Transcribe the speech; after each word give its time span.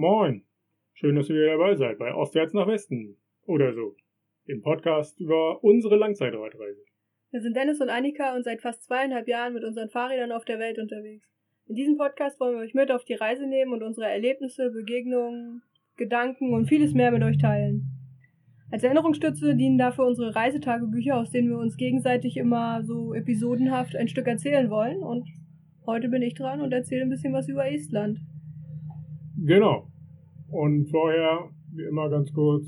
Moin. 0.00 0.44
Schön, 0.92 1.16
dass 1.16 1.28
ihr 1.28 1.34
wieder 1.34 1.58
dabei 1.58 1.74
seid 1.74 1.98
bei 1.98 2.14
Ostwärts 2.14 2.54
nach 2.54 2.68
Westen 2.68 3.16
oder 3.46 3.74
so. 3.74 3.96
Dem 4.46 4.62
Podcast 4.62 5.18
über 5.18 5.64
unsere 5.64 5.96
Langzeitradreise. 5.96 6.80
Wir 7.32 7.40
sind 7.40 7.56
Dennis 7.56 7.80
und 7.80 7.90
Annika 7.90 8.36
und 8.36 8.44
seit 8.44 8.62
fast 8.62 8.84
zweieinhalb 8.84 9.26
Jahren 9.26 9.54
mit 9.54 9.64
unseren 9.64 9.88
Fahrrädern 9.88 10.30
auf 10.30 10.44
der 10.44 10.60
Welt 10.60 10.78
unterwegs. 10.78 11.26
In 11.66 11.74
diesem 11.74 11.96
Podcast 11.96 12.38
wollen 12.38 12.54
wir 12.54 12.62
euch 12.62 12.74
mit 12.74 12.92
auf 12.92 13.04
die 13.06 13.14
Reise 13.14 13.48
nehmen 13.48 13.72
und 13.72 13.82
unsere 13.82 14.06
Erlebnisse, 14.06 14.70
Begegnungen, 14.70 15.62
Gedanken 15.96 16.54
und 16.54 16.68
vieles 16.68 16.94
mehr 16.94 17.10
mit 17.10 17.24
euch 17.24 17.38
teilen. 17.38 17.90
Als 18.70 18.84
Erinnerungsstütze 18.84 19.56
dienen 19.56 19.78
dafür 19.78 20.06
unsere 20.06 20.32
Reisetagebücher, 20.32 21.16
aus 21.16 21.32
denen 21.32 21.48
wir 21.48 21.58
uns 21.58 21.76
gegenseitig 21.76 22.36
immer 22.36 22.84
so 22.84 23.14
episodenhaft 23.14 23.96
ein 23.96 24.06
Stück 24.06 24.28
erzählen 24.28 24.70
wollen. 24.70 25.02
Und 25.02 25.28
heute 25.86 26.08
bin 26.08 26.22
ich 26.22 26.34
dran 26.34 26.60
und 26.60 26.72
erzähle 26.72 27.02
ein 27.02 27.10
bisschen 27.10 27.32
was 27.32 27.48
über 27.48 27.68
Estland. 27.68 28.20
Genau. 29.44 29.87
Und 30.50 30.86
vorher, 30.90 31.50
wie 31.74 31.84
immer 31.84 32.08
ganz 32.08 32.32
kurz, 32.32 32.66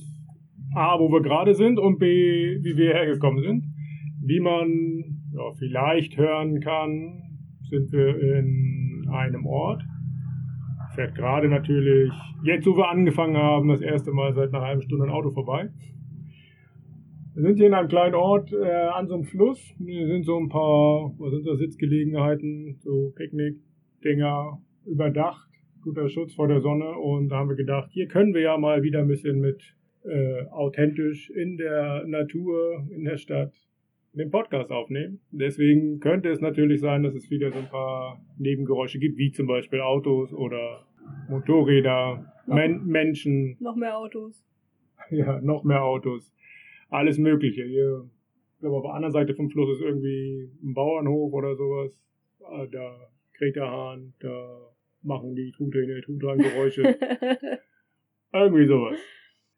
A, 0.75 0.99
wo 0.99 1.11
wir 1.11 1.23
gerade 1.23 1.55
sind 1.55 1.79
und 1.79 1.99
B, 1.99 2.59
wie 2.63 2.77
wir 2.77 2.93
hergekommen 2.93 3.43
sind. 3.43 3.65
Wie 4.23 4.41
man 4.41 5.11
ja, 5.33 5.53
vielleicht 5.59 6.17
hören 6.17 6.61
kann, 6.61 7.23
sind 7.69 7.91
wir 7.93 8.39
in 8.39 9.09
einem 9.11 9.47
Ort. 9.47 9.83
Fährt 10.95 11.15
gerade 11.15 11.49
natürlich, 11.49 12.13
jetzt 12.45 12.67
wo 12.67 12.77
wir 12.77 12.89
angefangen 12.89 13.37
haben, 13.37 13.69
das 13.69 13.81
erste 13.81 14.13
Mal 14.13 14.35
seit 14.35 14.53
einer 14.53 14.65
halben 14.65 14.83
Stunde 14.83 15.07
ein 15.07 15.11
Auto 15.11 15.31
vorbei. 15.31 15.71
Wir 17.35 17.43
sind 17.43 17.57
hier 17.57 17.69
in 17.69 17.75
einem 17.75 17.89
kleinen 17.89 18.15
Ort 18.15 18.53
äh, 18.53 18.67
an 18.67 19.07
so 19.07 19.15
einem 19.15 19.25
Fluss. 19.25 19.59
Hier 19.79 20.07
sind 20.09 20.25
so 20.25 20.37
ein 20.37 20.49
paar, 20.49 21.13
was 21.19 21.33
sind 21.33 21.47
da, 21.47 21.57
Sitzgelegenheiten, 21.57 22.77
so 22.81 23.13
Picknick-Dinger 23.17 24.61
überdacht. 24.85 25.50
Guter 25.83 26.09
Schutz 26.09 26.35
vor 26.35 26.49
der 26.49 26.61
Sonne. 26.61 26.91
Und 26.91 27.29
da 27.29 27.37
haben 27.37 27.49
wir 27.49 27.57
gedacht, 27.57 27.91
hier 27.93 28.07
können 28.07 28.35
wir 28.35 28.43
ja 28.43 28.59
mal 28.59 28.83
wieder 28.83 29.01
ein 29.01 29.09
bisschen 29.09 29.41
mit 29.41 29.75
äh, 30.05 30.45
authentisch 30.51 31.31
in 31.31 31.57
der 31.57 32.05
Natur, 32.07 32.87
in 32.91 33.05
der 33.05 33.17
Stadt 33.17 33.53
den 34.13 34.31
Podcast 34.31 34.71
aufnehmen. 34.71 35.21
Deswegen 35.31 36.01
könnte 36.01 36.31
es 36.31 36.41
natürlich 36.41 36.81
sein, 36.81 37.03
dass 37.03 37.15
es 37.15 37.31
wieder 37.31 37.53
so 37.53 37.59
ein 37.59 37.69
paar 37.69 38.21
Nebengeräusche 38.39 38.99
gibt, 38.99 39.19
wie 39.19 39.31
zum 39.31 39.47
Beispiel 39.47 39.81
Autos 39.81 40.33
oder 40.33 40.87
Motorräder, 41.29 42.33
Men 42.47 42.87
Menschen. 42.87 43.57
Noch 43.61 43.77
mehr 43.77 43.97
Autos. 43.97 44.45
Ja, 45.11 45.41
noch 45.41 45.65
mehr 45.65 45.83
Autos. 45.83 46.33
Alles 46.89 47.19
Mögliche. 47.19 47.65
Hier, 47.65 48.09
ich 48.55 48.61
glaube, 48.61 48.77
auf 48.77 48.83
der 48.85 48.95
anderen 48.95 49.13
Seite 49.13 49.35
vom 49.35 49.51
Fluss 49.51 49.77
ist 49.77 49.83
irgendwie 49.83 50.49
ein 50.63 50.73
Bauernhof 50.73 51.33
oder 51.33 51.57
sowas. 51.57 51.99
Ah, 52.45 52.67
da 52.71 53.11
der 53.41 53.71
Hahn, 53.71 54.13
da 54.21 54.71
machen 55.03 55.35
die 55.35 55.53
Truthähne, 55.57 56.01
Truthahn-Geräusche. 56.03 56.83
irgendwie 58.33 58.67
sowas. 58.67 58.99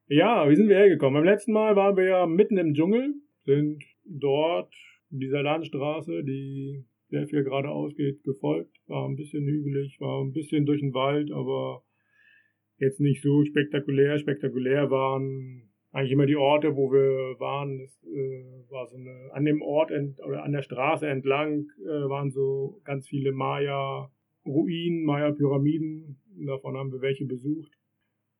Ja, 0.09 0.49
wie 0.49 0.57
sind 0.57 0.69
wir 0.69 0.77
hergekommen? 0.77 1.23
Beim 1.23 1.33
letzten 1.33 1.53
Mal 1.53 1.77
waren 1.77 1.97
wir 1.97 2.05
ja 2.05 2.27
mitten 2.27 2.59
im 2.59 2.75
Dschungel, 2.75 3.15
sind 3.45 3.83
dort 4.05 4.73
dieser 5.11 5.43
Landstraße, 5.43 6.25
die 6.25 6.85
sehr 7.09 7.27
viel 7.27 7.45
geradeaus 7.45 7.95
geht, 7.95 8.23
gefolgt. 8.25 8.75
War 8.87 9.09
ein 9.09 9.17
bisschen 9.17 9.45
hügelig, 9.45 10.01
war 10.01 10.23
ein 10.23 10.33
bisschen 10.33 10.65
durch 10.65 10.81
den 10.81 10.95
Wald, 10.95 11.31
aber 11.31 11.85
jetzt 12.79 13.01
nicht 13.01 13.23
so 13.23 13.45
spektakulär. 13.45 14.19
Spektakulär 14.19 14.91
waren 14.91 15.71
eigentlich 15.93 16.13
immer 16.13 16.27
die 16.27 16.37
Orte, 16.37 16.75
wo 16.75 16.91
wir 16.91 17.39
waren. 17.39 17.81
Es 17.81 18.03
äh, 18.05 18.71
war 18.71 18.87
so 18.87 18.97
eine, 18.97 19.31
an 19.33 19.45
dem 19.45 19.61
Ort 19.61 19.91
ent, 19.91 20.19
oder 20.27 20.43
an 20.43 20.53
der 20.53 20.63
Straße 20.63 21.07
entlang 21.07 21.67
äh, 21.81 22.09
waren 22.09 22.31
so 22.31 22.81
ganz 22.85 23.07
viele 23.07 23.33
Maya-Ruinen, 24.45 25.05
Maya-Pyramiden. 25.05 26.17
Davon 26.47 26.77
haben 26.77 26.93
wir 26.93 27.01
welche 27.01 27.27
besucht. 27.27 27.73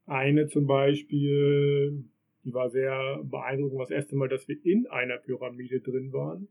Eine 0.07 0.47
zum 0.49 0.67
Beispiel 0.67 2.05
die 2.45 2.53
war 2.53 2.71
sehr 2.71 3.21
beeindruckend, 3.23 3.81
das 3.83 3.91
erste 3.91 4.17
Mal, 4.17 4.29
dass 4.29 4.49
wir 4.49 4.57
in 4.65 4.87
einer 4.89 5.19
Pyramide 5.19 5.81
drin 5.81 6.13
waren. 6.13 6.49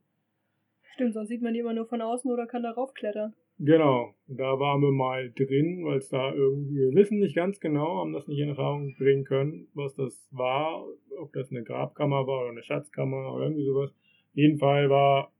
Stimmt, 0.94 1.14
sonst 1.14 1.30
sieht 1.30 1.42
man 1.42 1.54
die 1.54 1.60
immer 1.60 1.74
nur 1.74 1.86
von 1.86 2.02
außen 2.02 2.32
oder 2.32 2.48
kann 2.48 2.64
darauf 2.64 2.94
klettern. 2.94 3.34
Genau, 3.60 4.16
da 4.28 4.60
waren 4.60 4.82
wir 4.82 4.92
mal 4.92 5.32
drin, 5.32 5.84
weil 5.86 5.98
es 5.98 6.10
da 6.10 6.34
irgendwie, 6.34 6.76
wir 6.76 6.94
wissen 6.96 7.20
nicht 7.20 7.36
ganz 7.36 7.60
genau, 7.60 8.00
haben 8.00 8.14
das 8.14 8.28
nicht 8.28 8.40
in 8.40 8.50
Erfahrung 8.50 8.96
bringen 8.98 9.24
können, 9.24 9.68
was 9.74 9.94
das 9.94 10.28
war, 10.32 10.86
ob 11.20 11.32
das 11.34 11.52
eine 11.52 11.64
Grabkammer 11.64 12.26
war 12.26 12.42
oder 12.42 12.52
eine 12.52 12.64
Schatzkammer 12.64 13.34
oder 13.34 13.46
irgendwie 13.46 13.66
sowas. 13.66 13.94
Jeden 14.34 14.58
Fall 14.58 14.90
war 14.90 15.32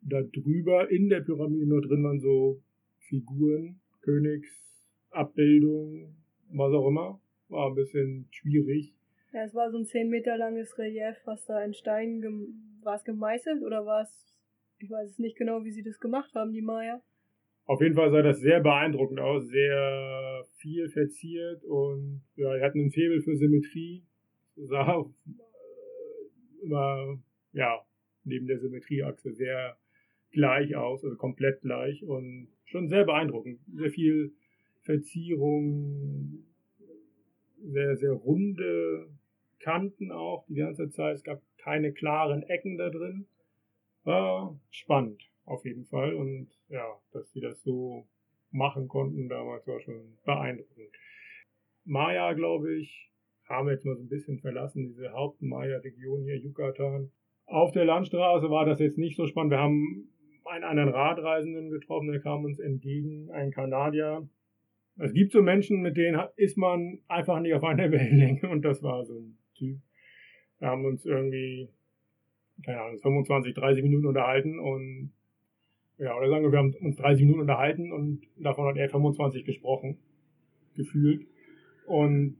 da 0.00 0.22
drüber 0.22 0.90
in 0.90 1.08
der 1.08 1.20
Pyramide 1.20 1.66
nur 1.66 1.82
drin 1.82 2.04
waren 2.04 2.20
so 2.20 2.60
Figuren, 3.08 3.80
Königsabbildungen, 4.02 6.16
was 6.50 6.72
auch 6.72 6.88
immer. 6.88 7.20
War 7.48 7.68
ein 7.68 7.74
bisschen 7.74 8.28
schwierig. 8.30 8.94
Ja, 9.32 9.44
es 9.44 9.54
war 9.54 9.70
so 9.70 9.78
ein 9.78 9.86
10 9.86 10.08
Meter 10.08 10.36
langes 10.36 10.76
Relief, 10.78 11.16
was 11.24 11.44
da 11.46 11.62
in 11.62 11.74
Stein, 11.74 12.22
war 12.82 12.96
es 12.96 13.04
gemeißelt 13.04 13.62
oder 13.62 13.84
war 13.84 14.02
es, 14.02 14.34
ich 14.78 14.90
weiß 14.90 15.10
es 15.10 15.18
nicht 15.18 15.36
genau, 15.36 15.64
wie 15.64 15.70
sie 15.70 15.82
das 15.82 16.00
gemacht 16.00 16.34
haben, 16.34 16.52
die 16.52 16.62
Maya. 16.62 17.02
Auf 17.64 17.82
jeden 17.82 17.94
Fall 17.94 18.10
sah 18.10 18.22
das 18.22 18.40
sehr 18.40 18.60
beeindruckend 18.60 19.20
aus, 19.20 19.46
sehr 19.46 20.44
viel 20.56 20.88
verziert 20.88 21.62
und 21.64 22.22
ja, 22.36 22.56
die 22.56 22.62
hatten 22.62 22.80
einen 22.80 22.90
Febel 22.90 23.20
für 23.20 23.36
Symmetrie. 23.36 24.06
Sah 24.56 25.00
äh, 25.00 26.64
immer, 26.64 27.18
ja, 27.52 27.84
neben 28.24 28.46
der 28.46 28.58
Symmetrieachse 28.58 29.34
sehr 29.34 29.76
gleich 30.30 30.76
aus, 30.76 31.04
also 31.04 31.16
komplett 31.16 31.60
gleich 31.60 32.02
und 32.04 32.48
schon 32.68 32.88
sehr 32.88 33.04
beeindruckend. 33.04 33.60
Sehr 33.74 33.90
viel 33.90 34.32
Verzierung, 34.82 36.44
sehr, 37.62 37.96
sehr 37.96 38.12
runde 38.12 39.08
Kanten 39.60 40.12
auch 40.12 40.46
die 40.48 40.54
ganze 40.54 40.90
Zeit. 40.90 41.16
Es 41.16 41.24
gab 41.24 41.42
keine 41.58 41.92
klaren 41.92 42.42
Ecken 42.44 42.78
da 42.78 42.88
drin. 42.90 43.26
War 44.04 44.58
spannend 44.70 45.22
auf 45.44 45.64
jeden 45.64 45.84
Fall. 45.86 46.14
Und 46.14 46.48
ja, 46.68 46.86
dass 47.12 47.30
sie 47.32 47.40
das 47.40 47.62
so 47.62 48.06
machen 48.50 48.88
konnten 48.88 49.28
damals 49.28 49.66
war 49.66 49.80
schon 49.80 50.16
beeindruckend. 50.24 50.90
Maya, 51.84 52.32
glaube 52.32 52.74
ich, 52.76 53.10
haben 53.44 53.66
wir 53.66 53.74
jetzt 53.74 53.84
mal 53.84 53.96
so 53.96 54.02
ein 54.02 54.08
bisschen 54.08 54.38
verlassen, 54.38 54.86
diese 54.86 55.12
Haupt-Maya-Region 55.12 56.22
hier, 56.22 56.36
Yucatan. 56.36 57.10
Auf 57.46 57.72
der 57.72 57.86
Landstraße 57.86 58.50
war 58.50 58.66
das 58.66 58.78
jetzt 58.78 58.98
nicht 58.98 59.16
so 59.16 59.26
spannend. 59.26 59.52
Wir 59.52 59.58
haben 59.58 60.10
einen 60.48 60.64
anderen 60.64 60.90
Radreisenden 60.90 61.70
getroffen, 61.70 62.10
der 62.10 62.20
kam 62.20 62.44
uns 62.44 62.58
entgegen, 62.58 63.30
ein 63.30 63.50
Kanadier. 63.50 64.28
Es 64.98 65.12
gibt 65.12 65.32
so 65.32 65.42
Menschen, 65.42 65.80
mit 65.80 65.96
denen 65.96 66.20
ist 66.36 66.56
man 66.56 66.98
einfach 67.08 67.40
nicht 67.40 67.54
auf 67.54 67.64
einer 67.64 67.90
Wellenlänge 67.92 68.48
und 68.48 68.62
das 68.64 68.82
war 68.82 69.04
so 69.04 69.18
ein 69.18 69.38
Typ. 69.54 69.78
Wir 70.58 70.68
haben 70.68 70.84
uns 70.84 71.04
irgendwie, 71.04 71.68
keine 72.64 72.80
Ahnung, 72.80 73.00
25, 73.00 73.54
30 73.54 73.82
Minuten 73.82 74.06
unterhalten 74.06 74.58
und 74.58 75.12
ja, 75.98 76.16
oder 76.16 76.28
sagen 76.28 76.44
wir, 76.44 76.52
wir 76.52 76.58
haben 76.58 76.74
uns 76.74 76.96
30 76.96 77.24
Minuten 77.24 77.40
unterhalten 77.40 77.92
und 77.92 78.22
davon 78.36 78.66
hat 78.66 78.76
er 78.76 78.88
25 78.88 79.44
gesprochen, 79.44 79.98
gefühlt. 80.74 81.26
Und 81.86 82.36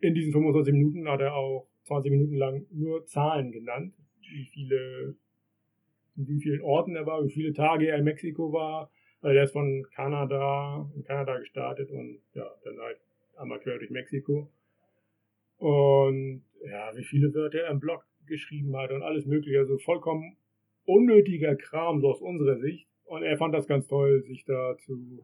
in 0.00 0.14
diesen 0.14 0.32
25 0.32 0.74
Minuten 0.74 1.08
hat 1.08 1.20
er 1.20 1.34
auch 1.34 1.68
20 1.84 2.10
Minuten 2.10 2.34
lang 2.34 2.66
nur 2.72 3.06
Zahlen 3.06 3.52
genannt, 3.52 3.94
wie 4.20 4.44
viele, 4.52 5.14
in 6.16 6.26
wie 6.28 6.40
vielen 6.40 6.62
Orten 6.62 6.96
er 6.96 7.06
war, 7.06 7.24
wie 7.24 7.32
viele 7.32 7.52
Tage 7.52 7.88
er 7.88 7.98
in 7.98 8.04
Mexiko 8.04 8.52
war. 8.52 8.90
Also 9.20 9.36
er 9.36 9.44
ist 9.44 9.52
von 9.52 9.86
Kanada, 9.94 10.90
in 10.96 11.04
Kanada 11.04 11.38
gestartet 11.38 11.90
und 11.90 12.20
ja, 12.34 12.50
dann 12.64 12.78
halt 12.78 12.98
quer 13.62 13.78
durch 13.78 13.90
Mexiko. 13.90 14.50
Und 15.58 16.44
ja, 16.64 16.90
wie 16.96 17.04
viele 17.04 17.32
Wörter 17.34 17.60
er 17.60 17.70
im 17.70 17.80
Blog 17.80 18.04
geschrieben 18.26 18.76
hat 18.76 18.90
und 18.90 19.02
alles 19.02 19.26
mögliche. 19.26 19.58
Also 19.58 19.78
vollkommen 19.78 20.36
unnötiger 20.84 21.54
Kram, 21.56 22.00
so 22.00 22.10
aus 22.10 22.20
unserer 22.20 22.58
Sicht. 22.58 22.88
Und 23.04 23.22
er 23.22 23.36
fand 23.36 23.54
das 23.54 23.66
ganz 23.66 23.86
toll, 23.86 24.22
sich 24.22 24.44
da 24.44 24.76
zu 24.78 25.22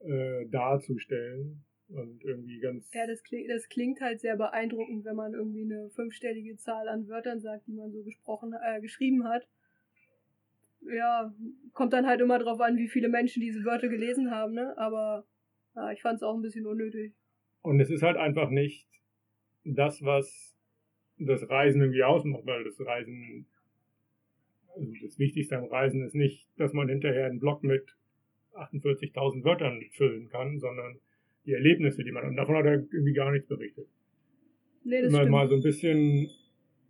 äh, 0.00 0.46
darzustellen. 0.46 1.64
Und 1.88 2.24
irgendwie 2.24 2.58
ganz. 2.58 2.92
Ja, 2.92 3.06
das 3.06 3.22
klingt, 3.22 3.48
das 3.48 3.68
klingt 3.68 4.00
halt 4.00 4.20
sehr 4.20 4.36
beeindruckend, 4.36 5.04
wenn 5.04 5.14
man 5.14 5.34
irgendwie 5.34 5.62
eine 5.62 5.88
fünfstellige 5.90 6.56
Zahl 6.56 6.88
an 6.88 7.08
Wörtern 7.08 7.40
sagt, 7.40 7.68
die 7.68 7.74
man 7.74 7.92
so 7.92 8.02
gesprochen, 8.02 8.52
äh, 8.60 8.80
geschrieben 8.80 9.24
hat. 9.24 9.46
Ja, 10.94 11.34
kommt 11.72 11.92
dann 11.92 12.06
halt 12.06 12.20
immer 12.20 12.38
drauf 12.38 12.60
an, 12.60 12.76
wie 12.76 12.88
viele 12.88 13.08
Menschen 13.08 13.40
diese 13.40 13.64
Wörter 13.64 13.88
gelesen 13.88 14.30
haben, 14.30 14.54
ne? 14.54 14.76
Aber 14.78 15.26
ja, 15.74 15.92
ich 15.92 16.02
fand 16.02 16.16
es 16.16 16.22
auch 16.22 16.34
ein 16.34 16.42
bisschen 16.42 16.66
unnötig. 16.66 17.14
Und 17.62 17.80
es 17.80 17.90
ist 17.90 18.02
halt 18.02 18.16
einfach 18.16 18.50
nicht 18.50 18.88
das, 19.64 20.02
was 20.02 20.56
das 21.18 21.48
Reisen 21.48 21.80
irgendwie 21.80 22.04
ausmacht, 22.04 22.46
weil 22.46 22.64
das 22.64 22.80
Reisen, 22.80 23.46
also 24.74 24.92
das 25.02 25.18
Wichtigste 25.18 25.56
am 25.56 25.64
Reisen 25.64 26.02
ist 26.02 26.14
nicht, 26.14 26.48
dass 26.56 26.72
man 26.72 26.88
hinterher 26.88 27.26
einen 27.26 27.40
Blog 27.40 27.62
mit 27.62 27.96
48.000 28.54 29.44
Wörtern 29.44 29.82
füllen 29.92 30.28
kann, 30.28 30.58
sondern 30.58 30.98
die 31.44 31.52
Erlebnisse, 31.52 32.04
die 32.04 32.12
man, 32.12 32.24
und 32.26 32.36
davon 32.36 32.56
hat 32.56 32.66
er 32.66 32.74
irgendwie 32.74 33.12
gar 33.12 33.30
nichts 33.30 33.48
berichtet. 33.48 33.86
Nee, 34.84 35.00
das 35.00 35.10
Immer 35.10 35.18
stimmt. 35.18 35.32
mal 35.32 35.48
so 35.48 35.56
ein 35.56 35.62
bisschen 35.62 36.30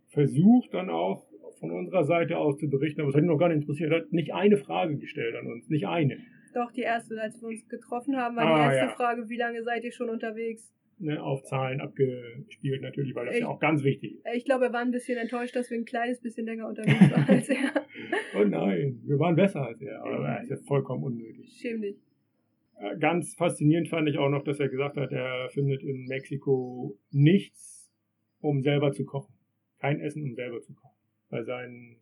versucht 0.07 0.73
dann 0.73 0.89
auch 0.89 1.26
von 1.59 1.71
unserer 1.71 2.03
Seite 2.05 2.37
aus 2.37 2.57
zu 2.57 2.69
berichten, 2.69 3.01
aber 3.01 3.09
es 3.09 3.15
hat 3.15 3.23
ihn 3.23 3.27
noch 3.27 3.37
gar 3.37 3.49
nicht 3.49 3.61
interessiert, 3.61 3.91
er 3.91 3.99
hat 4.01 4.11
nicht 4.11 4.33
eine 4.33 4.57
Frage 4.57 4.97
gestellt 4.97 5.35
an 5.35 5.47
uns, 5.47 5.69
nicht 5.69 5.87
eine. 5.87 6.17
Doch, 6.53 6.71
die 6.71 6.81
erste, 6.81 7.19
als 7.21 7.39
wir 7.41 7.49
uns 7.49 7.67
getroffen 7.67 8.15
haben, 8.17 8.35
war 8.35 8.45
Ah, 8.45 8.55
die 8.69 8.75
erste 8.75 8.85
ja. 8.91 8.95
Frage, 8.95 9.29
wie 9.29 9.37
lange 9.37 9.61
seid 9.63 9.83
ihr 9.83 9.91
schon 9.91 10.09
unterwegs? 10.09 10.73
Ne, 10.99 11.21
auf 11.21 11.43
Zahlen 11.43 11.79
abgespielt 11.79 12.81
natürlich, 12.81 13.13
weil 13.13 13.25
das 13.27 13.35
Echt? 13.35 13.43
ja 13.43 13.49
auch 13.49 13.59
ganz 13.59 13.83
wichtig 13.83 14.15
ist. 14.15 14.25
Ich 14.35 14.45
glaube, 14.45 14.65
er 14.65 14.73
war 14.73 14.81
ein 14.81 14.89
bisschen 14.89 15.17
enttäuscht, 15.19 15.55
dass 15.55 15.69
wir 15.69 15.77
ein 15.77 15.85
kleines 15.85 16.19
bisschen 16.21 16.45
länger 16.47 16.67
unterwegs 16.67 17.11
waren 17.11 17.27
als 17.27 17.49
er. 17.49 17.57
Oh 18.35 18.43
nein, 18.43 19.01
wir 19.05 19.17
waren 19.19 19.35
besser 19.35 19.61
als 19.65 19.81
er, 19.81 20.01
aber 20.03 20.23
das 20.23 20.43
ist 20.43 20.49
ja 20.49 20.57
vollkommen 20.67 21.03
unnötig. 21.03 21.57
Schäm 21.59 21.81
dich. 21.81 21.97
Äh, 22.79 22.97
Ganz 22.99 23.35
faszinierend 23.35 23.89
fand 23.89 24.07
ich 24.09 24.17
auch 24.17 24.29
noch, 24.29 24.43
dass 24.43 24.59
er 24.59 24.69
gesagt 24.69 24.97
hat, 24.97 25.11
er 25.11 25.49
findet 25.49 25.81
in 25.83 26.05
Mexiko 26.05 26.97
nichts, 27.11 27.91
um 28.39 28.61
selber 28.61 28.91
zu 28.91 29.05
kochen. 29.05 29.33
Kein 29.79 29.99
Essen, 29.99 30.23
um 30.23 30.33
selber 30.35 30.61
zu 30.61 30.73
kochen. 30.73 30.96
Weil 31.29 31.45
sein 31.45 31.97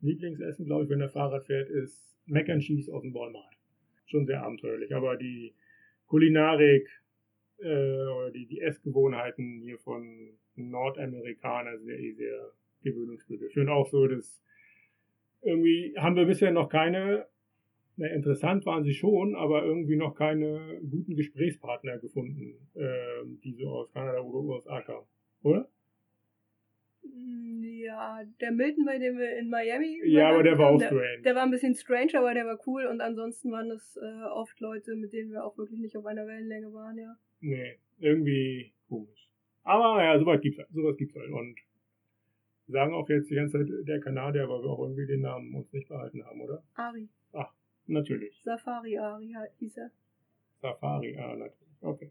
Lieblingsessen, 0.00 0.66
glaube 0.66 0.84
ich, 0.84 0.90
wenn 0.90 1.00
er 1.00 1.08
Fahrrad 1.08 1.46
fährt, 1.46 1.68
ist 1.68 2.18
Mac 2.26 2.48
and 2.48 2.62
Cheese 2.62 2.92
aus 2.92 3.02
dem 3.02 3.14
Walmart. 3.14 3.56
Schon 4.06 4.26
sehr 4.26 4.42
abenteuerlich. 4.42 4.94
Aber 4.94 5.16
die 5.16 5.54
Kulinarik 6.06 6.88
äh, 7.58 7.64
oder 7.64 8.30
die, 8.30 8.46
die 8.46 8.60
Essgewohnheiten 8.60 9.60
hier 9.60 9.78
von 9.78 10.30
Nordamerikanern 10.54 11.78
sind 11.78 11.88
ja 11.88 11.96
eh 11.96 12.12
sehr 12.12 12.52
gewöhnungsbedürftig. 12.82 13.62
Und 13.62 13.68
auch 13.68 13.88
so, 13.88 14.06
dass 14.06 14.42
irgendwie 15.42 15.94
haben 15.96 16.16
wir 16.16 16.26
bisher 16.26 16.50
noch 16.50 16.68
keine 16.68 17.26
na, 17.96 18.08
interessant 18.08 18.66
waren 18.66 18.84
sie 18.84 18.92
schon, 18.92 19.34
aber 19.34 19.64
irgendwie 19.64 19.96
noch 19.96 20.14
keine 20.14 20.80
guten 20.90 21.16
Gesprächspartner 21.16 21.98
gefunden, 21.98 22.68
ähm, 22.74 23.40
die 23.42 23.54
so 23.54 23.70
aus 23.70 23.90
Kanada 23.92 24.20
oder 24.20 24.38
USA 24.38 24.82
kamen. 24.82 25.06
Oder? 25.42 25.68
Mm, 27.14 27.62
Ja, 27.86 28.22
der 28.40 28.52
Milton, 28.52 28.84
bei 28.84 28.98
dem 28.98 29.16
wir 29.18 29.38
in 29.38 29.48
Miami 29.48 30.00
Ja, 30.04 30.30
aber 30.30 30.42
der 30.42 30.58
war 30.58 30.70
auch 30.70 30.78
der, 30.78 30.88
strange. 30.88 31.22
der 31.24 31.34
war 31.34 31.42
ein 31.44 31.50
bisschen 31.50 31.74
strange, 31.74 32.18
aber 32.18 32.34
der 32.34 32.44
war 32.46 32.58
cool 32.66 32.86
und 32.86 33.00
ansonsten 33.00 33.50
waren 33.52 33.68
das 33.68 33.96
äh, 33.96 34.22
oft 34.24 34.58
Leute, 34.60 34.96
mit 34.96 35.12
denen 35.12 35.30
wir 35.30 35.44
auch 35.44 35.56
wirklich 35.56 35.80
nicht 35.80 35.96
auf 35.96 36.04
einer 36.06 36.26
Wellenlänge 36.26 36.72
waren, 36.72 36.98
ja. 36.98 37.16
Nee, 37.40 37.78
irgendwie 37.98 38.72
komisch. 38.88 39.28
Aber 39.62 39.96
naja, 39.96 40.18
sowas 40.18 40.40
gibt's 40.40 40.58
halt. 40.58 40.68
Sowas 40.72 40.96
gibt's 40.96 41.14
halt. 41.14 41.30
Und 41.30 41.56
sagen 42.68 42.94
auch 42.94 43.08
jetzt 43.08 43.30
die 43.30 43.34
ganze 43.36 43.58
Zeit 43.58 43.68
der 43.86 44.00
Kanadier, 44.00 44.48
weil 44.48 44.62
wir 44.62 44.70
auch 44.70 44.82
irgendwie 44.82 45.06
den 45.06 45.20
Namen 45.20 45.54
uns 45.54 45.72
nicht 45.72 45.88
behalten 45.88 46.24
haben, 46.24 46.40
oder? 46.40 46.62
Ari. 46.74 47.08
Natürlich. 47.88 48.40
Safari 48.42 48.98
Ari 48.98 49.32
hieß 49.58 49.76
er. 49.76 49.90
Safari, 50.60 51.16
ah, 51.18 51.36
natürlich. 51.36 51.68
Okay. 51.80 52.10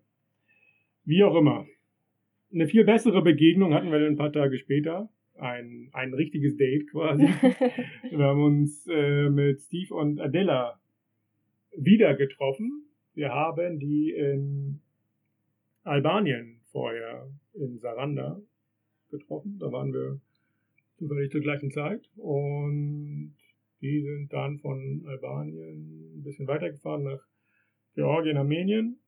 Wie 1.04 1.22
auch 1.22 1.36
immer. 1.36 1.68
Eine 2.54 2.68
viel 2.68 2.86
bessere 2.86 3.22
Begegnung 3.22 3.74
hatten 3.74 3.92
wir 3.92 4.00
dann 4.00 4.14
ein 4.14 4.18
paar 4.18 4.32
Tage 4.32 4.58
später. 4.58 5.10
Ein, 5.38 5.90
ein 5.92 6.14
richtiges 6.14 6.56
Date 6.56 6.90
quasi. 6.90 7.24
Wir 8.10 8.26
haben 8.26 8.42
uns 8.42 8.88
äh, 8.88 9.30
mit 9.30 9.60
Steve 9.60 9.94
und 9.94 10.22
Adela 10.22 10.80
wieder 11.76 12.16
getroffen. 12.16 12.86
Wir 13.14 13.30
haben 13.30 13.80
die 13.80 14.12
in 14.12 14.80
Albanien 15.84 16.62
vorher 16.72 17.28
in 17.54 17.80
Saranda 17.80 18.42
getroffen. 19.10 19.58
Da 19.60 19.72
waren 19.72 19.94
wir 19.94 20.20
zufällig 20.98 21.32
zur 21.32 21.42
gleichen 21.42 21.72
Zeit. 21.72 22.10
Und 22.16 23.36
die 23.82 24.02
sind 24.02 24.32
dann 24.34 24.58
von 24.60 25.04
Albanien 25.08 26.18
ein 26.18 26.24
bisschen 26.24 26.48
weitergefahren 26.48 27.04
nach 27.04 27.22
Georgien, 27.94 28.38
Armenien 28.38 29.00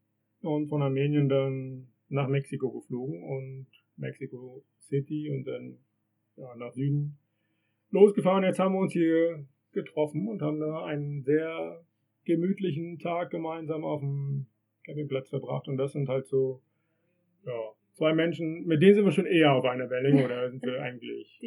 und 0.41 0.67
von 0.67 0.81
Armenien 0.81 1.27
dann 1.29 1.87
nach 2.09 2.27
Mexiko 2.27 2.71
geflogen 2.71 3.23
und 3.23 3.67
Mexico 3.97 4.63
City 4.79 5.29
und 5.29 5.45
dann 5.45 5.77
ja, 6.37 6.55
nach 6.55 6.73
Süden 6.73 7.17
losgefahren. 7.91 8.43
Jetzt 8.43 8.59
haben 8.59 8.73
wir 8.73 8.79
uns 8.79 8.93
hier 8.93 9.45
getroffen 9.71 10.27
und 10.27 10.41
haben 10.41 10.59
da 10.59 10.85
einen 10.85 11.23
sehr 11.23 11.83
gemütlichen 12.25 12.99
Tag 12.99 13.31
gemeinsam 13.31 13.83
auf 13.83 14.01
dem 14.01 14.47
Campingplatz 14.85 15.29
verbracht. 15.29 15.67
Und 15.67 15.77
das 15.77 15.93
sind 15.93 16.09
halt 16.09 16.27
so 16.27 16.61
ja, 17.45 17.73
zwei 17.93 18.13
Menschen, 18.13 18.65
mit 18.65 18.81
denen 18.81 18.95
sind 18.95 19.05
wir 19.05 19.11
schon 19.11 19.25
eher 19.25 19.53
auf 19.53 19.65
einer 19.65 19.89
Wellenlänge 19.89 20.25
oder 20.25 20.49
sind 20.49 20.63
wir 20.63 20.81
eigentlich 20.87 21.39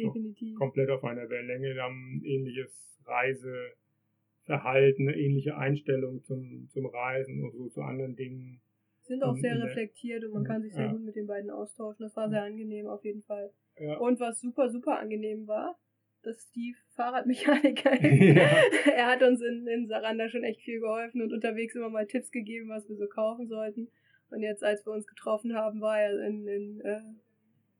komplett 0.57 0.89
auf 0.89 1.03
einer 1.03 1.29
Wellenlänge. 1.29 1.75
Wir 1.75 1.83
haben 1.83 2.17
ein 2.17 2.23
ähnliches 2.23 2.99
Reiseverhalten, 3.05 5.07
eine 5.07 5.17
ähnliche 5.17 5.57
Einstellung 5.57 6.23
zum, 6.23 6.69
zum 6.69 6.85
Reisen 6.85 7.43
und 7.43 7.53
so 7.53 7.69
zu 7.69 7.81
anderen 7.81 8.15
Dingen. 8.15 8.61
Sind 9.03 9.23
auch 9.23 9.35
in- 9.35 9.41
sehr 9.41 9.61
reflektiert 9.61 10.23
und 10.23 10.33
man 10.33 10.43
kann 10.43 10.61
sich 10.61 10.73
sehr 10.73 10.85
Ja. 10.85 10.91
gut 10.91 11.01
mit 11.03 11.15
den 11.15 11.27
beiden 11.27 11.49
austauschen. 11.49 12.03
Das 12.03 12.15
war 12.15 12.29
sehr 12.29 12.43
angenehm 12.43 12.87
auf 12.87 13.03
jeden 13.03 13.23
Fall. 13.23 13.51
Ja. 13.79 13.97
Und 13.97 14.19
was 14.19 14.39
super, 14.41 14.69
super 14.69 14.99
angenehm 14.99 15.47
war, 15.47 15.77
dass 16.23 16.43
Steve 16.49 16.77
Fahrradmechaniker 16.95 17.93
ist. 18.03 18.35
Ja. 18.37 18.91
Er 18.95 19.07
hat 19.07 19.23
uns 19.23 19.41
in, 19.41 19.65
in 19.67 19.87
Saranda 19.87 20.29
schon 20.29 20.43
echt 20.43 20.61
viel 20.61 20.79
geholfen 20.79 21.21
und 21.21 21.33
unterwegs 21.33 21.75
immer 21.75 21.89
mal 21.89 22.05
Tipps 22.05 22.31
gegeben, 22.31 22.69
was 22.69 22.87
wir 22.87 22.95
so 22.95 23.07
kaufen 23.07 23.47
sollten. 23.47 23.89
Und 24.29 24.41
jetzt, 24.43 24.63
als 24.63 24.85
wir 24.85 24.93
uns 24.93 25.07
getroffen 25.07 25.55
haben, 25.55 25.81
war 25.81 25.99
er 25.99 26.25
in, 26.25 26.47
in 26.47 26.81
äh, 26.81 27.01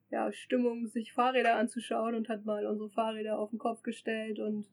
ja, 0.10 0.32
Stimmung, 0.34 0.88
sich 0.88 1.14
Fahrräder 1.14 1.56
anzuschauen 1.56 2.16
und 2.16 2.28
hat 2.30 2.44
mal 2.46 2.66
unsere 2.66 2.90
Fahrräder 2.90 3.38
auf 3.40 3.52
den 3.52 3.60
Kopf 3.60 3.84
gestellt 3.84 4.40
und 4.40 4.66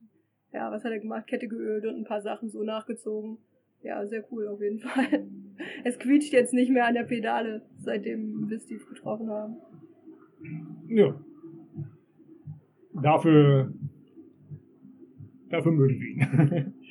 ja, 0.53 0.73
was 0.73 0.83
hat 0.83 0.91
er 0.93 0.99
gemacht? 0.99 1.27
Kette 1.27 1.47
geölt 1.47 1.85
und 1.85 1.95
ein 1.95 2.05
paar 2.05 2.23
Sachen 2.23 2.49
so 2.49 2.63
nachgezogen. 2.65 3.37
Ja, 3.83 4.05
sehr 4.07 4.25
cool 4.31 4.49
auf 4.49 4.61
jeden 4.61 4.79
Fall. 4.79 5.27
Es 5.85 5.99
quietscht 5.99 6.33
jetzt 6.33 6.55
nicht 6.55 6.71
mehr 6.71 6.87
an 6.87 6.95
der 6.95 7.03
Pedale, 7.03 7.63
seitdem 7.79 8.49
wir 8.49 8.61
Steve 8.61 8.85
getroffen 8.89 9.29
haben. 9.29 9.57
ja. 10.89 11.19
Dafür, 13.03 13.73
dafür 15.51 15.73
mögen 15.73 16.01
wir 16.01 16.09
ihn. 16.09 16.75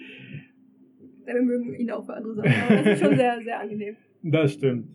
Ja, 1.27 1.33
Wir 1.33 1.41
mögen 1.43 1.73
ihn 1.75 1.91
auch 1.91 2.05
für 2.05 2.13
andere 2.13 2.35
Sachen, 2.35 2.51
aber 2.51 2.75
das 2.75 2.85
ist 2.93 3.05
schon 3.05 3.17
sehr, 3.17 3.41
sehr 3.43 3.59
angenehm. 3.59 3.95
Das 4.23 4.53
stimmt. 4.53 4.87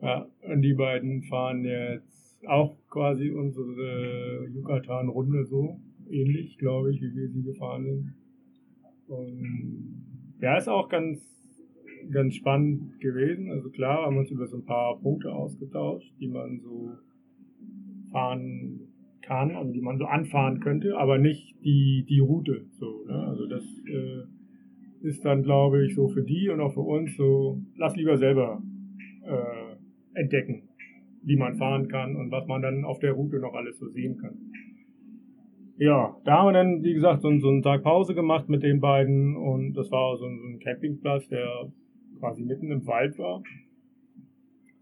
Ja, 0.00 0.28
und 0.42 0.62
die 0.62 0.74
beiden 0.74 1.22
fahren 1.22 1.64
jetzt 1.64 2.38
auch 2.46 2.76
quasi 2.88 3.30
unsere 3.30 4.46
Yucatan-Runde 4.52 5.44
so 5.44 5.80
ähnlich, 6.08 6.56
glaube 6.58 6.92
ich, 6.92 7.00
wie 7.00 7.14
wir 7.14 7.28
sie 7.30 7.42
gefahren 7.42 7.84
sind. 7.84 8.14
Und 9.08 10.03
ja, 10.40 10.56
ist 10.56 10.68
auch 10.68 10.88
ganz, 10.88 11.20
ganz 12.10 12.34
spannend 12.34 13.00
gewesen. 13.00 13.50
Also 13.50 13.70
klar, 13.70 14.06
haben 14.06 14.14
wir 14.14 14.20
uns 14.20 14.30
über 14.30 14.46
so 14.46 14.56
ein 14.56 14.64
paar 14.64 15.00
Punkte 15.00 15.32
ausgetauscht, 15.32 16.12
die 16.20 16.28
man 16.28 16.60
so 16.60 16.90
fahren 18.10 18.80
kann 19.22 19.56
und 19.56 19.72
die 19.72 19.80
man 19.80 19.98
so 19.98 20.04
anfahren 20.04 20.60
könnte, 20.60 20.96
aber 20.96 21.18
nicht 21.18 21.56
die, 21.64 22.04
die 22.08 22.20
Route. 22.20 22.66
So, 22.78 23.04
ne? 23.06 23.26
Also 23.26 23.46
das 23.46 23.64
äh, 23.86 25.06
ist 25.06 25.24
dann, 25.24 25.42
glaube 25.42 25.84
ich, 25.84 25.94
so 25.94 26.08
für 26.08 26.22
die 26.22 26.48
und 26.48 26.60
auch 26.60 26.74
für 26.74 26.80
uns 26.80 27.16
so, 27.16 27.60
lass 27.76 27.96
lieber 27.96 28.16
selber 28.16 28.62
äh, 29.22 30.18
entdecken, 30.18 30.68
wie 31.22 31.36
man 31.36 31.56
fahren 31.56 31.88
kann 31.88 32.16
und 32.16 32.30
was 32.30 32.46
man 32.46 32.62
dann 32.62 32.84
auf 32.84 32.98
der 33.00 33.12
Route 33.12 33.38
noch 33.38 33.54
alles 33.54 33.78
so 33.78 33.88
sehen 33.88 34.18
kann. 34.18 34.38
Ja, 35.76 36.16
da 36.24 36.38
haben 36.38 36.46
wir 36.48 36.52
dann, 36.52 36.84
wie 36.84 36.94
gesagt, 36.94 37.22
so, 37.22 37.36
so 37.38 37.48
einen 37.48 37.62
Tag 37.62 37.82
Pause 37.82 38.14
gemacht 38.14 38.48
mit 38.48 38.62
den 38.62 38.80
beiden 38.80 39.36
und 39.36 39.74
das 39.74 39.90
war 39.90 40.16
so 40.16 40.26
ein, 40.26 40.38
so 40.38 40.46
ein 40.46 40.60
Campingplatz, 40.60 41.26
der 41.28 41.72
quasi 42.20 42.44
mitten 42.44 42.70
im 42.70 42.86
Wald 42.86 43.18
war. 43.18 43.42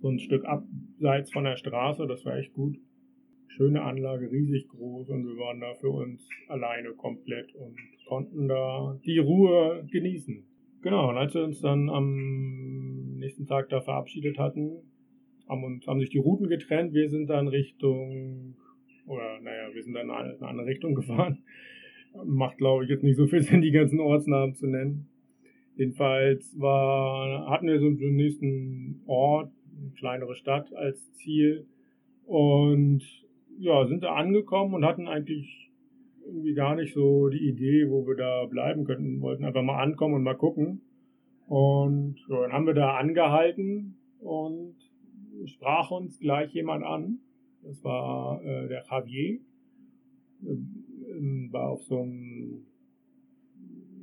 So 0.01 0.09
ein 0.09 0.19
Stück 0.19 0.45
abseits 0.45 1.33
von 1.33 1.45
der 1.45 1.57
Straße, 1.57 2.07
das 2.07 2.25
war 2.27 2.37
echt 2.37 2.53
gut. 2.53 2.77
Schöne 3.47 3.83
Anlage, 3.83 4.31
riesig 4.31 4.69
groß 4.69 5.09
und 5.11 5.25
wir 5.25 5.37
waren 5.39 5.61
da 5.61 5.75
für 5.75 5.91
uns 5.91 6.29
alleine 6.49 6.91
komplett 6.91 7.55
und 7.55 7.77
konnten 8.07 8.49
da 8.49 8.99
die 9.05 9.19
Ruhe 9.19 9.87
genießen. 9.91 10.45
Genau, 10.83 11.11
und 11.11 11.17
als 11.17 11.33
wir 11.35 11.45
uns 11.45 11.61
dann 11.61 11.89
am 11.89 13.17
nächsten 13.19 13.47
Tag 13.47 13.69
da 13.71 13.81
verabschiedet 13.81 14.39
hatten, 14.39 14.83
haben, 15.49 15.65
uns, 15.65 15.87
haben 15.87 16.01
sich 16.01 16.11
die 16.11 16.19
Routen 16.19 16.49
getrennt. 16.49 16.93
Wir 16.93 17.09
sind 17.09 17.31
dann 17.31 17.49
Richtung, 17.49 18.57
oder 19.07 19.41
naja, 19.41 19.73
wir 19.73 19.83
sind 19.83 19.95
dann 19.95 20.07
in 20.07 20.11
eine, 20.11 20.33
in 20.33 20.39
eine 20.39 20.49
andere 20.49 20.67
Richtung 20.67 20.95
gefahren. 20.95 21.43
Macht, 22.25 22.59
glaube 22.59 22.85
ich, 22.85 22.91
jetzt 22.91 23.03
nicht 23.03 23.17
so 23.17 23.27
viel 23.27 23.43
Sinn, 23.43 23.63
die 23.63 23.71
ganzen 23.71 24.01
Ortsnamen 24.01 24.55
zu 24.55 24.67
nennen. 24.67 25.09
Jedenfalls 25.77 26.59
war, 26.61 27.49
hatten 27.49 27.67
wir 27.67 27.81
so 27.81 27.91
den 27.91 28.17
nächsten 28.17 29.01
Ort, 29.07 29.51
eine 29.79 29.91
kleinere 29.93 30.35
Stadt 30.35 30.73
als 30.75 31.13
Ziel. 31.15 31.67
Und 32.27 33.03
ja, 33.59 33.87
sind 33.87 34.03
da 34.03 34.15
angekommen 34.15 34.75
und 34.75 34.85
hatten 34.85 35.09
eigentlich 35.09 35.71
irgendwie 36.25 36.55
gar 36.55 36.75
nicht 36.75 36.95
so 36.95 37.29
die 37.29 37.49
Idee, 37.49 37.89
wo 37.89 38.07
wir 38.07 38.17
da 38.17 38.45
bleiben 38.47 38.85
könnten. 38.85 39.21
Wollten 39.21 39.45
einfach 39.45 39.63
mal 39.63 39.83
ankommen 39.83 40.15
und 40.15 40.23
mal 40.23 40.37
gucken. 40.37 40.83
Und 41.47 42.17
ja, 42.29 42.43
dann 42.43 42.53
haben 42.53 42.67
wir 42.67 42.75
da 42.75 42.97
angehalten 42.97 43.97
und 44.21 44.77
sprach 45.47 45.91
uns 45.91 46.19
gleich 46.19 46.53
jemand 46.53 46.85
an. 46.85 47.19
Das 47.63 47.83
war 47.85 48.43
äh, 48.43 48.69
der 48.69 48.85
Javier. 48.91 49.41
Ähm, 50.45 51.49
war 51.53 51.71
auf 51.71 51.83
so 51.85 52.01
einem, 52.01 52.67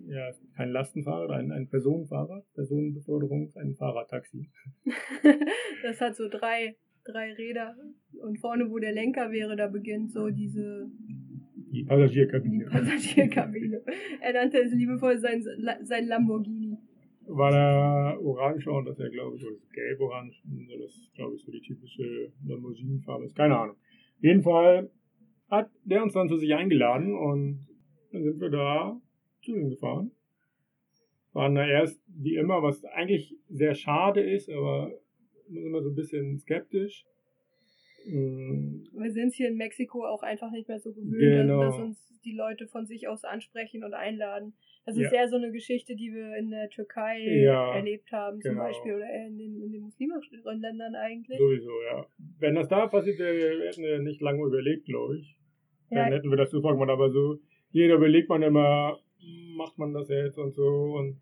ja, 0.08 0.32
kein 0.56 0.70
Lastenfahrrad, 0.70 1.32
ein, 1.32 1.52
ein 1.52 1.68
Personenfahrrad, 1.68 2.46
Personenbeförderung, 2.54 3.52
ein 3.56 3.76
Fahrradtaxi. 3.76 4.50
das 5.84 6.00
hat 6.02 6.16
so 6.16 6.30
drei, 6.30 6.76
drei 7.06 7.34
Räder 7.34 7.76
und 8.22 8.40
vorne, 8.40 8.70
wo 8.70 8.78
der 8.80 8.94
Lenker 8.94 9.32
wäre, 9.32 9.56
da 9.56 9.68
beginnt 9.68 10.12
so 10.12 10.30
diese 10.30 10.90
Die 11.72 11.82
die 11.82 11.84
Passagierkabine. 11.84 12.66
Passagierkabine. 12.66 13.82
Er 14.22 14.34
nannte 14.34 14.60
es 14.60 14.74
liebevoll 14.74 15.18
sein, 15.20 15.44
sein 15.84 16.08
Lamborghini. 16.08 16.78
War 17.30 17.52
der 17.52 18.20
orange 18.22 18.68
und 18.68 18.86
das 18.86 18.98
ist 18.98 19.04
ja, 19.04 19.10
glaube 19.10 19.38
ich, 19.38 19.46
oder 19.46 19.56
gelb-orange. 19.74 20.42
Das 20.80 20.92
ist, 20.92 21.14
glaube 21.14 21.36
ich, 21.36 21.44
so 21.44 21.52
die 21.52 21.62
typische 21.62 22.32
Limousinenfarbe 22.46 23.26
ist. 23.26 23.36
Keine 23.36 23.58
Ahnung. 23.58 23.76
Auf 23.76 24.24
jeden 24.24 24.42
Fall 24.42 24.92
hat 25.50 25.70
der 25.84 26.04
uns 26.04 26.14
dann 26.14 26.28
zu 26.30 26.38
sich 26.38 26.54
eingeladen 26.54 27.16
und 27.16 27.68
dann 28.12 28.24
sind 28.24 28.40
wir 28.40 28.50
da 28.50 29.00
zu 29.44 29.56
ihm 29.56 29.70
gefahren. 29.70 30.12
Waren 31.34 31.56
da 31.56 31.68
erst, 31.68 32.02
wie 32.08 32.36
immer, 32.36 32.64
was 32.64 32.84
eigentlich 32.86 33.36
sehr 33.50 33.76
schade 33.76 34.22
ist, 34.22 34.50
aber 34.50 34.92
immer 35.48 35.82
so 35.82 35.90
ein 35.90 35.96
bisschen 35.96 36.40
skeptisch. 36.40 37.06
Wir 38.06 39.12
sind 39.12 39.34
hier 39.34 39.50
in 39.50 39.56
Mexiko 39.58 40.06
auch 40.06 40.24
einfach 40.24 40.52
nicht 40.52 40.68
mehr 40.68 40.80
so 40.80 40.92
gewöhnt, 40.94 41.50
Genau. 41.50 41.62
dass 41.62 41.80
uns 41.80 42.20
die 42.24 42.36
Leute 42.36 42.68
von 42.68 42.86
sich 42.86 43.08
aus 43.08 43.24
ansprechen 43.24 43.84
und 43.84 43.94
einladen. 43.94 44.54
Das 44.90 44.98
ist 44.98 45.12
Ja. 45.12 45.20
eher 45.20 45.30
so 45.30 45.36
eine 45.36 45.52
Geschichte, 45.52 45.96
die 45.96 46.12
wir 46.12 46.36
in 46.36 46.50
der 46.50 46.68
Türkei 46.70 47.20
Ja, 47.44 47.76
erlebt 47.76 48.12
haben, 48.12 48.42
zum 48.42 48.54
genau. 48.54 48.64
Beispiel, 48.64 48.96
oder 48.96 49.08
in 49.28 49.38
den, 49.38 49.62
in 49.62 49.72
den 49.72 49.82
muslimischen 49.84 50.42
Ländern 50.60 50.96
eigentlich. 50.96 51.38
Sowieso, 51.38 51.70
ja. 51.92 52.08
Wenn 52.40 52.56
das 52.56 52.68
da 52.70 52.88
passiert 52.88 53.20
wäre, 53.20 53.68
hätten 53.68 53.84
wir 53.84 54.00
nicht 54.00 54.20
lange 54.20 54.44
überlegt, 54.44 54.86
glaube 54.86 55.20
ich. 55.20 55.38
Dann 55.92 56.08
Ja. 56.10 56.16
hätten 56.16 56.32
wir 56.32 56.38
das 56.38 56.50
sofort 56.50 56.74
gemacht, 56.74 56.90
aber 56.90 57.12
so, 57.12 57.38
jeder 57.70 57.96
überlegt 57.96 58.30
man 58.30 58.42
immer, 58.42 59.00
macht 59.56 59.78
man 59.78 59.94
das 59.94 60.10
jetzt 60.10 60.40
und 60.40 60.56
so 60.56 60.96
und, 60.98 61.20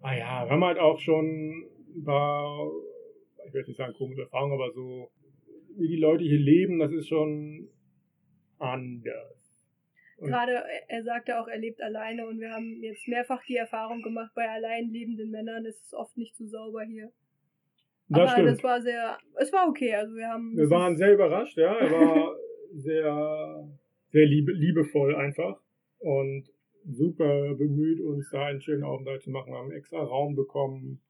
ah 0.00 0.16
ja, 0.16 0.44
wir 0.44 0.50
haben 0.50 0.64
halt 0.64 0.80
auch 0.80 0.98
schon 0.98 1.64
ein 1.94 2.02
paar, 2.04 2.68
ich 3.46 3.54
will 3.54 3.62
nicht 3.68 3.76
sagen 3.76 3.94
komische 3.94 4.22
Erfahrungen, 4.22 4.54
aber 4.54 4.72
so, 4.72 5.12
wie 5.76 5.86
die 5.86 5.96
Leute 6.00 6.24
hier 6.24 6.40
leben, 6.40 6.80
das 6.80 6.90
ist 6.90 7.06
schon 7.06 7.68
anders. 8.58 9.35
Gerade, 10.18 10.52
er- 10.52 10.88
er 10.90 11.02
sagte 11.04 11.38
auch, 11.38 11.46
er 11.48 11.58
lebt 11.58 11.82
alleine 11.82 12.26
und 12.26 12.40
wir 12.40 12.50
haben 12.50 12.82
jetzt 12.82 13.06
mehrfach 13.06 13.42
die 13.44 13.56
Erfahrung 13.56 14.02
gemacht, 14.02 14.32
bei 14.34 14.48
allein 14.48 14.88
lebenden 14.90 15.30
Männern 15.30 15.64
ist 15.66 15.84
es 15.84 15.92
oft 15.94 16.16
nicht 16.16 16.34
so 16.36 16.46
sauber 16.46 16.82
hier. 16.84 17.12
Das 18.08 18.20
Aber 18.20 18.30
stimmt. 18.30 18.48
das 18.48 18.62
war 18.62 18.80
sehr, 18.80 19.18
es 19.40 19.52
war 19.52 19.68
okay, 19.68 19.94
also 19.94 20.14
wir 20.14 20.28
haben... 20.28 20.56
Wir 20.56 20.70
waren 20.70 20.96
sehr 20.96 21.12
überrascht, 21.12 21.56
ja. 21.58 21.74
Er 21.74 21.90
war 21.90 22.34
sehr, 22.74 23.68
sehr 24.10 24.26
liebe, 24.26 24.52
liebevoll 24.52 25.14
einfach 25.16 25.60
und 25.98 26.44
super 26.88 27.54
bemüht, 27.54 28.00
uns 28.00 28.30
da 28.30 28.46
einen 28.46 28.60
schönen 28.60 28.84
Aufenthalt 28.84 29.22
zu 29.22 29.30
machen. 29.30 29.52
Wir 29.52 29.58
haben 29.58 29.70
einen 29.70 29.78
extra 29.78 29.98
Raum 30.02 30.36
bekommen, 30.36 31.00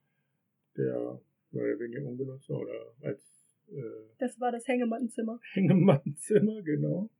der 0.76 1.20
mehr 1.52 1.64
oder 1.64 1.78
weniger 1.80 2.02
ungenutzt 2.04 2.50
oder 2.50 2.72
als 3.02 3.22
äh, 3.70 3.82
Das 4.18 4.40
war 4.40 4.50
das 4.52 4.66
Hängemattenzimmer. 4.66 5.38
Hängemattenzimmer, 5.52 6.62
genau. 6.62 7.10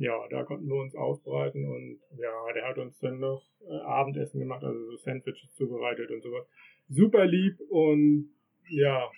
Ja, 0.00 0.26
da 0.30 0.44
konnten 0.44 0.66
wir 0.66 0.80
uns 0.80 0.96
ausbreiten 0.96 1.62
und 1.68 2.00
ja, 2.16 2.52
der 2.54 2.66
hat 2.66 2.78
uns 2.78 2.98
dann 3.00 3.20
noch 3.20 3.42
äh, 3.68 3.80
Abendessen 3.84 4.40
gemacht, 4.40 4.64
also 4.64 4.82
so 4.86 4.96
Sandwiches 4.96 5.52
zubereitet 5.52 6.10
und 6.10 6.22
sowas. 6.22 6.46
Super 6.88 7.26
lieb 7.26 7.60
und 7.68 8.30
ja, 8.70 9.10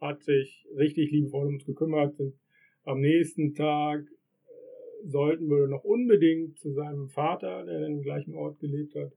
hat 0.00 0.20
sich 0.24 0.66
richtig 0.76 1.12
liebevoll 1.12 1.46
um 1.46 1.54
uns 1.54 1.64
gekümmert. 1.64 2.16
Sind 2.16 2.34
am 2.82 3.00
nächsten 3.00 3.54
Tag 3.54 4.00
äh, 4.00 5.06
sollten 5.06 5.48
wir 5.48 5.68
noch 5.68 5.84
unbedingt 5.84 6.58
zu 6.58 6.72
seinem 6.72 7.08
Vater, 7.08 7.64
der 7.66 7.86
im 7.86 8.02
gleichen 8.02 8.34
Ort 8.34 8.58
gelebt 8.58 8.96
hat. 8.96 9.12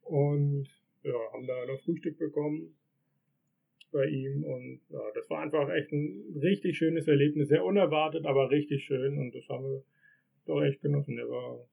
Und 0.00 0.68
ja, 1.02 1.12
haben 1.34 1.46
da 1.46 1.66
noch 1.66 1.82
Frühstück 1.82 2.16
bekommen 2.18 2.79
bei 3.92 4.06
ihm 4.06 4.44
und 4.44 4.80
ja, 4.90 5.00
das 5.14 5.28
war 5.30 5.40
einfach 5.40 5.68
echt 5.70 5.92
ein 5.92 6.38
richtig 6.40 6.76
schönes 6.76 7.08
Erlebnis, 7.08 7.48
sehr 7.48 7.64
unerwartet, 7.64 8.24
aber 8.24 8.50
richtig 8.50 8.84
schön 8.84 9.18
und 9.18 9.34
das 9.34 9.48
haben 9.48 9.64
wir 9.64 9.82
doch 10.46 10.62
echt 10.62 10.80
genossen. 10.80 11.16
Der 11.16 11.28
war 11.28 11.66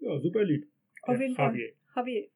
ja 0.00 0.18
super 0.18 0.44
lieb. 0.44 0.66
Auf 1.02 1.20
jeden 1.20 1.34
Fall. 1.34 1.48
Javier. 1.48 1.72
Javier. 1.94 2.28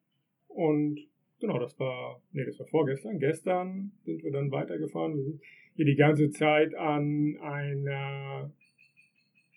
Und 0.48 1.00
genau, 1.40 1.58
das 1.58 1.78
war, 1.78 2.22
nee, 2.32 2.44
das 2.44 2.58
war 2.58 2.66
vorgestern. 2.66 3.18
Gestern 3.18 3.92
sind 4.04 4.22
wir 4.22 4.32
dann 4.32 4.50
weitergefahren. 4.50 5.16
Wir 5.16 5.22
sind 5.22 5.42
hier 5.74 5.84
die 5.86 5.96
ganze 5.96 6.30
Zeit 6.30 6.74
an 6.74 7.36
einer 7.40 8.52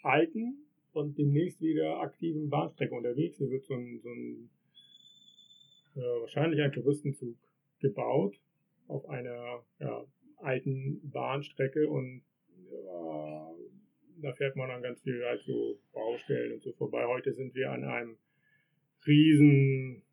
alten 0.04 0.66
und 0.94 1.18
demnächst 1.18 1.62
wieder 1.62 2.00
aktiven 2.00 2.50
Bahnstrecke 2.50 2.96
unterwegs. 2.96 3.38
Hier 3.38 3.50
wird 3.50 3.66
so 3.66 3.74
ein, 3.74 4.00
so 4.02 4.10
ein 4.10 4.50
äh, 5.96 6.22
wahrscheinlich 6.22 6.62
ein 6.62 6.72
Touristenzug 6.72 7.36
gebaut 7.82 8.40
auf 8.88 9.08
einer 9.08 9.64
ja, 9.80 10.06
alten 10.38 11.02
Bahnstrecke 11.10 11.90
und 11.90 12.24
ja, 12.72 13.52
da 14.22 14.34
fährt 14.34 14.56
man 14.56 14.70
dann 14.70 14.82
ganz 14.82 15.02
viel 15.02 15.24
halt 15.26 15.42
so 15.42 15.80
Baustellen 15.94 16.54
und 16.54 16.64
so 16.64 16.72
vorbei. 16.74 17.06
Heute 17.06 17.34
sind 17.34 17.54
wir 17.56 17.72
an 17.72 17.84
einem 17.84 18.18
riesen, 19.06 20.04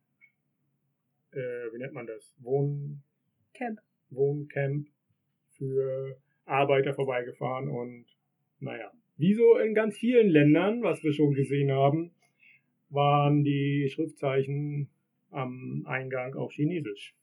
äh, 1.31 1.37
wie 1.37 1.77
nennt 1.77 1.93
man 1.93 2.07
das, 2.07 2.35
Wohn, 2.39 3.01
Camp. 3.53 3.79
Wohncamp 4.15 4.87
für 5.57 6.17
Arbeiter 6.45 6.93
vorbeigefahren 6.93 7.69
und 7.69 8.05
naja, 8.59 8.91
wie 9.17 9.33
so 9.33 9.57
in 9.57 9.73
ganz 9.73 9.97
vielen 9.97 10.29
Ländern, 10.29 10.83
was 10.83 11.03
wir 11.03 11.13
schon 11.13 11.33
gesehen 11.33 11.71
haben, 11.71 12.11
waren 12.89 13.43
die 13.43 13.89
Schriftzeichen 13.89 14.89
am 15.31 15.83
Eingang 15.85 16.35
auf 16.35 16.51
Chinesisch. 16.51 17.15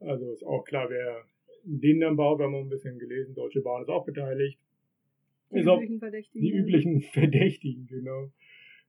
Also 0.00 0.32
ist 0.32 0.44
auch 0.44 0.64
klar, 0.64 0.88
wer 0.90 1.24
den 1.64 2.00
dann 2.00 2.16
baut, 2.16 2.38
wir 2.38 2.46
haben 2.46 2.54
auch 2.54 2.62
ein 2.62 2.68
bisschen 2.70 2.98
gelesen, 2.98 3.34
Deutsche 3.34 3.60
Bahn 3.60 3.82
ist 3.82 3.88
auch 3.88 4.04
beteiligt. 4.04 4.58
Die 5.50 5.66
auch- 5.66 5.76
üblichen 5.78 5.98
Verdächtigen. 5.98 6.42
die 6.42 6.52
üblichen 6.52 7.00
Verdächtigen, 7.12 7.86
genau. 7.86 8.32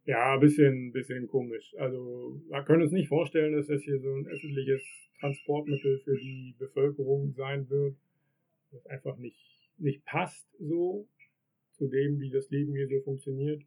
Ja, 0.05 0.33
ein 0.33 0.39
bisschen, 0.39 0.91
bisschen 0.91 1.27
komisch. 1.27 1.75
Also, 1.77 2.41
wir 2.49 2.63
können 2.63 2.81
uns 2.83 2.91
nicht 2.91 3.07
vorstellen, 3.07 3.53
dass 3.53 3.67
das 3.67 3.83
hier 3.83 3.99
so 3.99 4.11
ein 4.15 4.25
öffentliches 4.27 4.81
Transportmittel 5.19 5.99
für 5.99 6.17
die 6.17 6.55
Bevölkerung 6.57 7.33
sein 7.33 7.69
wird. 7.69 7.95
Das 8.71 8.85
einfach 8.87 9.17
nicht, 9.17 9.37
nicht 9.77 10.03
passt 10.05 10.47
so 10.59 11.07
zu 11.73 11.87
dem, 11.87 12.19
wie 12.19 12.31
das 12.31 12.49
Leben 12.49 12.73
hier 12.73 12.87
so 12.87 12.99
funktioniert. 13.01 13.61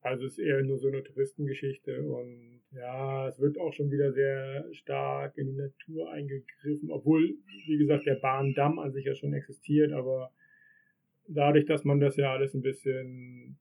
Also 0.00 0.26
es 0.26 0.32
ist 0.32 0.38
eher 0.44 0.62
nur 0.62 0.78
so 0.78 0.88
eine 0.88 1.02
Touristengeschichte 1.02 2.02
und 2.02 2.57
ja, 2.72 3.28
es 3.28 3.40
wird 3.40 3.58
auch 3.58 3.72
schon 3.72 3.90
wieder 3.90 4.12
sehr 4.12 4.66
stark 4.72 5.36
in 5.38 5.46
die 5.46 5.56
Natur 5.56 6.10
eingegriffen, 6.10 6.90
obwohl, 6.90 7.36
wie 7.66 7.78
gesagt, 7.78 8.06
der 8.06 8.16
Bahndamm 8.16 8.78
an 8.78 8.92
sich 8.92 9.04
ja 9.04 9.14
schon 9.14 9.32
existiert, 9.32 9.92
aber 9.92 10.32
dadurch, 11.26 11.66
dass 11.66 11.84
man 11.84 12.00
das 12.00 12.16
ja 12.16 12.32
alles 12.32 12.54
ein 12.54 12.62
bisschen 12.62 13.58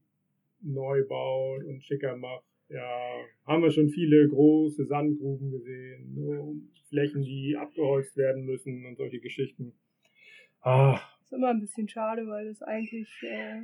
neu 0.61 1.05
baut 1.07 1.63
und 1.63 1.83
schicker 1.83 2.15
macht, 2.15 2.43
ja, 2.69 3.23
haben 3.45 3.63
wir 3.63 3.71
schon 3.71 3.89
viele 3.89 4.27
große 4.27 4.85
Sandgruben 4.85 5.51
gesehen, 5.51 6.13
so 6.15 6.55
Flächen, 6.89 7.23
die 7.23 7.55
abgeholzt 7.55 8.17
werden 8.17 8.45
müssen 8.45 8.85
und 8.85 8.97
solche 8.97 9.19
Geschichten. 9.19 9.73
Ah, 10.61 10.99
ist 11.23 11.33
immer 11.33 11.49
ein 11.49 11.61
bisschen 11.61 11.87
schade, 11.87 12.27
weil 12.27 12.47
es 12.47 12.61
eigentlich 12.61 13.09
äh, 13.23 13.61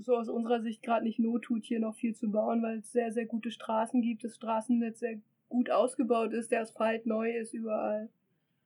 so 0.00 0.16
aus 0.16 0.28
unserer 0.28 0.60
Sicht 0.60 0.82
gerade 0.82 1.04
nicht 1.04 1.18
Not 1.18 1.42
tut, 1.42 1.64
hier 1.64 1.80
noch 1.80 1.94
viel 1.94 2.14
zu 2.14 2.30
bauen, 2.30 2.62
weil 2.62 2.78
es 2.78 2.92
sehr, 2.92 3.12
sehr 3.12 3.26
gute 3.26 3.50
Straßen 3.50 4.02
gibt, 4.02 4.24
das 4.24 4.36
Straßennetz 4.36 5.00
sehr 5.00 5.20
gut 5.48 5.70
ausgebaut 5.70 6.32
ist, 6.32 6.50
der 6.50 6.60
Asphalt 6.60 7.06
neu 7.06 7.30
ist 7.36 7.52
überall. 7.54 8.08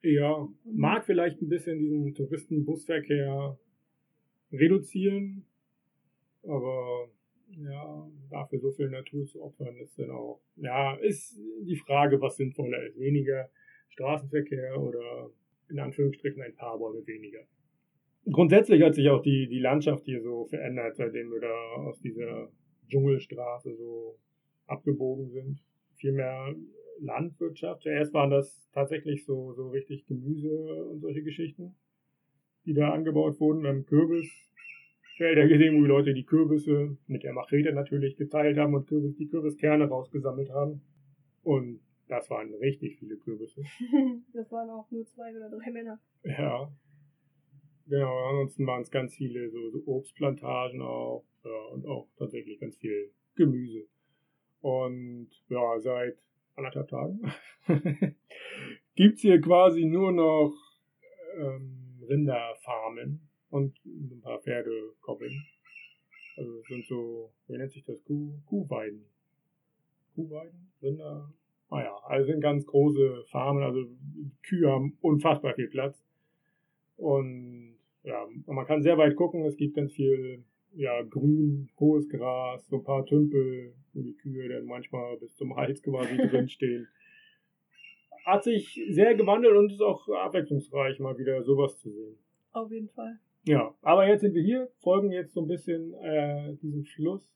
ja, 0.03 0.49
mag 0.65 1.05
vielleicht 1.05 1.41
ein 1.41 1.49
bisschen 1.49 1.79
diesen 1.79 2.15
Touristenbusverkehr 2.15 3.59
reduzieren, 4.53 5.47
aber 6.43 7.09
ja, 7.49 8.11
dafür 8.31 8.59
so 8.59 8.71
viel 8.73 8.91
Natur 8.91 9.25
zu 9.27 9.43
opfern, 9.43 9.77
ist 9.77 9.99
dann 9.99 10.11
auch, 10.11 10.41
ja, 10.57 10.95
ist 10.97 11.39
die 11.63 11.77
Frage, 11.77 12.21
was 12.21 12.37
sinnvoller 12.37 12.85
ist. 12.87 12.99
Weniger 12.99 13.51
Straßenverkehr 13.89 14.81
oder 14.81 15.31
in 15.71 15.79
Anführungsstrichen 15.79 16.43
ein 16.43 16.55
paar 16.55 16.79
Bäume 16.79 17.07
weniger. 17.07 17.41
Grundsätzlich 18.31 18.83
hat 18.83 18.95
sich 18.95 19.11
auch 19.11 19.23
die, 19.23 19.49
die 19.49 19.59
Landschaft 19.59 20.05
hier 20.05 20.23
so 20.23 20.47
verändert, 20.47 20.97
seitdem 20.97 21.31
wir 21.31 21.41
da 21.41 21.83
aus 21.83 22.01
dieser 22.01 22.49
Dschungelstraße 22.89 23.75
so 23.77 24.19
abgebogen 24.67 25.29
sind. 25.31 25.63
Viel 25.97 26.13
mehr 26.13 26.55
Landwirtschaft. 27.01 27.83
Zuerst 27.83 28.15
waren 28.15 28.31
das 28.31 28.69
tatsächlich 28.73 29.25
so, 29.25 29.53
so 29.53 29.69
richtig 29.69 30.07
Gemüse 30.07 30.85
und 30.91 31.01
solche 31.01 31.23
Geschichten, 31.23 31.75
die 32.65 32.75
da 32.75 32.93
angebaut 32.93 33.41
wurden. 33.41 33.63
Wir 33.63 33.71
haben 33.71 33.87
Kürbisfelder 33.87 35.49
gesehen, 35.49 35.77
wo 35.77 35.83
die 35.83 35.89
Leute 35.89 36.15
die 36.15 36.25
Kürbisse 36.25 36.97
mit 37.07 37.25
der 37.25 37.33
Machete 37.33 37.73
natürlich 37.73 38.17
geteilt 38.17 38.57
haben 38.59 38.75
und 38.75 38.87
Kürbis, 38.87 39.17
die 39.17 39.29
Kürbiskerne 39.29 39.87
rausgesammelt 39.87 40.51
haben. 40.51 40.81
Und 41.43 41.81
das 42.09 42.31
waren 42.31 42.55
richtig 42.55 42.99
viele 42.99 43.17
Kürbisse. 43.17 43.63
das 44.33 44.51
waren 44.51 44.71
auch 44.71 44.91
nur 44.91 45.05
zwei 45.05 45.35
oder 45.37 45.51
drei 45.51 45.71
Männer. 45.71 45.99
Ja. 46.25 46.71
Genau, 47.87 48.29
ansonsten 48.31 48.67
waren 48.67 48.83
es 48.83 48.91
ganz 48.91 49.15
viele 49.15 49.51
so, 49.51 49.71
so 49.71 49.83
Obstplantagen 49.87 50.81
auch. 50.81 51.25
Ja, 51.45 51.65
und 51.73 51.87
auch 51.87 52.09
tatsächlich 52.17 52.59
ganz 52.59 52.77
viel 52.79 53.11
Gemüse. 53.37 53.87
Und 54.61 55.29
ja, 55.49 55.79
seit 55.79 56.17
anderthalb 56.57 56.89
Tagen 56.89 57.21
gibt's 58.95 59.21
hier 59.21 59.41
quasi 59.41 59.85
nur 59.85 60.13
noch 60.13 60.55
ähm, 61.37 62.03
Rinderfarmen 62.09 63.21
und 63.51 63.79
ein 63.85 64.21
paar 64.23 64.41
Pferdekoppeln. 64.41 65.45
Also 66.37 66.59
es 66.61 66.67
sind 66.67 66.87
so, 66.87 67.33
wie 67.47 67.59
nennt 67.59 67.73
sich 67.73 67.85
das? 67.85 68.03
Kuh, 68.05 68.41
Kuhweiden. 68.47 69.05
Kuhweiden? 70.15 70.73
Rinder? 70.83 71.33
Naja, 71.71 71.97
also 72.05 72.27
sind 72.27 72.41
ganz 72.41 72.65
große 72.67 73.25
Farmen, 73.31 73.63
also 73.63 73.85
Kühe 74.43 74.71
haben 74.71 74.97
unfassbar 75.01 75.55
viel 75.55 75.69
Platz. 75.69 76.03
Und 76.97 77.74
ja, 78.05 78.27
man 78.47 78.67
kann 78.67 78.83
sehr 78.83 78.99
weit 78.99 79.17
gucken, 79.17 79.45
es 79.45 79.57
gibt 79.57 79.75
ganz 79.75 79.93
viel 79.93 80.45
ja, 80.77 81.03
grün, 81.03 81.71
hohes 81.79 82.09
Gras, 82.09 82.67
so 82.69 82.77
ein 82.77 82.85
paar 82.85 83.07
Tümpel, 83.07 83.75
wo 83.93 84.03
die 84.03 84.15
Kühe 84.15 84.49
dann 84.49 84.67
manchmal 84.67 85.17
bis 85.19 85.35
zum 85.37 85.57
Hals 85.57 85.83
quasi 85.83 86.17
drinstehen. 86.29 86.89
Hat 88.25 88.45
sich 88.45 88.81
sehr 88.91 89.15
gewandelt 89.15 89.57
und 89.57 89.71
ist 89.71 89.83
auch 89.83 90.09
abwechslungsreich, 90.09 90.99
mal 90.99 91.19
wieder 91.19 91.43
sowas 91.43 91.79
zu 91.79 91.91
sehen. 91.91 92.19
Auf 92.53 92.71
jeden 92.71 92.89
Fall. 92.89 93.19
Ja, 93.45 93.75
aber 93.83 94.09
jetzt 94.09 94.23
sind 94.23 94.35
wir 94.35 94.43
hier, 94.43 94.71
folgen 94.81 95.11
jetzt 95.11 95.35
so 95.35 95.43
ein 95.43 95.49
bisschen 95.49 95.93
äh, 95.95 96.55
diesem 96.63 96.85
Fluss. 96.85 97.31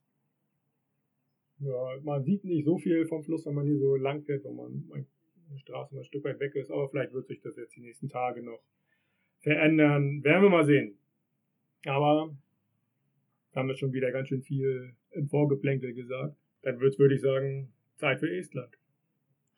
Ja, 1.60 1.98
man 2.02 2.22
sieht 2.24 2.44
nicht 2.44 2.64
so 2.64 2.78
viel 2.78 3.06
vom 3.06 3.22
Fluss, 3.22 3.44
wenn 3.46 3.54
man 3.54 3.66
hier 3.66 3.78
so 3.78 3.96
lang 3.96 4.22
fährt, 4.22 4.44
wenn 4.44 4.54
man 4.56 4.84
eine 4.92 5.58
Straße 5.58 5.94
mal 5.94 6.00
ein 6.00 6.04
Stück 6.04 6.24
weit 6.24 6.40
weg 6.40 6.54
ist, 6.54 6.70
aber 6.70 6.88
vielleicht 6.88 7.12
wird 7.12 7.26
sich 7.26 7.40
das 7.40 7.56
jetzt 7.56 7.76
die 7.76 7.80
nächsten 7.80 8.08
Tage 8.08 8.42
noch 8.42 8.60
verändern. 9.40 10.22
Werden 10.24 10.42
wir 10.42 10.50
mal 10.50 10.64
sehen. 10.64 10.98
Aber 11.86 12.36
haben 13.54 13.68
wir 13.68 13.76
schon 13.76 13.92
wieder 13.92 14.10
ganz 14.12 14.28
schön 14.28 14.42
viel 14.42 14.94
im 15.12 15.28
Vorgeplänkel 15.28 15.94
gesagt. 15.94 16.36
Dann 16.62 16.80
wird 16.80 16.98
würde 16.98 17.14
ich 17.14 17.20
sagen, 17.20 17.72
Zeit 17.96 18.20
für 18.20 18.30
Estland. 18.30 18.76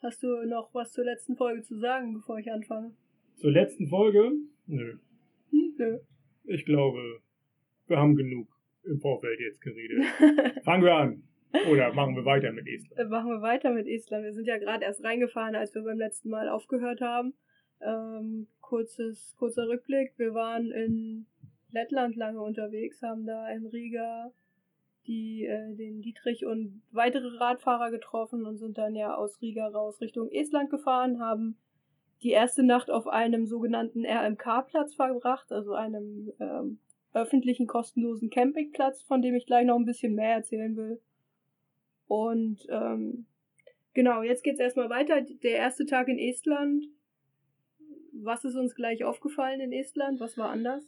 Hast 0.02 0.22
du 0.22 0.46
noch 0.46 0.72
was 0.72 0.92
zur 0.92 1.04
letzten 1.04 1.36
Folge 1.36 1.62
zu 1.62 1.78
sagen, 1.78 2.14
bevor 2.14 2.38
ich 2.38 2.50
anfange? 2.50 2.94
Zur 3.36 3.52
letzten 3.52 3.88
Folge? 3.88 4.32
Nö. 4.66 4.98
Hm, 5.50 5.74
nö. 5.78 5.98
Ich 6.44 6.64
glaube, 6.64 7.20
wir 7.86 7.98
haben 7.98 8.16
genug 8.16 8.48
im 8.84 8.98
Vorfeld 9.00 9.40
jetzt 9.40 9.60
geredet. 9.60 10.04
Fangen 10.64 10.84
wir 10.84 10.94
an. 10.94 11.22
Oder 11.70 11.92
machen 11.92 12.14
wir 12.14 12.24
weiter 12.24 12.52
mit 12.52 12.66
Estland? 12.66 12.98
Äh, 12.98 13.04
machen 13.10 13.30
wir 13.30 13.42
weiter 13.42 13.72
mit 13.72 13.86
Estland. 13.86 14.24
Wir 14.24 14.32
sind 14.32 14.46
ja 14.46 14.58
gerade 14.58 14.84
erst 14.84 15.04
reingefahren, 15.04 15.54
als 15.54 15.74
wir 15.74 15.82
beim 15.82 15.98
letzten 15.98 16.30
Mal 16.30 16.48
aufgehört 16.48 17.00
haben. 17.00 17.34
Ähm, 17.80 18.46
kurzes, 18.70 19.34
kurzer 19.36 19.68
Rückblick. 19.68 20.12
Wir 20.16 20.32
waren 20.32 20.70
in 20.70 21.26
Lettland 21.72 22.14
lange 22.14 22.40
unterwegs, 22.40 23.02
haben 23.02 23.26
da 23.26 23.48
in 23.48 23.66
Riga 23.66 24.30
die, 25.08 25.44
äh, 25.44 25.74
den 25.74 26.00
Dietrich 26.02 26.46
und 26.46 26.80
weitere 26.92 27.36
Radfahrer 27.36 27.90
getroffen 27.90 28.46
und 28.46 28.58
sind 28.58 28.78
dann 28.78 28.94
ja 28.94 29.16
aus 29.16 29.42
Riga 29.42 29.66
raus 29.66 30.00
Richtung 30.00 30.30
Estland 30.30 30.70
gefahren, 30.70 31.18
haben 31.18 31.56
die 32.22 32.30
erste 32.30 32.62
Nacht 32.62 32.90
auf 32.90 33.08
einem 33.08 33.46
sogenannten 33.46 34.06
RMK-Platz 34.06 34.94
verbracht, 34.94 35.50
also 35.50 35.72
einem 35.72 36.32
ähm, 36.38 36.78
öffentlichen 37.12 37.66
kostenlosen 37.66 38.30
Campingplatz, 38.30 39.02
von 39.02 39.20
dem 39.20 39.34
ich 39.34 39.46
gleich 39.46 39.66
noch 39.66 39.76
ein 39.76 39.84
bisschen 39.84 40.14
mehr 40.14 40.34
erzählen 40.34 40.76
will. 40.76 41.00
Und 42.06 42.66
ähm, 42.68 43.26
genau, 43.94 44.22
jetzt 44.22 44.44
geht's 44.44 44.60
erstmal 44.60 44.90
weiter. 44.90 45.22
Der 45.22 45.56
erste 45.56 45.86
Tag 45.86 46.06
in 46.06 46.18
Estland. 46.18 46.84
Was 48.22 48.44
ist 48.44 48.56
uns 48.56 48.74
gleich 48.74 49.04
aufgefallen 49.04 49.60
in 49.60 49.72
Estland? 49.72 50.20
Was 50.20 50.36
war 50.36 50.50
anders? 50.50 50.84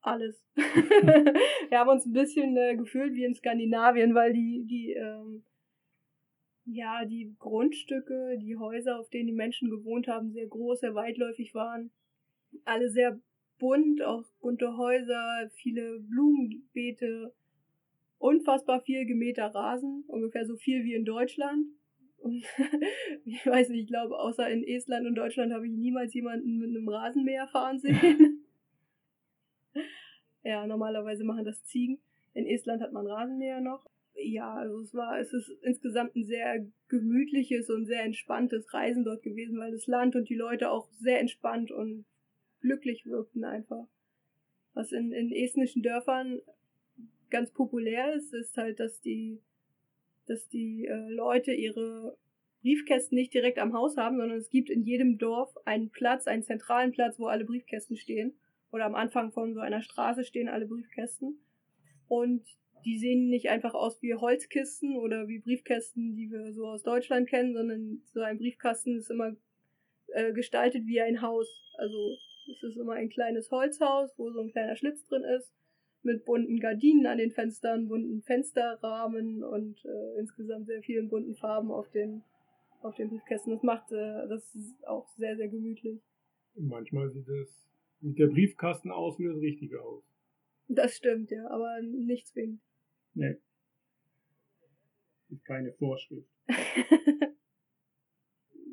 Alles. 0.00 0.44
wir 0.54 1.78
haben 1.78 1.90
uns 1.90 2.06
ein 2.06 2.12
bisschen 2.12 2.56
äh, 2.56 2.76
gefühlt 2.76 3.14
wie 3.14 3.24
in 3.24 3.34
Skandinavien, 3.34 4.14
weil 4.14 4.32
die, 4.32 4.64
die 4.66 4.92
ähm, 4.92 5.44
ja, 6.66 7.04
die 7.04 7.34
Grundstücke, 7.38 8.36
die 8.38 8.56
Häuser, 8.56 8.98
auf 8.98 9.08
denen 9.08 9.28
die 9.28 9.32
Menschen 9.32 9.70
gewohnt 9.70 10.08
haben, 10.08 10.32
sehr 10.32 10.46
groß, 10.46 10.80
sehr 10.80 10.94
weitläufig 10.94 11.54
waren. 11.54 11.90
Alle 12.64 12.90
sehr 12.90 13.20
bunt, 13.58 14.02
auch 14.02 14.24
bunte 14.40 14.76
Häuser, 14.76 15.48
viele 15.54 16.00
Blumenbeete, 16.00 17.32
unfassbar 18.18 18.80
viel 18.80 19.06
gemähter 19.06 19.46
Rasen, 19.46 20.04
ungefähr 20.08 20.44
so 20.44 20.56
viel 20.56 20.84
wie 20.84 20.94
in 20.94 21.04
Deutschland. 21.04 21.66
Ich 23.24 23.46
weiß 23.46 23.68
nicht, 23.70 23.82
ich 23.82 23.88
glaube, 23.88 24.18
außer 24.18 24.48
in 24.48 24.64
Estland 24.64 25.06
und 25.06 25.14
Deutschland 25.14 25.52
habe 25.52 25.66
ich 25.66 25.72
niemals 25.72 26.14
jemanden 26.14 26.58
mit 26.58 26.70
einem 26.70 26.88
Rasenmäher 26.88 27.48
fahren 27.48 27.78
sehen. 27.78 28.44
ja, 30.44 30.66
normalerweise 30.66 31.24
machen 31.24 31.44
das 31.44 31.64
Ziegen. 31.64 31.98
In 32.34 32.46
Estland 32.46 32.82
hat 32.82 32.92
man 32.92 33.06
Rasenmäher 33.06 33.60
noch 33.60 33.88
ja, 34.18 34.54
also 34.54 34.80
es 34.80 34.94
war, 34.94 35.18
es 35.20 35.32
ist 35.32 35.50
insgesamt 35.62 36.16
ein 36.16 36.24
sehr 36.24 36.66
gemütliches 36.88 37.70
und 37.70 37.86
sehr 37.86 38.02
entspanntes 38.02 38.72
Reisen 38.72 39.04
dort 39.04 39.22
gewesen, 39.22 39.58
weil 39.58 39.72
das 39.72 39.86
Land 39.86 40.16
und 40.16 40.28
die 40.28 40.34
Leute 40.34 40.70
auch 40.70 40.88
sehr 40.92 41.20
entspannt 41.20 41.70
und 41.70 42.04
glücklich 42.60 43.06
wirkten 43.06 43.44
einfach. 43.44 43.86
Was 44.74 44.92
in, 44.92 45.12
in 45.12 45.32
estnischen 45.32 45.82
Dörfern 45.82 46.40
ganz 47.30 47.50
populär 47.50 48.14
ist, 48.14 48.32
ist 48.34 48.56
halt, 48.56 48.80
dass 48.80 49.00
die, 49.00 49.40
dass 50.26 50.48
die 50.48 50.86
äh, 50.86 51.08
Leute 51.10 51.52
ihre 51.52 52.16
Briefkästen 52.62 53.16
nicht 53.16 53.32
direkt 53.32 53.58
am 53.58 53.72
Haus 53.74 53.96
haben, 53.96 54.16
sondern 54.16 54.38
es 54.38 54.50
gibt 54.50 54.70
in 54.70 54.82
jedem 54.82 55.18
Dorf 55.18 55.56
einen 55.64 55.90
Platz, 55.90 56.26
einen 56.26 56.42
zentralen 56.42 56.92
Platz, 56.92 57.18
wo 57.18 57.26
alle 57.26 57.44
Briefkästen 57.44 57.96
stehen. 57.96 58.34
Oder 58.72 58.86
am 58.86 58.94
Anfang 58.94 59.30
von 59.30 59.54
so 59.54 59.60
einer 59.60 59.82
Straße 59.82 60.24
stehen 60.24 60.48
alle 60.48 60.66
Briefkästen. 60.66 61.38
Und 62.08 62.44
die 62.84 62.98
sehen 62.98 63.28
nicht 63.28 63.48
einfach 63.48 63.74
aus 63.74 64.00
wie 64.02 64.14
Holzkisten 64.14 64.96
oder 64.96 65.28
wie 65.28 65.38
Briefkästen, 65.38 66.14
die 66.14 66.30
wir 66.30 66.52
so 66.52 66.66
aus 66.66 66.82
Deutschland 66.82 67.28
kennen, 67.28 67.54
sondern 67.54 68.02
so 68.12 68.20
ein 68.20 68.38
Briefkasten 68.38 68.96
ist 68.96 69.10
immer 69.10 69.36
äh, 70.08 70.32
gestaltet 70.32 70.86
wie 70.86 71.00
ein 71.00 71.22
Haus. 71.22 71.48
Also 71.78 72.16
es 72.50 72.62
ist 72.62 72.76
immer 72.76 72.94
ein 72.94 73.08
kleines 73.08 73.50
Holzhaus, 73.50 74.16
wo 74.16 74.30
so 74.30 74.40
ein 74.40 74.50
kleiner 74.50 74.76
Schlitz 74.76 75.04
drin 75.06 75.24
ist, 75.24 75.52
mit 76.06 76.24
bunten 76.24 76.58
Gardinen 76.58 77.06
an 77.06 77.18
den 77.18 77.32
Fenstern, 77.32 77.88
bunten 77.88 78.22
Fensterrahmen 78.22 79.44
und 79.44 79.84
äh, 79.84 80.18
insgesamt 80.18 80.66
sehr 80.66 80.82
vielen 80.82 81.08
bunten 81.08 81.34
Farben 81.34 81.70
auf 81.70 81.90
den, 81.90 82.22
auf 82.80 82.94
den 82.94 83.10
Briefkästen. 83.10 83.52
Das 83.52 83.62
macht 83.62 83.92
äh, 83.92 84.28
das 84.28 84.54
ist 84.54 84.86
auch 84.86 85.08
sehr, 85.18 85.36
sehr 85.36 85.48
gemütlich. 85.48 86.00
Manchmal 86.54 87.10
sieht, 87.10 87.28
das, 87.28 87.68
sieht 88.00 88.18
der 88.18 88.28
Briefkasten 88.28 88.90
aus 88.90 89.18
wie 89.18 89.26
das 89.26 89.36
richtige 89.36 89.78
Haus. 89.82 90.02
Das 90.68 90.96
stimmt, 90.96 91.30
ja, 91.30 91.46
aber 91.50 91.82
nicht 91.82 92.26
zwingend. 92.28 92.60
Nee. 93.14 93.36
Ist 95.28 95.44
keine 95.44 95.72
Vorschrift. 95.72 96.28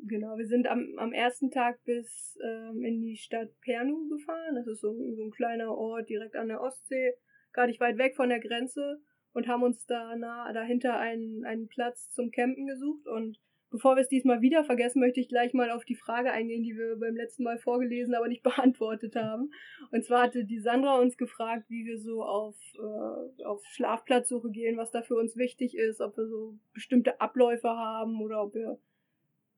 genau, 0.06 0.36
wir 0.38 0.46
sind 0.46 0.66
am, 0.66 0.94
am 0.98 1.12
ersten 1.12 1.50
Tag 1.50 1.82
bis 1.84 2.38
ähm, 2.44 2.84
in 2.84 3.00
die 3.00 3.16
Stadt 3.16 3.50
Pernu 3.60 4.08
gefahren. 4.08 4.54
Das 4.54 4.66
ist 4.66 4.80
so, 4.80 4.92
so 5.14 5.24
ein 5.24 5.30
kleiner 5.30 5.76
Ort 5.76 6.08
direkt 6.08 6.36
an 6.36 6.48
der 6.48 6.60
Ostsee, 6.60 7.14
gar 7.52 7.66
nicht 7.66 7.80
weit 7.80 7.98
weg 7.98 8.16
von 8.16 8.28
der 8.28 8.40
Grenze 8.40 9.00
und 9.32 9.48
haben 9.48 9.62
uns 9.62 9.86
da 9.86 10.16
nah, 10.16 10.52
dahinter 10.52 10.98
einen, 10.98 11.44
einen 11.44 11.68
Platz 11.68 12.10
zum 12.10 12.30
Campen 12.30 12.66
gesucht 12.66 13.06
und 13.06 13.38
Bevor 13.74 13.96
wir 13.96 14.02
es 14.02 14.08
diesmal 14.08 14.40
wieder 14.40 14.62
vergessen, 14.62 15.00
möchte 15.00 15.18
ich 15.18 15.28
gleich 15.28 15.52
mal 15.52 15.72
auf 15.72 15.84
die 15.84 15.96
Frage 15.96 16.30
eingehen, 16.30 16.62
die 16.62 16.76
wir 16.76 16.94
beim 16.94 17.16
letzten 17.16 17.42
Mal 17.42 17.58
vorgelesen, 17.58 18.14
aber 18.14 18.28
nicht 18.28 18.42
beantwortet 18.44 19.16
haben. 19.16 19.50
Und 19.90 20.04
zwar 20.04 20.22
hatte 20.22 20.44
die 20.44 20.60
Sandra 20.60 21.00
uns 21.00 21.16
gefragt, 21.16 21.64
wie 21.68 21.84
wir 21.84 21.98
so 21.98 22.22
auf, 22.22 22.54
äh, 22.76 23.42
auf 23.42 23.64
Schlafplatzsuche 23.64 24.52
gehen, 24.52 24.76
was 24.76 24.92
da 24.92 25.02
für 25.02 25.16
uns 25.16 25.36
wichtig 25.36 25.76
ist, 25.76 26.00
ob 26.00 26.16
wir 26.16 26.28
so 26.28 26.56
bestimmte 26.72 27.20
Abläufe 27.20 27.68
haben 27.68 28.22
oder 28.22 28.44
ob 28.44 28.54
wir 28.54 28.78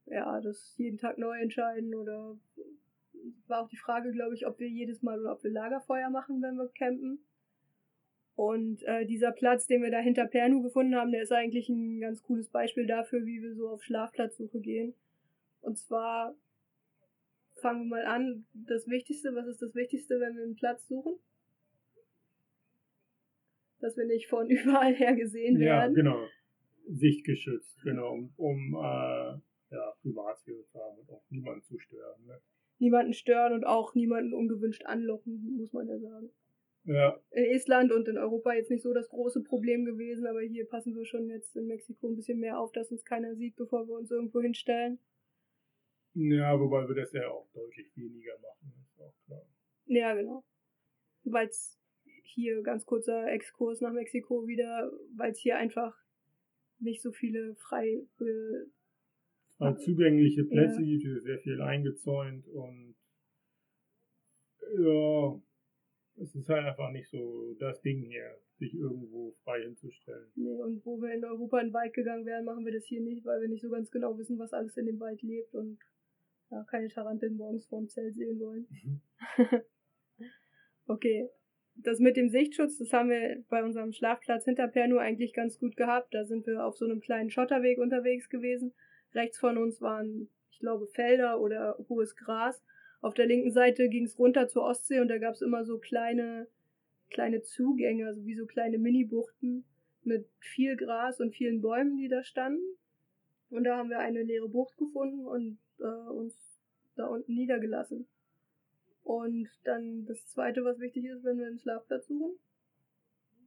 ja 0.07 0.41
das 0.41 0.75
jeden 0.77 0.99
Tag 0.99 1.19
neu 1.19 1.39
entscheiden 1.39 1.95
oder 1.95 2.37
war 3.47 3.63
auch 3.63 3.69
die 3.69 3.77
Frage, 3.77 4.13
glaube 4.13 4.35
ich, 4.35 4.47
ob 4.47 4.59
wir 4.59 4.69
jedes 4.69 5.03
Mal 5.03 5.21
oder 5.21 5.33
ob 5.33 5.43
wir 5.43 5.51
Lagerfeuer 5.51 6.11
machen, 6.11 6.43
wenn 6.43 6.57
wir 6.57 6.69
campen. 6.69 7.21
Und 8.35 8.83
äh, 8.83 9.07
dieser 9.07 9.33
Platz, 9.33 9.67
den 9.67 9.83
wir 9.83 9.91
da 9.91 9.99
hinter 9.99 10.27
Pernu 10.27 10.63
gefunden 10.63 10.95
haben, 10.95 11.11
der 11.11 11.23
ist 11.23 11.33
eigentlich 11.33 11.69
ein 11.71 12.01
ganz 12.01 12.23
cooles 12.23 12.51
Beispiel 12.51 12.87
dafür, 12.87 13.25
wie 13.25 13.41
wir 13.43 13.55
so 13.55 13.69
auf 13.71 13.83
Schlafplatzsuche 13.83 14.61
gehen. 14.61 14.95
Und 15.63 15.79
zwar 15.79 16.37
fangen 17.55 17.89
wir 17.89 17.97
mal 17.97 18.05
an. 18.05 18.45
Das 18.53 18.87
Wichtigste, 18.89 19.35
was 19.35 19.47
ist 19.47 19.63
das 19.63 19.75
Wichtigste, 19.75 20.21
wenn 20.21 20.37
wir 20.37 20.45
einen 20.45 20.55
Platz 20.55 20.87
suchen? 20.87 21.15
Dass 23.81 23.97
wir 23.97 24.05
nicht 24.05 24.29
von 24.29 24.51
überall 24.51 24.95
her 24.95 25.15
gesehen 25.15 25.59
werden. 25.59 25.97
Ja, 25.97 26.03
genau. 26.03 26.27
Sichtgeschützt, 26.89 27.83
genau, 27.83 28.13
um, 28.13 28.33
um 28.37 28.75
äh, 28.75 29.41
ja, 29.71 29.93
Privatsphäre 30.03 30.65
zu 30.67 30.79
haben 30.79 30.99
und 30.99 31.11
auch 31.11 31.23
niemanden 31.31 31.63
zu 31.63 31.79
stören. 31.79 32.25
Ne? 32.27 32.41
Niemanden 32.79 33.13
stören 33.13 33.53
und 33.53 33.65
auch 33.65 33.95
niemanden 33.95 34.35
ungewünscht 34.35 34.85
anlocken, 34.85 35.57
muss 35.57 35.73
man 35.73 35.89
ja 35.89 35.99
sagen. 35.99 36.31
Ja. 36.85 37.21
In 37.31 37.45
Estland 37.47 37.91
und 37.91 38.07
in 38.07 38.17
Europa 38.17 38.53
jetzt 38.53 38.71
nicht 38.71 38.83
so 38.83 38.93
das 38.93 39.09
große 39.09 39.43
Problem 39.43 39.85
gewesen, 39.85 40.27
aber 40.27 40.41
hier 40.41 40.69
passen 40.69 40.95
wir 40.95 41.05
schon 41.05 41.29
jetzt 41.29 41.57
in 41.57 41.67
Mexiko 41.67 42.09
ein 42.09 42.15
bisschen 42.15 42.39
mehr 42.39 42.61
auf, 42.61 42.71
dass 42.73 42.93
uns 42.93 43.05
keiner 43.05 43.35
sieht, 43.35 43.57
bevor 43.57 43.89
wir 43.89 43.95
uns 43.95 44.11
irgendwo 44.11 44.41
hinstellen. 44.41 45.01
Ja, 46.15 46.59
wobei 46.59 46.87
wir 46.89 46.95
das 46.95 47.13
ja 47.13 47.29
auch 47.29 47.49
deutlich 47.53 47.95
weniger 47.97 48.39
machen, 48.39 48.73
ist 48.85 49.01
auch 49.01 49.15
klar. 49.27 49.43
Ja, 49.87 50.15
genau. 50.15 50.45
Weil 51.25 51.49
es 51.49 51.79
hier, 52.23 52.63
ganz 52.63 52.87
kurzer 52.87 53.27
Exkurs 53.33 53.81
nach 53.81 53.93
Mexiko 53.93 54.47
wieder, 54.47 54.93
weil 55.17 55.33
es 55.33 55.39
hier 55.39 55.57
einfach 55.57 55.99
nicht 56.79 57.03
so 57.03 57.11
viele 57.11 57.55
frei, 57.57 58.07
frei 59.59 59.73
zugängliche 59.75 60.45
Plätze 60.45 60.83
ja. 60.83 60.99
gibt, 60.99 61.25
sehr 61.25 61.39
viel 61.39 61.61
eingezäunt 61.61 62.47
und 62.49 62.95
ja, 64.79 65.41
es 66.17 66.35
ist 66.35 66.49
halt 66.49 66.67
einfach 66.67 66.91
nicht 66.91 67.09
so 67.09 67.55
das 67.59 67.81
Ding 67.83 68.03
hier. 68.03 68.39
dich 68.61 68.75
irgendwo 68.75 69.33
frei 69.45 69.63
hinzustellen. 69.63 70.31
Nee, 70.35 70.63
und 70.63 70.85
wo 70.85 71.01
wir 71.01 71.13
in 71.13 71.25
Europa 71.25 71.61
in 71.61 71.69
den 71.69 71.75
Wald 71.75 71.93
gegangen 71.93 72.25
wären, 72.25 72.45
machen 72.45 72.65
wir 72.65 72.73
das 72.73 72.87
hier 72.87 73.03
nicht, 73.03 73.25
weil 73.25 73.41
wir 73.41 73.49
nicht 73.49 73.63
so 73.63 73.69
ganz 73.69 73.91
genau 73.91 74.17
wissen, 74.19 74.39
was 74.39 74.53
alles 74.53 74.77
in 74.77 74.87
dem 74.87 74.99
Wald 74.99 75.23
lebt 75.23 75.55
und 75.55 75.79
ja, 76.51 76.65
keine 76.71 76.89
Taranteln 76.89 77.37
morgens 77.37 77.67
vorm 77.67 77.89
Zelt 77.89 78.15
sehen 78.15 78.39
wollen. 78.41 78.67
Mhm. 78.71 79.01
okay. 80.87 81.29
Das 81.79 81.99
mit 81.99 82.17
dem 82.17 82.31
Sichtschutz, 82.31 82.79
das 82.79 82.91
haben 82.95 83.11
wir 83.11 83.45
bei 83.51 83.63
unserem 83.63 83.93
Schlafplatz 83.93 84.47
hinter 84.47 84.67
Pernu 84.69 84.97
eigentlich 84.97 85.35
ganz 85.35 85.59
gut 85.59 85.77
gehabt. 85.77 86.15
Da 86.15 86.25
sind 86.25 86.47
wir 86.47 86.65
auf 86.65 86.75
so 86.79 86.87
einem 86.87 87.01
kleinen 87.01 87.29
Schotterweg 87.29 87.79
unterwegs 87.79 88.31
gewesen. 88.31 88.73
Rechts 89.15 89.39
von 89.39 89.59
uns 89.59 89.81
waren, 89.81 90.29
ich 90.51 90.59
glaube, 90.59 90.87
Felder 90.87 91.41
oder 91.41 91.77
hohes 91.89 92.17
Gras. 92.17 92.63
Auf 93.01 93.15
der 93.15 93.27
linken 93.27 93.53
Seite 93.53 93.89
ging 93.89 94.05
es 94.05 94.19
runter 94.19 94.49
zur 94.49 94.65
Ostsee 94.65 95.01
und 95.01 95.09
da 95.09 95.19
gab 95.19 95.35
es 95.35 95.43
immer 95.43 95.65
so 95.65 95.79
kleine, 95.79 96.49
kleine 97.11 97.43
Zugänge, 97.43 98.07
also 98.07 98.25
wie 98.25 98.35
so 98.35 98.47
kleine 98.47 98.79
Mini-Buchten 98.79 99.65
mit 100.03 100.29
viel 100.39 100.77
Gras 100.77 101.21
und 101.21 101.35
vielen 101.35 101.61
Bäumen, 101.61 101.97
die 101.97 102.09
da 102.09 102.23
standen. 102.23 102.63
Und 103.51 103.65
da 103.65 103.77
haben 103.77 103.91
wir 103.91 103.99
eine 103.99 104.23
leere 104.23 104.49
Bucht 104.49 104.77
gefunden 104.77 105.27
und 105.27 105.59
äh, 105.79 106.11
uns 106.11 106.35
da 106.97 107.07
unten 107.07 107.35
niedergelassen. 107.35 108.07
Und 109.03 109.49
dann 109.65 110.05
das 110.07 110.27
zweite, 110.27 110.65
was 110.65 110.81
wichtig 110.81 111.05
ist, 111.05 111.23
wenn 111.23 111.39
wir 111.39 111.47
einen 111.47 111.59
Schlafplatz 111.59 112.09
suchen. 112.09 112.39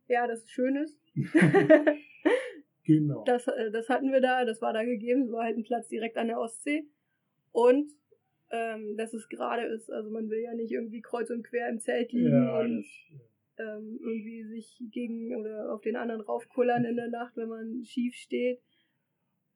Ja, 0.08 0.26
dass 0.26 0.44
es 0.44 0.50
schön 0.50 0.76
ist. 0.78 0.98
Genau. 2.90 3.24
Das, 3.24 3.48
äh, 3.48 3.70
das 3.70 3.88
hatten 3.88 4.12
wir 4.12 4.20
da, 4.20 4.46
das 4.46 4.64
war 4.64 4.74
da 4.74 4.84
gegeben, 4.84 5.22
es 5.22 5.32
war 5.32 5.44
halt 5.44 5.58
ein 5.58 5.64
Platz 5.64 5.90
direkt 5.90 6.18
an 6.18 6.28
der 6.28 6.40
Ostsee. 6.40 6.88
Und 7.52 7.92
ähm, 8.50 8.98
dass 8.98 9.14
es 9.14 9.30
gerade 9.30 9.62
ist. 9.68 9.92
Also 9.92 10.10
man 10.10 10.28
will 10.32 10.40
ja 10.40 10.56
nicht 10.56 10.72
irgendwie 10.72 11.02
kreuz 11.02 11.30
und 11.30 11.44
quer 11.44 11.70
im 11.70 11.80
Zelt 11.80 12.12
liegen 12.12 12.32
ja, 12.32 12.60
und 12.60 12.84
das, 13.58 13.68
ähm, 13.68 14.00
irgendwie 14.02 14.44
sich 14.46 14.82
gegen 14.90 15.36
oder 15.36 15.72
auf 15.72 15.82
den 15.82 15.96
anderen 15.96 16.22
raufkullern 16.22 16.84
in 16.84 16.96
der 16.96 17.10
Nacht, 17.10 17.38
wenn 17.38 17.50
man 17.50 17.84
schief 17.84 18.16
steht. 18.16 18.60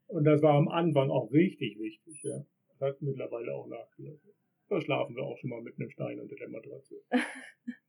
und 0.06 0.26
das 0.26 0.44
war 0.44 0.54
am 0.54 0.68
Anfang 0.68 1.10
auch 1.10 1.32
richtig 1.32 1.80
wichtig, 1.80 2.22
ja. 2.22 2.46
Das 2.68 2.82
hat 2.82 3.02
mittlerweile 3.02 3.52
auch 3.56 3.66
nachgelassen. 3.66 4.32
Da 4.70 4.80
schlafen 4.80 5.16
wir 5.16 5.24
auch 5.24 5.38
schon 5.40 5.50
mal 5.50 5.62
mit 5.64 5.80
einem 5.80 5.90
Stein 5.90 6.20
unter 6.20 6.36
der 6.36 6.50
Matratze. 6.50 7.02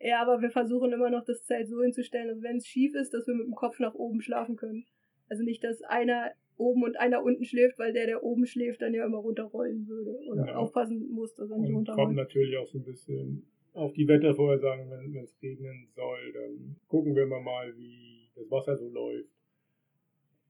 Ja, 0.00 0.22
aber 0.22 0.40
wir 0.40 0.50
versuchen 0.50 0.92
immer 0.92 1.10
noch 1.10 1.24
das 1.24 1.44
Zelt 1.44 1.68
so 1.68 1.82
hinzustellen, 1.82 2.28
dass 2.28 2.42
wenn 2.42 2.56
es 2.58 2.66
schief 2.66 2.94
ist, 2.94 3.12
dass 3.14 3.26
wir 3.26 3.34
mit 3.34 3.46
dem 3.46 3.54
Kopf 3.54 3.78
nach 3.78 3.94
oben 3.94 4.20
schlafen 4.20 4.56
können. 4.56 4.84
Also 5.28 5.42
nicht, 5.42 5.62
dass 5.64 5.82
einer 5.82 6.32
oben 6.56 6.84
und 6.84 6.96
einer 6.98 7.22
unten 7.22 7.44
schläft, 7.44 7.78
weil 7.78 7.92
der, 7.92 8.06
der 8.06 8.22
oben 8.22 8.46
schläft, 8.46 8.80
dann 8.80 8.94
ja 8.94 9.04
immer 9.04 9.18
runterrollen 9.18 9.86
würde. 9.88 10.16
Und 10.28 10.38
Ja. 10.46 10.56
aufpassen 10.56 11.08
muss, 11.10 11.34
dass 11.34 11.50
er 11.50 11.58
nicht 11.58 11.68
Und 11.68 11.86
kommt 11.86 11.88
runterrollt. 11.88 12.16
natürlich 12.16 12.56
auch 12.56 12.66
so 12.66 12.78
ein 12.78 12.84
bisschen 12.84 13.46
auf 13.74 13.92
die 13.92 14.08
Wettervorhersagen, 14.08 14.90
wenn 14.90 15.16
es 15.22 15.36
regnen 15.42 15.86
soll, 15.94 16.32
dann 16.32 16.76
gucken 16.88 17.14
wir 17.14 17.26
mal, 17.26 17.42
mal 17.42 17.76
wie 17.76 18.30
das 18.34 18.50
Wasser 18.50 18.76
so 18.76 18.88
läuft. 18.88 19.28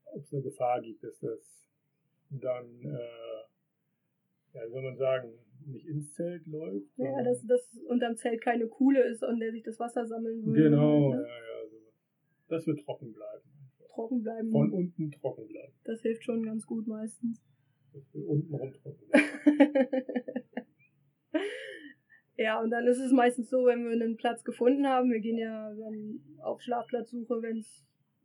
Ob 0.05 0.23
es 0.23 0.33
eine 0.33 0.43
Gefahr 0.43 0.81
gibt, 0.81 1.03
dass 1.03 1.19
das 1.19 1.67
dann, 2.31 2.67
äh, 2.83 3.46
ja, 4.57 4.69
soll 4.71 4.83
man 4.83 4.97
sagen, 4.97 5.33
nicht 5.67 5.87
ins 5.87 6.13
Zelt 6.15 6.47
läuft. 6.47 6.87
Ja, 6.97 7.23
dass, 7.23 7.45
dass 7.47 7.79
unterm 7.89 8.17
Zelt 8.17 8.41
keine 8.41 8.67
Kuhle 8.67 9.03
ist 9.03 9.23
und 9.23 9.41
der 9.41 9.53
sich 9.53 9.63
das 9.63 9.79
Wasser 9.79 10.07
sammeln 10.07 10.45
würde. 10.45 10.63
Genau, 10.63 11.13
ja, 11.13 11.21
ja, 11.21 11.69
so. 11.71 11.77
Dass 12.49 12.67
wir 12.67 12.77
trocken 12.77 13.13
bleiben. 13.13 13.45
Trocken 13.95 14.23
bleiben. 14.23 14.51
Von 14.51 14.73
unten 14.73 15.11
trocken 15.13 15.47
bleiben. 15.49 15.73
Das 15.85 16.01
hilft 16.03 16.25
schon 16.25 16.43
ganz 16.43 16.67
gut 16.67 16.87
meistens. 16.87 17.43
Unten 18.13 18.55
rum 18.55 18.73
trocken 18.73 19.09
bleiben. 19.09 19.27
ja, 22.37 22.63
und 22.63 22.71
dann 22.71 22.87
ist 22.87 23.01
es 23.01 23.13
meistens 23.13 23.51
so, 23.51 23.67
wenn 23.67 23.85
wir 23.85 23.93
einen 23.93 24.17
Platz 24.17 24.45
gefunden 24.45 24.87
haben, 24.87 25.11
wir 25.11 25.21
gehen 25.21 25.39
ja 25.39 25.75
dann 25.75 26.21
auf 26.43 26.63
Schlafplatzsuche, 26.63 27.43
wenn 27.43 27.59
es 27.59 27.85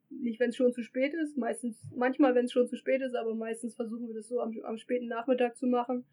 nicht, 0.10 0.40
wenn 0.40 0.50
es 0.50 0.58
schon 0.58 0.74
zu 0.74 0.84
spät 0.84 1.14
ist, 1.14 1.38
meistens, 1.38 1.82
manchmal, 1.96 2.36
wenn 2.36 2.46
es 2.46 2.52
schon 2.52 2.68
zu 2.68 2.76
spät 2.76 3.02
ist, 3.02 3.16
aber 3.16 3.34
meistens 3.34 3.76
versuchen 3.76 4.08
wir 4.08 4.14
das 4.14 4.28
so 4.28 4.42
am, 4.42 4.54
am 4.64 4.78
späten 4.78 5.08
Nachmittag 5.08 5.56
zu 5.56 5.68
machen. 5.68 6.06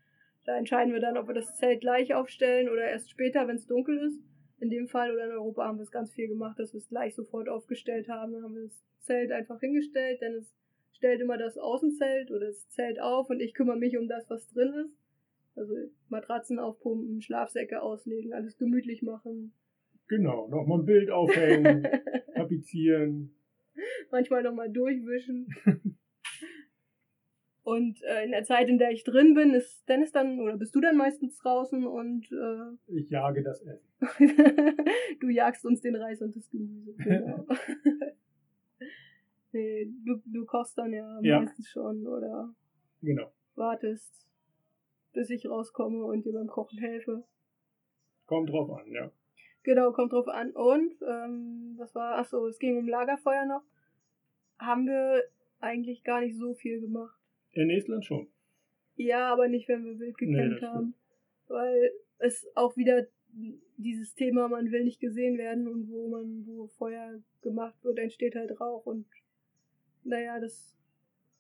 Da 0.49 0.57
entscheiden 0.57 0.95
wir 0.95 1.01
dann, 1.01 1.19
ob 1.19 1.29
wir 1.29 1.35
das 1.35 1.57
Zelt 1.57 1.83
gleich 1.83 2.15
aufstellen 2.15 2.71
oder 2.71 2.89
erst 2.89 3.11
später, 3.11 3.47
wenn 3.47 3.57
es 3.57 3.67
dunkel 3.67 3.99
ist. 3.99 4.19
In 4.61 4.71
dem 4.71 4.89
Fall 4.89 5.13
oder 5.13 5.27
in 5.27 5.33
Europa 5.33 5.67
haben 5.67 5.77
wir 5.77 5.83
es 5.83 5.91
ganz 5.91 6.11
viel 6.15 6.27
gemacht, 6.27 6.59
dass 6.59 6.73
wir 6.73 6.79
es 6.79 6.89
gleich 6.89 7.15
sofort 7.15 7.51
aufgestellt 7.51 8.09
haben. 8.09 8.33
Dann 8.33 8.45
haben 8.45 8.55
wir 8.55 8.63
das 8.63 8.83
Zelt 9.01 9.31
einfach 9.31 9.61
hingestellt, 9.61 10.23
denn 10.23 10.37
es 10.37 10.57
stellt 10.93 11.21
immer 11.21 11.37
das 11.37 11.59
Außenzelt 11.59 12.31
oder 12.31 12.47
das 12.47 12.67
Zelt 12.71 12.99
auf 12.99 13.29
und 13.29 13.41
ich 13.41 13.53
kümmere 13.53 13.77
mich 13.77 13.99
um 13.99 14.09
das, 14.09 14.31
was 14.31 14.49
drin 14.49 14.73
ist. 14.87 14.97
Also 15.55 15.75
Matratzen 16.09 16.59
aufpumpen, 16.59 17.21
Schlafsäcke 17.21 17.83
auslegen, 17.83 18.33
alles 18.33 18.57
gemütlich 18.57 19.03
machen. 19.03 19.53
Genau, 20.07 20.49
nochmal 20.49 20.79
ein 20.79 20.87
Bild 20.87 21.11
aufhängen, 21.11 21.87
tapezieren. 22.35 23.35
Manchmal 24.11 24.45
nochmal 24.45 24.71
durchwischen. 24.71 25.49
Und 27.68 28.02
äh, 28.02 28.24
in 28.24 28.31
der 28.31 28.44
Zeit, 28.44 28.70
in 28.70 28.78
der 28.78 28.92
ich 28.92 29.04
drin 29.04 29.35
bin, 29.35 29.52
ist 29.52 29.87
Dennis 29.90 30.11
dann, 30.11 30.40
oder 30.40 30.57
bist 30.57 30.74
du 30.74 30.81
dann 30.81 30.96
meistens 30.96 31.37
draußen 31.37 31.87
und 31.87 32.24
äh, 32.33 32.96
Ich 32.98 33.11
jage 33.11 33.42
das 33.42 33.61
Essen. 33.61 33.87
du 35.20 35.28
jagst 35.28 35.66
uns 35.66 35.83
den 35.83 35.94
Reis 35.96 36.22
und 36.22 36.35
das 36.35 36.48
Gemüse. 36.48 36.94
Genau. 36.96 37.46
nee, 39.52 39.92
du, 40.07 40.22
du 40.24 40.46
kochst 40.46 40.78
dann 40.78 40.94
ja, 40.94 41.20
Ja. 41.20 41.40
meistens 41.40 41.68
schon 41.68 42.07
oder 42.07 42.54
Genau. 43.02 43.31
wartest, 43.54 44.26
bis 45.12 45.28
ich 45.28 45.46
rauskomme 45.46 46.07
und 46.07 46.24
dir 46.24 46.33
beim 46.33 46.46
Kochen 46.46 46.78
helfe. 46.78 47.22
Kommt 48.24 48.48
drauf 48.48 48.70
an, 48.70 48.90
ja. 48.92 49.12
Genau, 49.62 49.92
kommt 49.92 50.14
drauf 50.14 50.28
an. 50.28 50.52
Und, 50.52 50.94
ähm, 51.07 51.74
was 51.76 51.94
war, 51.94 52.16
ach 52.16 52.24
so, 52.24 52.46
es 52.46 52.59
ging 52.59 52.78
um 52.78 52.88
Lagerfeuer 52.88 53.44
noch. 53.44 53.64
Haben 54.59 54.87
wir 54.87 55.22
eigentlich 55.61 56.02
gar 56.02 56.22
nicht 56.22 56.38
so 56.38 56.54
viel 56.54 56.81
gemacht. 56.81 57.17
In 57.53 57.71
Estland 57.71 58.05
schon. 58.05 58.29
Ja, 58.97 59.33
aber 59.33 59.49
nicht, 59.49 59.69
wenn 59.69 59.85
wir 59.85 59.99
wild 59.99 60.17
Nee, 60.21 60.33
gecampt 60.33 60.63
das 60.63 60.71
haben. 60.71 60.95
Weil 61.47 61.93
es 62.19 62.47
auch 62.55 62.77
wieder 62.77 63.07
dieses 63.77 64.15
Thema, 64.15 64.49
man 64.49 64.71
will 64.73 64.85
nicht 64.85 65.01
gesehen 65.01 65.39
werden 65.39 65.69
und 65.69 65.89
wo 65.89 66.09
man, 66.09 66.47
wo 66.47 66.67
Feuer 66.67 67.23
gemacht 67.43 67.83
wird, 67.85 67.99
entsteht 67.99 68.35
halt 68.35 68.61
Rauch 68.61 68.87
und 68.87 69.07
naja, 70.05 70.41
das 70.41 70.75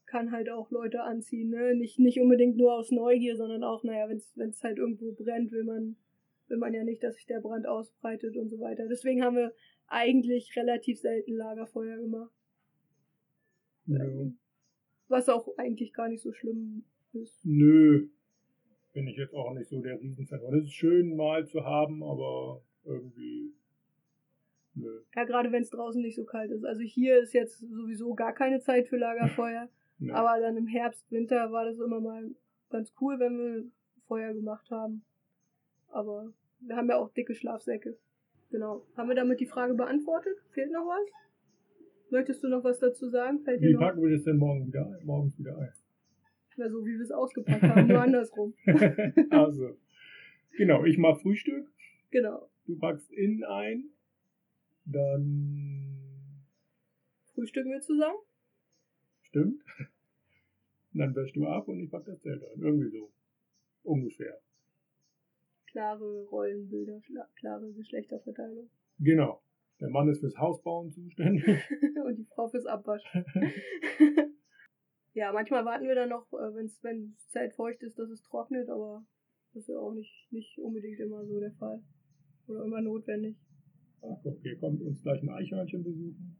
kann 0.06 0.30
halt 0.32 0.48
auch 0.48 0.70
Leute 0.70 1.02
anziehen, 1.02 1.50
ne? 1.50 1.74
Nicht, 1.74 1.98
nicht 1.98 2.20
unbedingt 2.20 2.56
nur 2.56 2.74
aus 2.74 2.90
Neugier, 2.90 3.36
sondern 3.36 3.62
auch, 3.62 3.84
naja, 3.84 4.08
wenn 4.08 4.48
es 4.50 4.62
halt 4.62 4.78
irgendwo 4.78 5.12
brennt, 5.12 5.52
will 5.52 5.64
man, 5.64 5.96
will 6.48 6.58
man 6.58 6.74
ja 6.74 6.84
nicht, 6.84 7.02
dass 7.02 7.16
sich 7.16 7.26
der 7.26 7.40
Brand 7.40 7.66
ausbreitet 7.66 8.36
und 8.36 8.48
so 8.48 8.58
weiter. 8.58 8.86
Deswegen 8.88 9.22
haben 9.22 9.36
wir 9.36 9.52
eigentlich 9.86 10.56
relativ 10.56 11.00
selten 11.00 11.34
Lagerfeuer 11.34 11.98
gemacht. 11.98 12.32
Ja. 13.86 14.04
Was 15.08 15.28
auch 15.28 15.48
eigentlich 15.56 15.92
gar 15.92 16.08
nicht 16.08 16.22
so 16.22 16.32
schlimm 16.32 16.84
ist. 17.12 17.44
Nö. 17.44 18.08
Bin 18.92 19.06
ich 19.06 19.16
jetzt 19.16 19.34
auch 19.34 19.52
nicht 19.54 19.68
so 19.68 19.80
der 19.80 20.00
Riesenfan. 20.00 20.40
Und 20.40 20.58
es 20.58 20.64
ist 20.64 20.74
schön 20.74 21.16
mal 21.16 21.46
zu 21.46 21.64
haben, 21.64 22.02
aber 22.02 22.62
irgendwie. 22.84 23.52
Nö. 24.74 25.02
Ja, 25.14 25.24
gerade 25.24 25.50
wenn 25.52 25.62
es 25.62 25.70
draußen 25.70 26.00
nicht 26.00 26.16
so 26.16 26.24
kalt 26.24 26.50
ist. 26.50 26.64
Also 26.64 26.82
hier 26.82 27.18
ist 27.18 27.32
jetzt 27.32 27.58
sowieso 27.58 28.14
gar 28.14 28.32
keine 28.32 28.60
Zeit 28.60 28.88
für 28.88 28.96
Lagerfeuer. 28.96 29.68
nö. 29.98 30.12
aber 30.12 30.40
dann 30.40 30.56
im 30.56 30.66
Herbst, 30.66 31.10
Winter 31.10 31.50
war 31.52 31.64
das 31.64 31.78
immer 31.78 32.00
mal 32.00 32.30
ganz 32.70 32.92
cool, 33.00 33.18
wenn 33.18 33.38
wir 33.38 33.64
Feuer 34.06 34.32
gemacht 34.34 34.70
haben. 34.70 35.04
Aber 35.88 36.32
wir 36.60 36.76
haben 36.76 36.88
ja 36.88 36.96
auch 36.96 37.12
dicke 37.12 37.34
Schlafsäcke. 37.34 37.96
Genau. 38.50 38.86
Haben 38.96 39.08
wir 39.08 39.16
damit 39.16 39.40
die 39.40 39.46
Frage 39.46 39.74
beantwortet? 39.74 40.36
Fehlt 40.50 40.72
noch 40.72 40.86
was? 40.86 41.08
Möchtest 42.10 42.42
du 42.42 42.48
noch 42.48 42.64
was 42.64 42.78
dazu 42.78 43.08
sagen? 43.08 43.40
Fällt 43.40 43.60
Wie 43.60 43.74
packen 43.74 44.02
wir 44.02 44.10
das 44.10 44.24
denn 44.24 44.38
morgen 44.38 44.66
wieder 44.66 44.86
ein? 44.86 45.04
Morgens 45.04 45.38
wieder 45.38 45.56
ein. 45.58 45.72
Na, 46.56 46.68
so 46.68 46.84
wie 46.84 46.96
wir 46.96 47.02
es 47.02 47.12
ausgepackt 47.12 47.62
haben, 47.62 47.86
nur 47.86 48.00
andersrum. 48.02 48.54
also. 49.30 49.76
Genau, 50.56 50.84
ich 50.84 50.98
mach 50.98 51.20
Frühstück. 51.20 51.70
Genau. 52.10 52.48
Du 52.66 52.76
packst 52.78 53.12
innen 53.12 53.44
ein. 53.44 53.90
Dann. 54.84 56.44
Frühstücken 57.34 57.70
wir 57.70 57.80
zusammen? 57.80 58.18
Stimmt. 59.22 59.62
Und 60.94 61.00
dann 61.00 61.14
wäschst 61.14 61.36
du 61.36 61.46
ab 61.46 61.68
und 61.68 61.80
ich 61.80 61.90
pack 61.90 62.04
das 62.06 62.20
Zelt 62.22 62.42
ein. 62.42 62.60
Irgendwie 62.60 62.88
so. 62.88 63.12
Ungefähr. 63.84 64.40
Klare 65.66 66.24
Rollenbilder, 66.24 67.02
klare 67.36 67.72
Geschlechterverteilung. 67.72 68.68
Genau. 68.98 69.42
Der 69.80 69.90
Mann 69.90 70.08
ist 70.08 70.20
fürs 70.20 70.36
Hausbauen 70.36 70.90
zuständig. 70.90 71.44
und 72.04 72.16
die 72.16 72.24
Frau 72.24 72.48
fürs 72.48 72.66
Abwaschen. 72.66 73.24
ja, 75.14 75.32
manchmal 75.32 75.64
warten 75.64 75.86
wir 75.86 75.94
dann 75.94 76.08
noch, 76.08 76.32
äh, 76.32 76.54
wenn's, 76.54 76.82
wenn 76.82 77.12
das 77.12 77.28
Zelt 77.28 77.54
feucht 77.54 77.82
ist, 77.82 77.98
dass 77.98 78.10
es 78.10 78.22
trocknet, 78.22 78.68
aber 78.68 79.04
das 79.52 79.62
ist 79.62 79.68
ja 79.68 79.78
auch 79.78 79.94
nicht, 79.94 80.26
nicht 80.30 80.58
unbedingt 80.58 80.98
immer 80.98 81.24
so 81.26 81.38
der 81.38 81.52
Fall. 81.52 81.82
Oder 82.48 82.64
immer 82.64 82.80
notwendig. 82.80 83.36
Ach, 84.02 84.18
guck, 84.22 84.40
hier 84.42 84.56
kommt 84.58 84.80
uns 84.82 85.02
gleich 85.02 85.22
ein 85.22 85.30
Eichhörnchen 85.30 85.84
besuchen. 85.84 86.36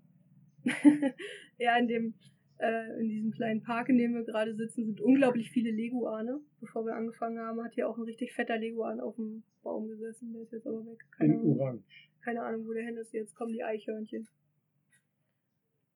ja, 1.59 1.77
in 1.79 1.89
dem, 1.89 2.15
äh, 2.59 3.01
in 3.01 3.09
diesem 3.09 3.31
kleinen 3.33 3.63
Park, 3.63 3.89
in 3.89 3.99
dem 3.99 4.15
wir 4.15 4.25
gerade 4.25 4.55
sitzen, 4.55 4.85
sind 4.87 5.01
unglaublich 5.01 5.51
viele 5.51 5.71
Leguane. 5.71 6.41
Bevor 6.61 6.85
wir 6.85 6.95
angefangen 6.95 7.39
haben, 7.39 7.63
hat 7.63 7.75
hier 7.75 7.89
auch 7.89 7.97
ein 7.97 8.05
richtig 8.05 8.33
fetter 8.33 8.59
Leguan 8.59 9.01
auf 9.01 9.17
dem 9.17 9.45
Baum 9.63 9.89
gesessen. 9.89 10.33
Der 10.33 10.43
ist 10.43 10.53
jetzt 10.53 10.67
aber 10.67 10.85
weg. 10.87 11.05
Keine 11.17 11.35
In 11.35 11.41
Ahnung. 11.41 11.61
Orange. 11.61 12.08
Keine 12.23 12.43
Ahnung, 12.43 12.67
wo 12.67 12.73
der 12.73 12.85
hin 12.85 12.97
ist. 12.97 13.13
Jetzt 13.13 13.35
kommen 13.35 13.53
die 13.53 13.63
Eichhörnchen. 13.63 14.29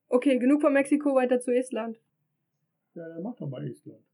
Okay, 0.08 0.38
genug 0.38 0.60
von 0.60 0.72
Mexiko, 0.72 1.14
weiter 1.14 1.40
zu 1.40 1.50
Estland. 1.50 1.98
Ja, 2.94 3.08
dann 3.08 3.22
mach 3.22 3.36
doch 3.36 3.48
mal 3.48 3.66
Estland. 3.66 4.04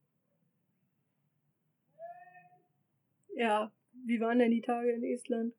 Ja, 3.34 3.72
wie 4.04 4.20
waren 4.20 4.38
denn 4.38 4.50
die 4.50 4.62
Tage 4.62 4.90
in 4.90 5.04
Estland? 5.04 5.54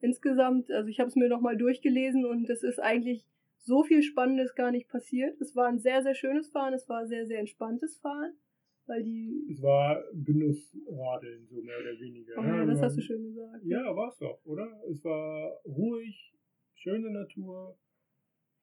Insgesamt, 0.00 0.70
also 0.70 0.88
ich 0.88 1.00
habe 1.00 1.08
es 1.08 1.16
mir 1.16 1.28
nochmal 1.28 1.56
durchgelesen 1.56 2.24
und 2.24 2.48
es 2.50 2.62
ist 2.62 2.78
eigentlich 2.78 3.24
so 3.58 3.82
viel 3.82 4.02
Spannendes 4.02 4.54
gar 4.54 4.70
nicht 4.70 4.88
passiert. 4.88 5.40
Es 5.40 5.56
war 5.56 5.66
ein 5.66 5.78
sehr, 5.78 6.02
sehr 6.02 6.14
schönes 6.14 6.48
Fahren, 6.48 6.74
es 6.74 6.88
war 6.88 7.06
sehr, 7.06 7.26
sehr 7.26 7.40
entspanntes 7.40 7.98
Fahren, 7.98 8.34
weil 8.86 9.02
die... 9.02 9.46
Es 9.50 9.62
war 9.62 10.02
Genussradeln, 10.12 11.46
so 11.46 11.62
mehr 11.62 11.78
oder 11.78 11.98
weniger. 12.00 12.34
Oh, 12.38 12.42
ja, 12.42 12.64
das 12.64 12.80
hast 12.80 12.96
du 12.96 13.02
schön 13.02 13.22
gesagt. 13.22 13.64
Ja, 13.64 13.94
war 13.94 14.08
es 14.08 14.18
doch, 14.18 14.44
oder? 14.44 14.68
Es 14.90 15.04
war 15.04 15.60
ruhig, 15.64 16.34
schöne 16.74 17.10
Natur. 17.10 17.78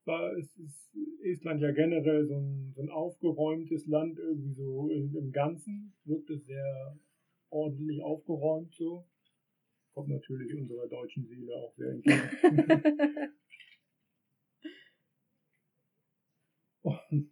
War, 0.06 0.36
es 0.38 0.58
ist 0.58 0.96
Estland 1.24 1.62
ja 1.62 1.72
generell 1.72 2.26
so 2.26 2.36
ein, 2.36 2.74
so 2.76 2.82
ein 2.82 2.90
aufgeräumtes 2.90 3.88
Land, 3.88 4.20
irgendwie 4.20 4.54
so 4.54 4.90
im, 4.90 5.16
im 5.16 5.32
Ganzen. 5.32 5.94
Wirkt 6.04 6.30
es 6.30 6.46
sehr 6.46 6.98
ordentlich 7.50 8.04
aufgeräumt 8.04 8.74
so. 8.76 9.06
Kommt 9.94 10.10
natürlich 10.10 10.54
unserer 10.56 10.88
deutschen 10.88 11.26
Seele 11.26 11.54
auch 11.56 11.74
sehr 11.76 11.92
entgegen. 11.92 13.30
Und 16.84 17.32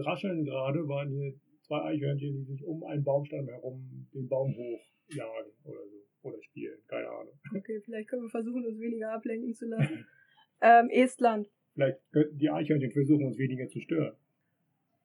Rascheln 0.00 0.44
gerade 0.44 0.86
waren 0.88 1.10
hier 1.10 1.34
zwei 1.62 1.82
Eichhörnchen, 1.82 2.34
die 2.34 2.44
sich 2.44 2.64
um 2.64 2.82
einen 2.84 3.04
Baumstamm 3.04 3.46
herum 3.46 4.08
den 4.12 4.28
Baum 4.28 4.54
hochjagen 4.54 5.52
oder 5.64 5.80
so. 5.88 6.00
Oder 6.22 6.42
spielen, 6.42 6.78
keine 6.86 7.08
Ahnung. 7.08 7.32
Okay, 7.56 7.80
vielleicht 7.82 8.08
können 8.08 8.22
wir 8.22 8.28
versuchen, 8.28 8.66
uns 8.66 8.78
weniger 8.78 9.12
ablenken 9.12 9.54
zu 9.54 9.66
lassen. 9.66 10.06
ähm, 10.60 10.90
Estland. 10.90 11.48
Vielleicht 11.72 11.98
könnten 12.12 12.38
die 12.38 12.50
Eichhörnchen 12.50 12.90
versuchen, 12.90 13.26
uns 13.26 13.38
weniger 13.38 13.68
zu 13.68 13.80
stören. 13.80 14.16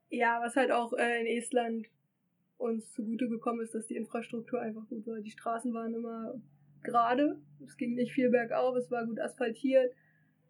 Ja, 0.10 0.42
was 0.44 0.56
halt 0.56 0.72
auch 0.72 0.94
äh, 0.94 1.22
in 1.22 1.28
Estland 1.38 1.88
uns 2.58 2.92
zugute 2.92 3.30
gekommen 3.30 3.62
ist, 3.62 3.76
dass 3.76 3.88
die 3.88 3.96
Infrastruktur 3.96 4.60
einfach 4.60 4.88
gut 4.88 5.06
war. 5.08 5.22
Die 5.22 5.32
Straßen 5.32 5.74
waren 5.74 5.94
immer 5.94 6.34
gerade, 6.84 7.40
es 7.64 7.78
ging 7.78 7.96
nicht 7.96 8.14
viel 8.14 8.30
bergauf, 8.30 8.76
es 8.76 8.92
war 8.92 9.06
gut 9.06 9.20
asphaltiert. 9.20 9.94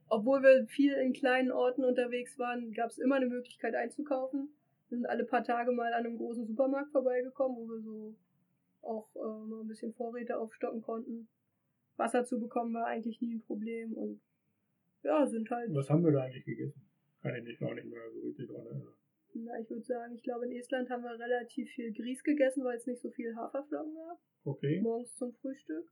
Obwohl 0.07 0.43
wir 0.43 0.65
viel 0.67 0.93
in 0.93 1.13
kleinen 1.13 1.51
Orten 1.51 1.83
unterwegs 1.83 2.37
waren, 2.37 2.71
gab 2.73 2.89
es 2.89 2.99
immer 2.99 3.15
eine 3.15 3.27
Möglichkeit 3.27 3.75
einzukaufen. 3.75 4.49
Wir 4.89 4.97
sind 4.97 5.07
alle 5.07 5.25
paar 5.25 5.43
Tage 5.43 5.71
mal 5.71 5.93
an 5.93 6.05
einem 6.05 6.17
großen 6.17 6.45
Supermarkt 6.45 6.91
vorbeigekommen, 6.91 7.57
wo 7.57 7.67
wir 7.67 7.81
so 7.81 8.15
auch 8.81 9.09
äh, 9.15 9.47
mal 9.47 9.61
ein 9.61 9.67
bisschen 9.67 9.93
Vorräte 9.93 10.37
aufstocken 10.37 10.81
konnten. 10.81 11.27
Wasser 11.97 12.23
zu 12.23 12.39
bekommen 12.39 12.73
war 12.73 12.85
eigentlich 12.85 13.19
nie 13.21 13.35
ein 13.35 13.41
Problem 13.41 13.93
und 13.93 14.21
ja, 15.03 15.25
sind 15.25 15.49
halt. 15.49 15.73
Was 15.73 15.89
haben 15.89 16.03
wir 16.03 16.11
da 16.11 16.23
eigentlich 16.23 16.45
gegessen? 16.45 16.81
Kann 17.21 17.35
ich 17.35 17.43
mich 17.43 17.59
gar 17.59 17.73
nicht 17.73 17.87
mehr 17.87 18.11
so 18.11 18.19
richtig 18.19 18.47
dran 18.47 18.65
erinnern. 18.65 18.93
Na, 19.33 19.59
ich 19.59 19.69
würde 19.69 19.83
sagen, 19.83 20.15
ich 20.15 20.23
glaube, 20.23 20.45
in 20.45 20.53
Estland 20.53 20.89
haben 20.89 21.03
wir 21.03 21.19
relativ 21.19 21.69
viel 21.71 21.91
Grieß 21.93 22.23
gegessen, 22.23 22.63
weil 22.63 22.77
es 22.77 22.87
nicht 22.87 23.01
so 23.01 23.09
viel 23.11 23.35
Haferflocken 23.35 23.93
gab. 23.93 24.19
Okay. 24.45 24.79
Morgens 24.81 25.13
zum 25.15 25.33
Frühstück. 25.33 25.91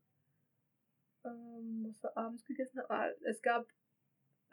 Ähm, 1.25 1.85
was 1.87 2.01
wir 2.03 2.17
abends 2.17 2.45
gegessen 2.45 2.79
haben. 2.79 2.87
Ah, 2.89 3.09
es 3.23 3.41
gab, 3.41 3.67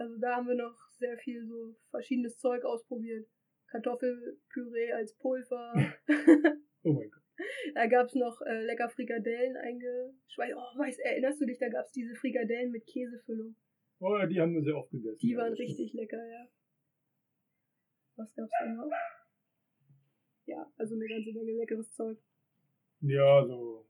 also 0.00 0.16
da 0.18 0.36
haben 0.36 0.48
wir 0.48 0.54
noch 0.54 0.74
sehr 0.98 1.18
viel 1.18 1.46
so 1.46 1.76
verschiedenes 1.90 2.38
Zeug 2.38 2.64
ausprobiert. 2.64 3.28
Kartoffelpüree 3.66 4.92
als 4.92 5.14
Pulver. 5.18 5.74
oh 6.84 6.92
mein 6.92 7.10
Gott. 7.10 7.22
Da 7.74 7.86
gab 7.86 8.06
es 8.06 8.14
noch 8.14 8.40
äh, 8.42 8.64
lecker 8.64 8.88
Frikadellen 8.88 9.56
eingeschweißt. 9.56 10.54
Oh, 10.56 10.78
weißt, 10.78 11.00
erinnerst 11.00 11.40
du 11.40 11.46
dich, 11.46 11.58
da 11.58 11.68
gab 11.68 11.84
es 11.84 11.92
diese 11.92 12.14
Frikadellen 12.14 12.70
mit 12.70 12.86
Käsefüllung. 12.86 13.54
Oh 14.00 14.16
ja, 14.16 14.26
die 14.26 14.40
haben 14.40 14.54
wir 14.54 14.62
sehr 14.62 14.76
oft 14.76 14.90
gegessen. 14.90 15.18
Die 15.20 15.36
waren 15.36 15.52
richtig 15.52 15.92
lecker, 15.92 16.26
ja. 16.26 16.48
Was 18.16 18.34
gab's 18.34 18.52
da 18.58 18.72
noch? 18.72 18.90
Ja, 20.46 20.72
also 20.76 20.94
eine 20.94 21.06
ganze 21.06 21.32
Menge 21.32 21.52
leckeres 21.52 21.92
Zeug. 21.92 22.18
Ja, 23.02 23.46
so 23.46 23.86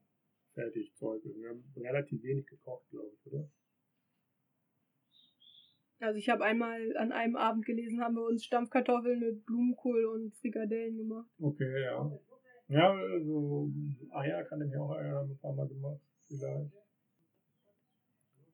Fertigzeug. 0.54 1.22
Wir 1.24 1.50
haben 1.50 1.64
relativ 1.76 2.22
wenig 2.22 2.46
gekocht, 2.46 2.88
glaube 2.90 3.12
ich, 3.14 3.32
oder? 3.32 3.48
Also 6.00 6.18
ich 6.18 6.28
habe 6.28 6.44
einmal 6.44 6.96
an 6.96 7.12
einem 7.12 7.36
Abend 7.36 7.66
gelesen, 7.66 8.00
haben 8.00 8.16
wir 8.16 8.26
uns 8.26 8.44
Stampfkartoffeln 8.44 9.20
mit 9.20 9.44
Blumenkohl 9.44 10.06
und 10.06 10.34
Frikadellen 10.36 10.96
gemacht. 10.96 11.28
Okay, 11.40 11.82
ja. 11.82 12.10
Ja, 12.68 12.92
also 12.92 13.70
Eier 14.12 14.44
kann 14.44 14.62
ich 14.62 14.70
mir 14.70 14.80
auch 14.80 14.94
erinnern, 14.94 15.30
ein 15.30 15.38
paar 15.38 15.52
Mal 15.52 15.68
gemacht, 15.68 16.00
vielleicht. 16.28 16.72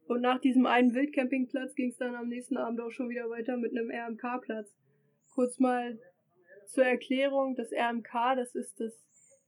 Und 0.09 0.21
nach 0.23 0.41
diesem 0.41 0.67
einen 0.67 0.95
Wildcampingplatz 0.95 1.75
ging 1.75 1.91
es 1.91 1.99
dann 1.99 2.15
am 2.15 2.29
nächsten 2.29 2.57
Abend 2.57 2.81
auch 2.81 2.91
schon 2.91 3.09
wieder 3.09 3.29
weiter 3.29 3.57
mit 3.57 3.73
einem 3.73 3.91
RMK-Platz 3.91 4.75
kurz 5.37 5.59
mal 5.61 5.99
zur 6.67 6.85
Erklärung, 6.85 7.55
das 7.55 7.71
RMK, 7.71 8.37
das 8.37 8.55
ist 8.55 8.81
das 8.81 8.93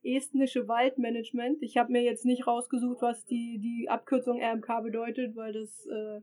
estnische 0.05 0.69
Waldmanagement. 0.69 1.63
Ich 1.63 1.77
habe 1.77 1.91
mir 1.91 2.03
jetzt 2.03 2.25
nicht 2.25 2.47
rausgesucht, 2.47 3.03
was 3.03 3.25
die, 3.25 3.59
die 3.59 3.89
Abkürzung 3.89 4.41
RMK 4.41 4.83
bedeutet, 4.83 5.35
weil 5.35 5.53
das, 5.53 5.87
äh, 5.87 6.21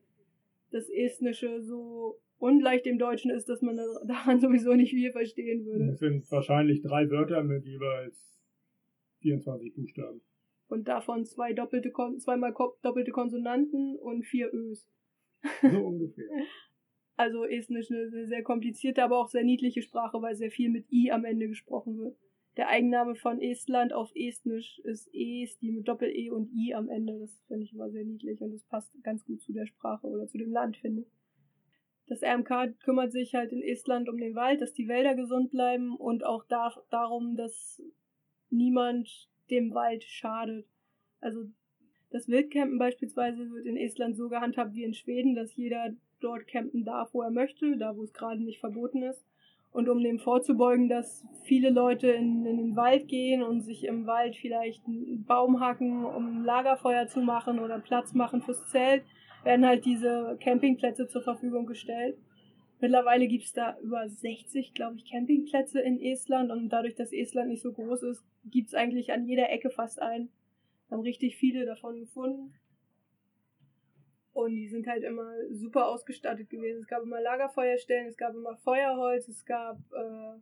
das 0.71 0.89
Estnische 0.89 1.61
so 1.61 2.19
ungleich 2.37 2.83
dem 2.83 2.97
Deutschen 2.97 3.31
ist, 3.31 3.47
dass 3.49 3.61
man 3.61 3.77
daran 4.07 4.39
sowieso 4.39 4.73
nicht 4.73 4.91
viel 4.91 5.11
verstehen 5.11 5.65
würde. 5.65 5.91
Es 5.91 5.99
sind 5.99 6.29
wahrscheinlich 6.31 6.81
drei 6.81 7.09
Wörter 7.09 7.43
mit 7.43 7.65
jeweils 7.65 8.39
24 9.19 9.73
Buchstaben. 9.73 10.21
Und 10.67 10.87
davon 10.87 11.25
zwei 11.25 11.53
doppelte 11.53 11.91
zweimal 12.17 12.53
doppelte 12.81 13.11
Konsonanten 13.11 13.97
und 13.97 14.23
vier 14.25 14.53
Ös. 14.53 14.87
So 15.61 15.79
ungefähr. 15.79 16.25
Also 17.17 17.45
Estnisch 17.45 17.89
eine 17.89 18.27
sehr 18.27 18.43
komplizierte, 18.43 19.01
aber 19.01 19.17
auch 19.17 19.29
sehr 19.29 19.45
niedliche 19.45 19.81
Sprache, 19.81 20.21
weil 20.21 20.35
sehr 20.35 20.51
viel 20.51 20.69
mit 20.69 20.91
I 20.91 21.11
am 21.11 21.23
Ende 21.23 21.47
gesprochen 21.47 21.97
wird. 21.97 22.17
Der 22.57 22.69
Eigenname 22.69 23.15
von 23.15 23.41
Estland 23.41 23.91
auf 23.91 24.11
Estnisch 24.15 24.79
ist 24.79 25.07
Es, 25.13 25.57
die 25.59 25.71
mit 25.71 25.87
Doppel-E 25.87 26.29
und 26.29 26.49
I 26.53 26.73
am 26.73 26.87
Ende. 26.87 27.19
Das 27.19 27.43
finde 27.47 27.63
ich 27.63 27.73
immer 27.73 27.89
sehr 27.89 28.05
niedlich 28.05 28.41
und 28.41 28.53
das 28.53 28.63
passt 28.63 28.91
ganz 29.03 29.25
gut 29.25 29.41
zu 29.41 29.51
der 29.51 29.65
Sprache 29.65 30.07
oder 30.07 30.27
zu 30.27 30.37
dem 30.37 30.51
Land, 30.51 30.77
finde 30.77 31.01
ich. 31.01 31.07
Das 32.07 32.21
RMK 32.21 32.79
kümmert 32.79 33.11
sich 33.11 33.33
halt 33.33 33.51
in 33.51 33.61
Estland 33.61 34.07
um 34.07 34.17
den 34.17 34.35
Wald, 34.35 34.61
dass 34.61 34.73
die 34.73 34.87
Wälder 34.87 35.15
gesund 35.15 35.51
bleiben 35.51 35.95
und 35.95 36.23
auch 36.23 36.45
da, 36.45 36.71
darum, 36.91 37.35
dass 37.35 37.81
niemand 38.49 39.29
dem 39.49 39.73
Wald 39.73 40.03
schadet. 40.03 40.67
Also 41.19 41.45
das 42.11 42.27
Wildcampen 42.27 42.77
beispielsweise 42.77 43.49
wird 43.51 43.65
in 43.65 43.75
Estland 43.75 44.15
so 44.15 44.29
gehandhabt 44.29 44.75
wie 44.75 44.83
in 44.83 44.93
Schweden, 44.93 45.35
dass 45.35 45.55
jeder 45.55 45.93
dort 46.21 46.47
campen 46.47 46.85
darf, 46.85 47.13
wo 47.13 47.21
er 47.21 47.31
möchte, 47.31 47.75
da 47.77 47.97
wo 47.97 48.03
es 48.03 48.13
gerade 48.13 48.41
nicht 48.41 48.59
verboten 48.59 49.03
ist. 49.03 49.25
Und 49.75 49.89
um 49.89 50.01
dem 50.01 50.19
vorzubeugen, 50.19 50.87
dass 50.87 51.27
viele 51.43 51.69
Leute 51.69 52.07
in, 52.07 52.45
in, 52.45 52.55
den 52.55 52.75
Wald 52.77 53.09
gehen 53.09 53.43
und 53.43 53.59
sich 53.59 53.83
im 53.83 54.07
Wald 54.07 54.37
vielleicht 54.37 54.87
einen 54.87 55.25
Baum 55.25 55.59
hacken, 55.59 56.05
um 56.05 56.27
ein 56.27 56.43
Lagerfeuer 56.45 57.07
zu 57.07 57.19
machen 57.19 57.59
oder 57.59 57.79
Platz 57.79 58.13
machen 58.13 58.41
fürs 58.41 58.65
Zelt, 58.69 59.03
werden 59.43 59.65
halt 59.65 59.83
diese 59.83 60.37
Campingplätze 60.39 61.09
zur 61.09 61.23
Verfügung 61.23 61.65
gestellt. 61.65 62.17
Mittlerweile 62.79 63.27
gibt 63.27 63.43
es 63.43 63.51
da 63.51 63.77
über 63.83 64.07
60, 64.07 64.73
glaube 64.73 64.95
ich, 64.95 65.11
Campingplätze 65.11 65.81
in 65.81 66.01
Estland 66.01 66.51
und 66.51 66.69
dadurch, 66.69 66.95
dass 66.95 67.11
Estland 67.11 67.49
nicht 67.49 67.61
so 67.61 67.73
groß 67.73 68.03
ist, 68.03 68.23
gibt 68.45 68.69
es 68.69 68.75
eigentlich 68.75 69.11
an 69.11 69.25
jeder 69.25 69.49
Ecke 69.49 69.71
fast 69.71 70.01
einen. 70.01 70.29
Haben 70.89 71.01
richtig 71.01 71.35
viele 71.35 71.65
davon 71.65 71.99
gefunden. 71.99 72.53
Und 74.35 74.53
die 74.53 74.67
sind 74.67 74.85
halt 74.85 75.05
immer 75.05 75.31
super 75.51 75.87
ausgestattet 75.87 76.49
gewesen. 76.49 76.81
Es 76.81 76.87
gab 76.87 77.01
immer 77.03 77.21
Lagerfeuerstellen, 77.21 78.07
es 78.07 78.17
gab 78.17 78.35
immer 78.35 78.57
Feuerholz, 78.57 79.29
es 79.29 79.45
gab 79.45 79.77
äh, 79.93 80.37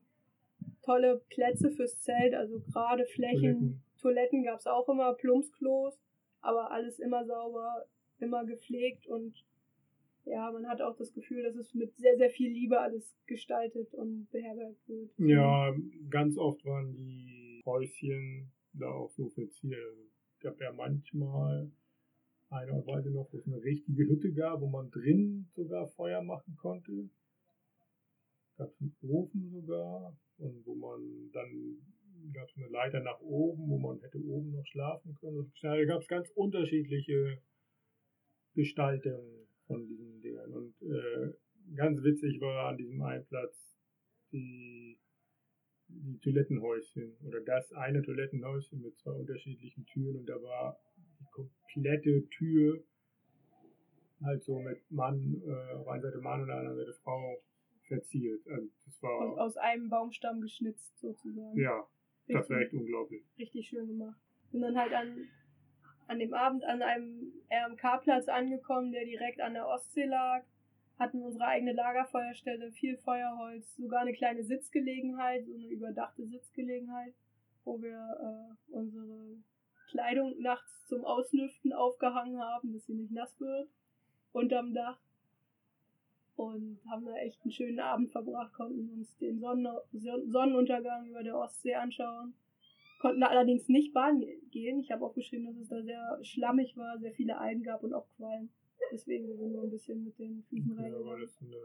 tolle 0.82 1.22
Plätze 1.30 1.70
fürs 1.70 2.02
Zelt, 2.02 2.34
also 2.34 2.60
gerade 2.60 3.06
Flächen. 3.06 3.42
Toiletten, 3.42 3.84
Toiletten 4.02 4.44
gab 4.46 4.58
es 4.58 4.66
auch 4.66 4.90
immer, 4.90 5.14
Plumpsklos, 5.14 6.02
aber 6.42 6.72
alles 6.72 6.98
immer 6.98 7.24
sauber, 7.24 7.86
immer 8.18 8.44
gepflegt 8.46 9.06
und 9.06 9.46
ja, 10.26 10.52
man 10.52 10.68
hat 10.68 10.82
auch 10.82 10.96
das 10.96 11.14
Gefühl, 11.14 11.44
dass 11.44 11.56
es 11.56 11.76
mit 11.76 11.96
sehr, 11.98 12.18
sehr 12.18 12.32
viel 12.32 12.52
Liebe 12.52 12.80
alles 12.80 13.16
gestaltet 13.28 13.94
und 13.94 14.28
beherbergt 14.32 14.88
wird. 14.88 15.12
Ja, 15.20 15.72
ganz 16.10 16.36
oft 16.40 16.66
waren 16.66 16.96
die 16.96 17.62
Häuschen 17.64 18.52
da 18.74 18.88
auch 18.88 19.12
so 19.12 19.30
verziert. 19.30 19.98
Es 20.34 20.40
gab 20.40 20.60
ja 20.60 20.72
manchmal 20.72 21.70
eine 22.54 22.86
Weise 22.86 23.12
noch, 23.12 23.32
wo 23.32 23.38
es 23.38 23.48
eine 23.48 23.62
richtige 23.64 24.04
Hütte 24.08 24.32
gab, 24.34 24.62
wo 24.62 24.68
man 24.68 24.90
drin 24.92 25.48
sogar 25.56 25.88
Feuer 25.88 26.22
machen 26.22 26.56
konnte. 26.58 27.10
Gab 28.58 28.70
es 28.70 28.82
einen 28.82 28.96
Ofen 29.02 29.50
sogar 29.50 30.16
und 30.38 30.66
wo 30.66 30.76
man 30.76 31.32
dann 31.32 31.78
gab 32.32 32.48
es 32.48 32.56
eine 32.56 32.68
Leiter 32.68 33.02
nach 33.02 33.20
oben, 33.20 33.68
wo 33.68 33.78
man 33.78 34.00
hätte 34.00 34.20
oben 34.20 34.52
noch 34.52 34.66
schlafen 34.66 35.16
können. 35.16 35.52
Da 35.62 35.84
gab 35.86 36.02
es 36.02 36.08
ganz 36.08 36.30
unterschiedliche 36.36 37.42
Gestaltungen 38.54 39.48
von 39.68 39.86
diesen 39.88 40.22
Dingern. 40.22 40.54
Und 40.54 40.76
äh, 40.82 41.34
ganz 41.76 42.02
witzig 42.04 42.40
war 42.40 42.70
an 42.70 42.78
diesem 42.78 43.02
einen 43.02 43.26
Platz 43.26 43.76
die, 44.32 45.00
die 45.88 46.20
Toilettenhäuschen 46.20 47.18
oder 47.26 47.42
das 47.42 47.72
eine 47.74 48.02
Toilettenhäuschen 48.02 48.82
mit 48.82 48.98
zwei 49.00 49.12
unterschiedlichen 49.12 49.86
Türen 49.86 50.18
und 50.18 50.26
da 50.28 50.42
war 50.42 50.80
komplette 51.34 52.28
Tür 52.30 52.84
halt 54.24 54.44
so 54.44 54.60
mit 54.60 54.80
Mann, 54.92 55.42
äh, 55.46 55.74
auf 55.76 55.88
einer 55.88 56.02
Seite 56.02 56.20
Mann 56.20 56.42
und 56.42 56.50
auf 56.50 56.56
der 56.56 56.58
anderen 56.60 56.78
Seite 56.78 56.94
Frau 57.04 57.38
verziert. 57.88 58.48
Also 58.48 58.68
das 58.86 59.04
war, 59.04 59.22
Aus, 59.22 59.38
aus 59.40 59.58
einem 59.58 59.90
Baumstamm 59.90 60.40
geschnitzt 60.42 60.98
sozusagen. 61.00 61.60
ja, 61.60 61.86
das 62.28 62.50
war 62.50 62.58
Richtig- 62.60 62.62
echt 62.66 62.74
unglaublich. 62.74 63.24
richtig 63.38 63.68
schön 63.68 63.88
gemacht. 63.88 64.18
Bin 64.52 64.62
dann 64.62 64.78
halt 64.78 64.94
an, 64.94 65.28
an 66.08 66.20
dem 66.20 66.34
Abend 66.34 66.64
an 66.64 66.82
einem 66.82 67.34
RMK-Platz 67.52 68.28
angekommen, 68.30 68.92
der 68.92 69.04
direkt 69.06 69.42
an 69.42 69.54
der 69.56 69.68
Ostsee 69.68 70.06
lag. 70.06 70.44
Hatten 71.00 71.22
unsere 71.24 71.48
eigene 71.48 71.74
Lagerfeuerstelle, 71.74 72.72
viel 72.72 72.98
Feuerholz, 72.98 73.76
sogar 73.76 74.02
eine 74.02 74.14
kleine 74.14 74.44
Sitzgelegenheit, 74.44 75.44
so 75.46 75.54
eine 75.56 75.68
überdachte 75.68 76.26
Sitzgelegenheit, 76.28 77.14
wo 77.66 77.82
wir 77.82 77.98
äh, 77.98 78.72
unsere 78.72 79.36
Kleidung 79.94 80.40
nachts 80.42 80.88
zum 80.88 81.06
Auslüften 81.06 81.72
aufgehangen 81.72 82.40
haben, 82.40 82.74
dass 82.74 82.86
sie 82.86 82.96
nicht 82.96 83.12
nass 83.12 83.40
wird, 83.40 83.70
unterm 84.32 84.74
Dach. 84.74 85.00
Und 86.36 86.80
haben 86.90 87.06
da 87.06 87.16
echt 87.18 87.40
einen 87.44 87.52
schönen 87.52 87.80
Abend 87.80 88.12
verbracht, 88.12 88.54
konnten 88.54 88.90
uns 88.90 89.16
den 89.20 89.40
Sonnen 89.40 89.68
Sonnenuntergang 89.94 91.06
über 91.06 91.22
der 91.22 91.38
Ostsee 91.38 91.76
anschauen 91.76 92.34
konnten 93.04 93.20
da 93.20 93.28
allerdings 93.28 93.68
nicht 93.68 93.94
Bahn 93.94 94.24
gehen. 94.50 94.80
Ich 94.80 94.90
habe 94.90 95.04
auch 95.06 95.14
geschrieben, 95.14 95.46
dass 95.46 95.58
es 95.58 95.68
da 95.68 95.84
sehr 95.84 96.20
schlammig 96.24 96.78
war, 96.78 96.98
sehr 97.00 97.12
viele 97.12 97.38
Algen 97.38 97.62
gab 97.62 97.84
und 97.84 97.94
auch 97.94 98.08
Quallen. 98.16 98.50
Deswegen 98.94 99.28
sind 99.28 99.42
wir 99.42 99.50
nur 99.50 99.64
ein 99.64 99.72
bisschen 99.72 100.06
mit 100.06 100.18
den 100.18 100.42
Füßen 100.44 100.74
Ja, 100.78 100.84
reingegangen. 100.84 101.22
das 101.22 101.38
eine 101.42 101.58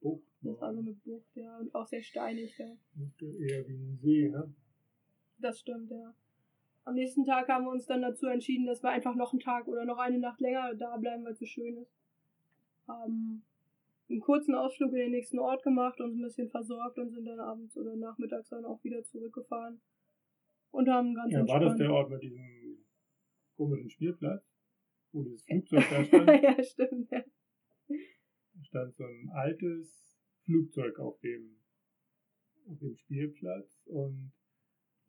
Bucht 0.00 0.24
Das 0.42 0.60
war 0.60 0.74
so 0.74 0.80
eine 0.80 0.92
Bucht, 0.92 1.36
ja, 1.36 1.56
und 1.58 1.72
auch 1.72 1.86
sehr 1.86 2.02
steinig 2.02 2.56
da. 2.58 2.64
Wirkte 2.94 3.26
eher 3.26 3.68
wie 3.68 3.74
ein 3.76 3.96
See, 4.02 4.28
ne? 4.28 4.52
Das 5.38 5.60
stimmt, 5.60 5.88
ja. 5.92 6.12
Am 6.84 6.94
nächsten 6.94 7.24
Tag 7.24 7.48
haben 7.48 7.64
wir 7.64 7.70
uns 7.70 7.86
dann 7.86 8.02
dazu 8.02 8.26
entschieden, 8.26 8.66
dass 8.66 8.82
wir 8.82 8.90
einfach 8.90 9.14
noch 9.14 9.32
einen 9.32 9.40
Tag 9.40 9.68
oder 9.68 9.84
noch 9.84 9.98
eine 9.98 10.18
Nacht 10.18 10.40
länger 10.40 10.74
da 10.74 10.96
bleiben, 10.96 11.24
weil 11.24 11.32
es 11.32 11.38
so 11.38 11.46
schön 11.46 11.76
ist. 11.76 11.94
Haben 12.88 13.44
einen 14.10 14.20
kurzen 14.20 14.54
Ausflug 14.54 14.90
in 14.92 14.98
den 14.98 15.10
nächsten 15.12 15.38
Ort 15.38 15.62
gemacht, 15.62 16.00
uns 16.00 16.16
ein 16.16 16.22
bisschen 16.22 16.50
versorgt 16.50 16.98
und 16.98 17.10
sind 17.10 17.24
dann 17.24 17.38
abends 17.38 17.76
oder 17.76 17.94
nachmittags 17.96 18.48
dann 18.48 18.64
auch 18.64 18.82
wieder 18.82 19.02
zurückgefahren. 19.04 19.80
Und 20.72 20.88
haben 20.88 21.14
ganz 21.14 21.32
Ja, 21.32 21.46
war 21.46 21.60
das 21.60 21.76
der 21.76 21.92
Ort 21.92 22.10
mit 22.10 22.22
diesem 22.22 22.84
komischen 23.56 23.90
Spielplatz? 23.90 24.44
Wo 25.12 25.22
dieses 25.22 25.44
Flugzeug 25.44 25.84
da 25.90 26.04
stand? 26.04 26.42
ja, 26.42 26.62
stimmt, 26.62 27.10
ja. 27.10 27.22
Da 28.54 28.64
stand 28.64 28.94
so 28.96 29.04
ein 29.04 29.30
altes 29.34 30.18
Flugzeug 30.44 30.98
auf 30.98 31.20
dem, 31.20 31.58
auf 32.66 32.78
dem 32.80 32.96
Spielplatz 32.96 33.86
und 33.86 34.32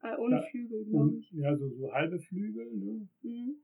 Äh, 0.04 0.16
ohne 0.18 0.36
Ja, 0.38 0.42
Flügel, 0.44 0.86
glaube 0.86 1.18
ich. 1.18 1.32
ja, 1.32 1.56
so, 1.56 1.70
so 1.70 1.92
halbe 1.92 2.20
Flügel, 2.20 2.76
ne? 2.76 3.08
Mhm. 3.22 3.56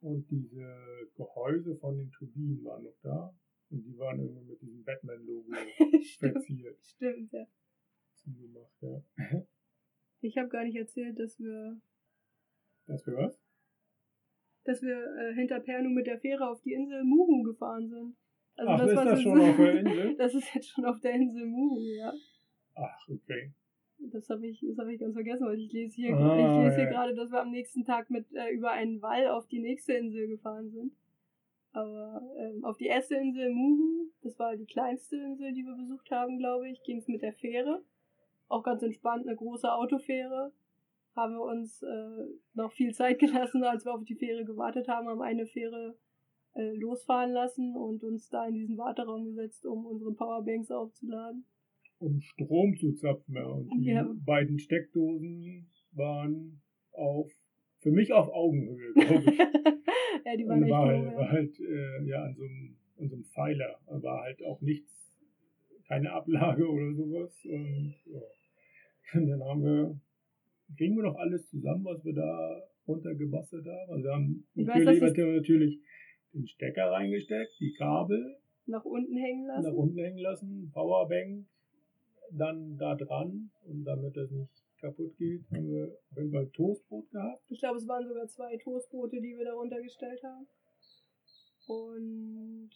Und 0.00 0.28
diese 0.30 1.08
Gehäuse 1.14 1.76
von 1.76 1.96
den 1.96 2.10
Turbinen 2.10 2.64
waren 2.64 2.82
noch 2.82 2.96
da. 3.02 3.32
Und 3.70 3.84
die 3.84 3.96
waren 3.96 4.18
irgendwie 4.18 4.50
mit 4.50 4.60
diesem 4.60 4.82
Batman-Logo 4.84 5.52
verziert. 6.18 6.78
stimmt, 6.84 7.32
ja. 7.32 7.46
Zugemacht, 8.16 8.74
ja. 8.82 9.02
Ich 10.20 10.36
habe 10.36 10.48
gar 10.48 10.64
nicht 10.64 10.76
erzählt, 10.76 11.18
dass 11.18 11.38
wir, 11.38 11.80
Das 12.86 13.02
für 13.04 13.16
was? 13.16 13.40
dass 14.64 14.82
wir 14.82 14.96
äh, 15.16 15.34
hinter 15.34 15.58
Pernu 15.60 15.90
mit 15.90 16.06
der 16.06 16.18
Fähre 16.20 16.48
auf 16.48 16.60
die 16.62 16.72
Insel 16.72 17.02
Muhu 17.04 17.42
gefahren 17.42 17.88
sind. 17.88 18.16
Also 18.56 18.70
Ach, 18.72 18.86
ist 18.86 18.94
was 18.96 19.04
das 19.04 19.22
schon 19.22 19.40
auf 19.40 19.56
der 19.56 19.74
Insel? 19.80 20.16
Das 20.16 20.34
ist 20.34 20.54
jetzt 20.54 20.68
schon 20.68 20.84
auf 20.84 21.00
der 21.00 21.12
Insel 21.14 21.46
Muhu, 21.46 21.80
ja. 21.96 22.12
Ach, 22.74 23.08
okay. 23.08 23.52
Das 24.10 24.28
habe 24.28 24.46
ich, 24.46 24.64
das 24.66 24.78
hab 24.78 24.88
ich 24.88 24.98
ganz 24.98 25.14
vergessen, 25.14 25.46
weil 25.46 25.58
ich 25.58 25.72
lese 25.72 25.94
hier, 25.94 26.16
Ah, 26.16 26.36
ich 26.36 26.64
lese 26.64 26.76
hier 26.76 26.84
ja. 26.84 26.90
gerade, 26.90 27.14
dass 27.14 27.30
wir 27.30 27.40
am 27.40 27.50
nächsten 27.50 27.84
Tag 27.84 28.10
mit 28.10 28.26
äh, 28.34 28.50
über 28.50 28.72
einen 28.72 29.00
Wall 29.00 29.28
auf 29.28 29.46
die 29.46 29.60
nächste 29.60 29.92
Insel 29.94 30.28
gefahren 30.28 30.70
sind. 30.70 30.92
Aber 31.72 32.20
ähm, 32.36 32.64
auf 32.64 32.76
die 32.76 32.86
erste 32.86 33.14
Insel 33.16 33.50
Muhu, 33.50 34.10
das 34.22 34.38
war 34.38 34.56
die 34.56 34.66
kleinste 34.66 35.16
Insel, 35.16 35.52
die 35.52 35.64
wir 35.64 35.74
besucht 35.74 36.10
haben, 36.10 36.38
glaube 36.38 36.68
ich, 36.68 36.82
ging 36.82 36.98
es 36.98 37.08
mit 37.08 37.22
der 37.22 37.32
Fähre. 37.32 37.82
Auch 38.48 38.62
ganz 38.62 38.82
entspannt, 38.82 39.26
eine 39.26 39.36
große 39.36 39.72
Autofähre. 39.72 40.52
Haben 41.16 41.34
wir 41.34 41.42
uns 41.42 41.82
äh, 41.82 42.26
noch 42.54 42.72
viel 42.72 42.92
Zeit 42.92 43.18
gelassen, 43.20 43.64
als 43.64 43.84
wir 43.84 43.94
auf 43.94 44.04
die 44.04 44.16
Fähre 44.16 44.44
gewartet 44.44 44.88
haben, 44.88 45.08
haben 45.08 45.22
eine 45.22 45.46
Fähre 45.46 45.96
äh, 46.54 46.74
losfahren 46.74 47.32
lassen 47.32 47.74
und 47.76 48.04
uns 48.04 48.28
da 48.28 48.46
in 48.46 48.54
diesen 48.54 48.76
Warteraum 48.76 49.24
gesetzt, 49.24 49.64
um 49.64 49.86
unsere 49.86 50.12
Powerbanks 50.12 50.70
aufzuladen. 50.70 51.46
Um 52.02 52.20
Strom 52.20 52.76
zu 52.76 52.92
zapfen, 52.94 53.34
ja. 53.36 53.44
Und 53.46 53.68
die 53.78 53.84
Ja. 53.90 54.08
beiden 54.24 54.58
Steckdosen 54.58 55.68
waren 55.92 56.60
auf, 56.92 57.30
für 57.78 57.90
mich 57.90 58.12
auf 58.12 58.28
Augenhöhe, 58.28 58.92
glaube 58.94 59.22
ich. 59.30 59.38
ja, 60.26 60.36
die 60.36 60.46
waren 60.46 60.62
echt 60.62 60.70
war, 60.72 60.82
hoch, 60.84 60.88
halt, 60.88 61.04
ja. 61.04 61.16
war 61.16 61.30
halt 61.30 61.60
äh, 61.60 62.04
ja 62.08 62.24
an 62.24 62.34
so 62.34 62.42
einem, 62.44 62.76
an 62.98 63.08
so 63.08 63.14
einem 63.14 63.24
Pfeiler. 63.24 63.78
War 63.86 64.22
halt 64.22 64.42
auch 64.44 64.60
nichts, 64.60 65.12
keine 65.86 66.12
Ablage 66.12 66.68
oder 66.68 66.92
sowas. 66.94 67.32
Und, 67.44 67.94
ja. 68.06 68.20
und 69.20 69.26
dann 69.28 69.44
haben 69.44 69.62
wir, 69.62 70.00
kriegen 70.76 70.96
wir 70.96 71.04
noch 71.04 71.16
alles 71.16 71.48
zusammen, 71.48 71.84
was 71.84 72.04
wir 72.04 72.14
da 72.14 72.62
runtergebastelt 72.86 73.66
haben. 73.66 73.90
Also 73.92 74.04
wir 74.04 74.12
haben 74.12 74.46
Ich 74.54 74.66
weiß, 74.66 74.84
natürlich, 74.84 75.18
haben 75.18 75.36
natürlich 75.36 75.80
den 76.34 76.46
Stecker 76.46 76.90
reingesteckt, 76.90 77.52
die 77.60 77.74
Kabel 77.78 78.36
nach 78.66 78.84
unten 78.84 79.16
hängen 79.16 79.46
lassen. 79.46 79.68
nach 79.68 79.74
unten 79.76 79.98
hängen 79.98 80.18
lassen, 80.18 80.70
Powerbank, 80.72 81.46
dann 82.36 82.76
da 82.78 82.94
dran 82.94 83.50
und 83.64 83.84
damit 83.84 84.16
das 84.16 84.30
nicht 84.30 84.52
kaputt 84.80 85.16
geht, 85.16 85.44
haben 85.52 85.68
wir 85.68 85.96
auf 86.10 86.16
jeden 86.16 86.32
Fall 86.32 86.50
Toastbrot 86.50 87.10
gehabt. 87.10 87.44
Ich 87.48 87.60
glaube, 87.60 87.78
es 87.78 87.86
waren 87.86 88.06
sogar 88.06 88.26
zwei 88.26 88.56
Toastbrote, 88.56 89.20
die 89.20 89.36
wir 89.36 89.44
darunter 89.44 89.80
gestellt 89.80 90.20
haben. 90.24 90.46
Und 91.68 92.70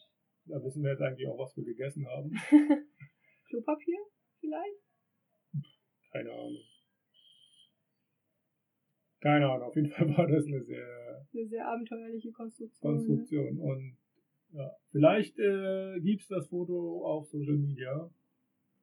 Da 0.45 0.62
wissen 0.62 0.83
wir 0.83 0.90
jetzt 0.92 1.03
eigentlich 1.03 1.29
auch, 1.29 1.38
was 1.38 1.57
wir 1.57 1.64
gegessen 1.64 2.07
haben. 2.07 2.31
Klopapier 3.49 3.99
vielleicht? 4.40 4.81
Keine 6.12 6.33
Ahnung. 6.33 6.62
Keine 9.21 9.51
Ahnung, 9.51 9.69
auf 9.69 9.77
jeden 9.77 9.90
Fall 9.90 10.09
war 10.16 10.27
das 10.27 10.47
eine 10.47 10.62
sehr 10.62 11.27
Eine 11.33 11.47
sehr 11.47 11.66
abenteuerliche 11.66 12.31
Konstruktion. 12.31 12.92
Ne? 12.92 12.99
Konstruktion. 12.99 13.59
Und 13.59 13.99
ja, 14.53 14.71
vielleicht 14.90 15.38
äh, 15.38 15.99
gibt 16.01 16.23
es 16.23 16.29
das 16.29 16.49
Foto 16.49 17.05
auf 17.05 17.27
Social 17.27 17.57
Media, 17.57 18.09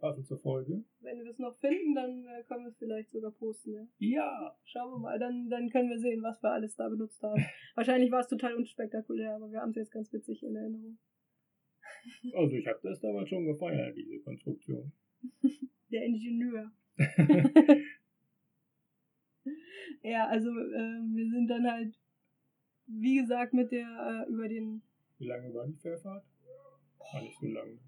passend 0.04 0.28
zur 0.28 0.39
Folge. 0.39 0.84
Wenn 1.00 1.24
wir 1.24 1.32
es 1.32 1.39
noch 1.39 1.58
finden, 1.60 1.96
dann 1.96 2.26
äh, 2.26 2.44
können 2.44 2.66
wir 2.66 2.72
es 2.72 2.78
vielleicht 2.78 3.10
sogar 3.12 3.32
posten. 3.32 3.74
Ja. 3.74 3.88
Ja, 4.00 4.58
Schauen 4.66 4.92
wir 4.92 5.00
mal, 5.00 5.18
dann, 5.18 5.50
dann 5.50 5.70
können 5.70 5.89
wir 5.89 5.98
sehen, 5.98 6.22
was 6.22 6.44
wir 6.44 6.52
alles 6.52 6.76
da 6.76 6.89
benutzt 6.89 7.24
haben. 7.24 7.42
Wahrscheinlich 7.76 8.12
war 8.12 8.20
es 8.20 8.28
total 8.28 8.56
unspektakulär, 8.56 9.36
aber 9.36 9.50
wir 9.50 9.62
haben 9.62 9.70
es 9.70 9.78
jetzt 9.78 9.92
ganz 9.92 10.12
witzig 10.12 10.44
in 10.44 10.58
Erinnerung. 10.58 10.98
also 12.34 12.54
ich 12.54 12.68
habe 12.68 12.80
das 12.84 13.00
damals 13.00 13.30
schon 13.30 13.46
gefeiert, 13.46 13.96
diese 13.96 14.20
Konstruktion. 14.20 14.92
Der 15.89 16.04
Ingenieur. 16.04 16.70
ja, 20.02 20.28
also 20.28 20.50
äh, 20.50 21.00
wir 21.16 21.30
sind 21.30 21.48
dann 21.48 21.72
halt, 21.72 21.96
wie 22.88 23.22
gesagt, 23.22 23.54
mit 23.54 23.72
der 23.72 24.26
äh, 24.28 24.30
über 24.30 24.50
den 24.50 24.82
Wie 25.18 25.28
lange 25.28 25.54
war 25.54 25.66
die 25.66 25.78
Fährfahrt? 25.78 26.26
War 26.98 27.22
nicht 27.22 27.39
so 27.39 27.48
lang. 27.48 27.80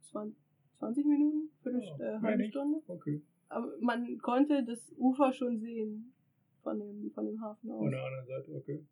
20, 0.00 0.47
20 0.78 1.04
Minuten, 1.06 1.50
Viertel, 1.62 1.82
Ja, 1.82 2.16
äh, 2.16 2.20
halbe. 2.20 2.44
Stunde. 2.44 2.80
Okay. 2.86 3.22
Aber 3.48 3.72
man 3.80 4.18
konnte 4.18 4.64
das 4.64 4.92
Ufer 4.96 5.32
schon 5.32 5.58
sehen 5.58 6.12
von 6.62 6.78
dem, 6.78 7.10
von 7.12 7.24
dem 7.26 7.40
Hafen 7.40 7.70
aus. 7.70 7.78
Von 7.78 7.90
der 7.90 8.04
anderen 8.04 8.26
Seite, 8.26 8.54
okay. 8.56 8.84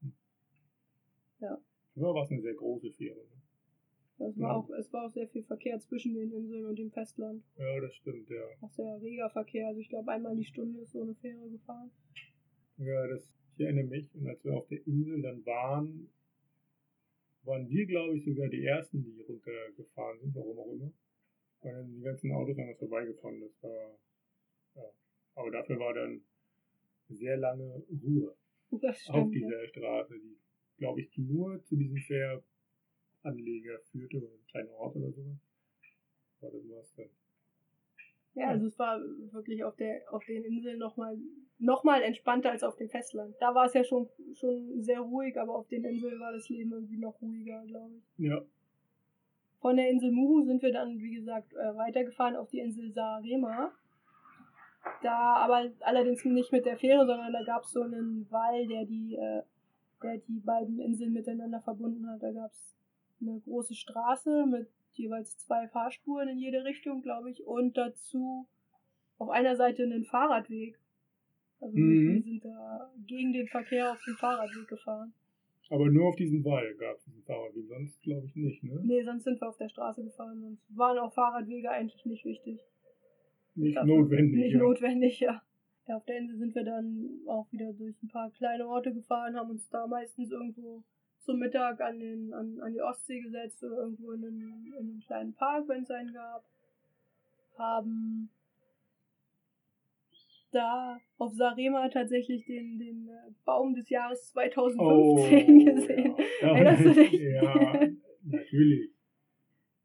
Hm. 0.00 0.12
Ja. 1.40 1.58
Aber 1.96 2.14
war 2.14 2.22
es 2.24 2.30
eine 2.30 2.42
sehr 2.42 2.54
große 2.54 2.90
Fähre. 2.92 3.16
Ne? 3.18 3.36
Es 4.18 4.38
war, 4.38 4.48
Ja. 4.50 4.56
auch, 4.56 4.70
es 4.70 4.90
war 4.92 5.06
auch 5.06 5.12
sehr 5.12 5.28
viel 5.28 5.42
Verkehr 5.42 5.78
zwischen 5.80 6.14
den 6.14 6.30
Inseln 6.32 6.64
und 6.66 6.78
dem 6.78 6.90
Festland. 6.90 7.42
Ja, 7.58 7.80
das 7.80 7.94
stimmt, 7.96 8.28
ja. 8.30 8.42
Auch 8.62 8.72
sehr 8.72 9.00
reger 9.02 9.28
Verkehr. 9.30 9.68
Also 9.68 9.80
ich 9.80 9.88
glaube, 9.90 10.10
einmal 10.12 10.34
die 10.36 10.44
Stunde 10.44 10.80
ist 10.80 10.92
so 10.92 11.02
eine 11.02 11.14
Fähre 11.16 11.50
gefahren. 11.50 11.90
Ja, 12.78 13.06
das, 13.08 13.28
ich 13.54 13.60
erinnere 13.64 13.84
mich. 13.86 14.14
Und 14.14 14.26
als 14.28 14.42
wir 14.44 14.54
auf 14.54 14.66
der 14.68 14.86
Insel 14.86 15.20
dann 15.20 15.44
waren, 15.44 16.08
waren 17.44 17.68
wir, 17.68 17.86
glaube 17.86 18.16
ich, 18.16 18.24
sogar 18.24 18.48
die 18.48 18.64
Ersten, 18.64 19.02
die 19.02 19.20
runtergefahren 19.20 20.18
sind, 20.20 20.34
warum 20.34 20.58
auch 20.58 20.72
immer. 20.72 20.90
Weil 21.66 21.74
dann 21.74 21.92
die 21.92 22.00
ganzen 22.00 22.30
Autos 22.30 22.56
an 22.60 22.68
uns 22.68 22.78
vorbeigefahren. 22.78 23.40
Das 23.40 23.60
war, 23.60 23.98
ja. 24.76 24.88
Aber 25.34 25.50
dafür 25.50 25.80
war 25.80 25.94
dann 25.94 26.22
sehr 27.08 27.36
lange 27.36 27.82
Ruhe 27.90 28.36
auf 29.08 29.30
dieser 29.32 29.66
Straße, 29.66 30.14
die, 30.16 30.38
glaube 30.78 31.00
ich, 31.00 31.18
nur 31.18 31.60
zu 31.64 31.74
diesem 31.74 31.96
Fähranleger 31.96 33.80
führte, 33.90 34.18
oder 34.18 34.28
ein 34.28 34.46
kleiner 34.48 34.70
Ort 34.74 34.94
oder 34.94 35.10
sowas. 35.10 35.38
Aber 36.40 36.50
das 36.52 36.68
war's 36.68 36.94
dann. 36.94 37.10
ja, 38.34 38.48
also 38.48 38.66
es 38.66 38.78
war 38.78 39.00
wirklich 39.32 39.64
auf 39.64 39.74
der 39.74 40.02
auf 40.12 40.24
den 40.24 40.44
Inseln 40.44 40.78
nochmal 40.78 41.18
noch 41.58 41.82
mal 41.82 42.00
entspannter 42.02 42.52
als 42.52 42.62
auf 42.62 42.76
dem 42.76 42.88
Festland. 42.88 43.34
Da 43.40 43.56
war 43.56 43.66
es 43.66 43.74
ja 43.74 43.82
schon, 43.82 44.08
schon 44.34 44.82
sehr 44.82 45.00
ruhig, 45.00 45.36
aber 45.36 45.56
auf 45.56 45.66
den 45.66 45.84
Inseln 45.84 46.20
war 46.20 46.32
das 46.32 46.48
Leben 46.48 46.70
irgendwie 46.70 46.98
noch 46.98 47.20
ruhiger, 47.20 47.64
glaube 47.66 47.96
ich. 47.96 48.04
Ja, 48.18 48.46
Von 49.66 49.78
der 49.78 49.90
Insel 49.90 50.12
Muhu 50.12 50.44
sind 50.44 50.62
wir 50.62 50.72
dann, 50.72 51.00
wie 51.00 51.16
gesagt, 51.16 51.52
äh, 51.54 51.76
weitergefahren 51.76 52.36
auf 52.36 52.48
die 52.50 52.60
Insel 52.60 52.92
Saarema. 52.92 53.72
Da 55.02 55.38
aber 55.38 55.72
allerdings 55.80 56.24
nicht 56.24 56.52
mit 56.52 56.64
der 56.66 56.78
Fähre, 56.78 57.04
sondern 57.04 57.32
da 57.32 57.42
gab 57.42 57.64
es 57.64 57.72
so 57.72 57.82
einen 57.82 58.30
Wall, 58.30 58.64
der 58.68 58.84
die, 58.84 59.16
äh, 59.16 59.42
der 60.04 60.18
die 60.18 60.38
beiden 60.38 60.78
Inseln 60.78 61.12
miteinander 61.12 61.60
verbunden 61.62 62.08
hat. 62.08 62.22
Da 62.22 62.30
gab 62.30 62.52
es 62.52 62.76
eine 63.20 63.40
große 63.40 63.74
Straße 63.74 64.46
mit 64.46 64.68
jeweils 64.92 65.36
zwei 65.38 65.66
Fahrspuren 65.66 66.28
in 66.28 66.38
jede 66.38 66.62
Richtung, 66.62 67.02
glaube 67.02 67.32
ich, 67.32 67.44
und 67.44 67.76
dazu 67.76 68.46
auf 69.18 69.30
einer 69.30 69.56
Seite 69.56 69.82
einen 69.82 70.04
Fahrradweg. 70.04 70.78
Also 71.60 71.76
Mhm. 71.76 72.14
wir 72.14 72.22
sind 72.22 72.44
da 72.44 72.92
gegen 73.04 73.32
den 73.32 73.48
Verkehr 73.48 73.90
auf 73.90 74.04
den 74.06 74.14
Fahrradweg 74.14 74.68
gefahren. 74.68 75.12
Aber 75.70 75.90
nur 75.90 76.08
auf 76.08 76.16
diesen 76.16 76.44
Wall 76.44 76.74
gab 76.76 76.96
es 76.96 77.04
diesen 77.04 77.22
Fahrradweg, 77.24 77.66
sonst 77.68 78.00
glaube 78.02 78.26
ich 78.26 78.36
nicht, 78.36 78.62
ne? 78.62 78.80
Nee, 78.84 79.02
sonst 79.02 79.24
sind 79.24 79.40
wir 79.40 79.48
auf 79.48 79.56
der 79.56 79.68
Straße 79.68 80.04
gefahren, 80.04 80.40
sonst 80.40 80.62
waren 80.76 80.98
auch 80.98 81.12
Fahrradwege 81.12 81.70
eigentlich 81.70 82.04
nicht 82.06 82.24
wichtig. 82.24 82.60
Nicht 83.56 83.76
Dafür- 83.76 83.98
notwendig. 83.98 84.36
Nicht 84.40 84.52
ja. 84.52 84.58
notwendig, 84.58 85.20
ja. 85.20 85.42
Ja, 85.88 85.96
auf 85.96 86.04
der 86.04 86.18
Insel 86.18 86.36
sind 86.38 86.54
wir 86.54 86.64
dann 86.64 87.20
auch 87.26 87.50
wieder 87.52 87.72
durch 87.72 88.00
ein 88.02 88.08
paar 88.08 88.30
kleine 88.30 88.66
Orte 88.66 88.92
gefahren, 88.92 89.36
haben 89.36 89.50
uns 89.50 89.68
da 89.70 89.86
meistens 89.86 90.30
irgendwo 90.30 90.82
zum 91.20 91.38
Mittag 91.38 91.80
an, 91.80 91.98
den, 91.98 92.32
an, 92.32 92.60
an 92.60 92.72
die 92.72 92.80
Ostsee 92.80 93.20
gesetzt 93.20 93.62
oder 93.64 93.78
irgendwo 93.78 94.12
in 94.12 94.24
einen, 94.24 94.72
in 94.78 94.90
einen 94.90 95.00
kleinen 95.00 95.34
Park, 95.34 95.66
wenn 95.68 95.82
es 95.82 95.90
einen 95.90 96.12
gab. 96.12 96.44
Haben 97.58 98.28
da 100.56 100.98
auf 101.18 101.32
Sarema 101.34 101.88
tatsächlich 101.88 102.44
den, 102.46 102.78
den 102.78 103.08
äh, 103.08 103.32
Baum 103.44 103.74
des 103.74 103.88
Jahres 103.88 104.32
2015 104.32 105.64
gesehen. 105.64 106.14
Ja. 106.40 106.48
Erinnerst 106.48 106.84
du 106.84 106.94
dich? 106.94 107.12
Ja, 107.20 107.88
natürlich. 108.24 108.90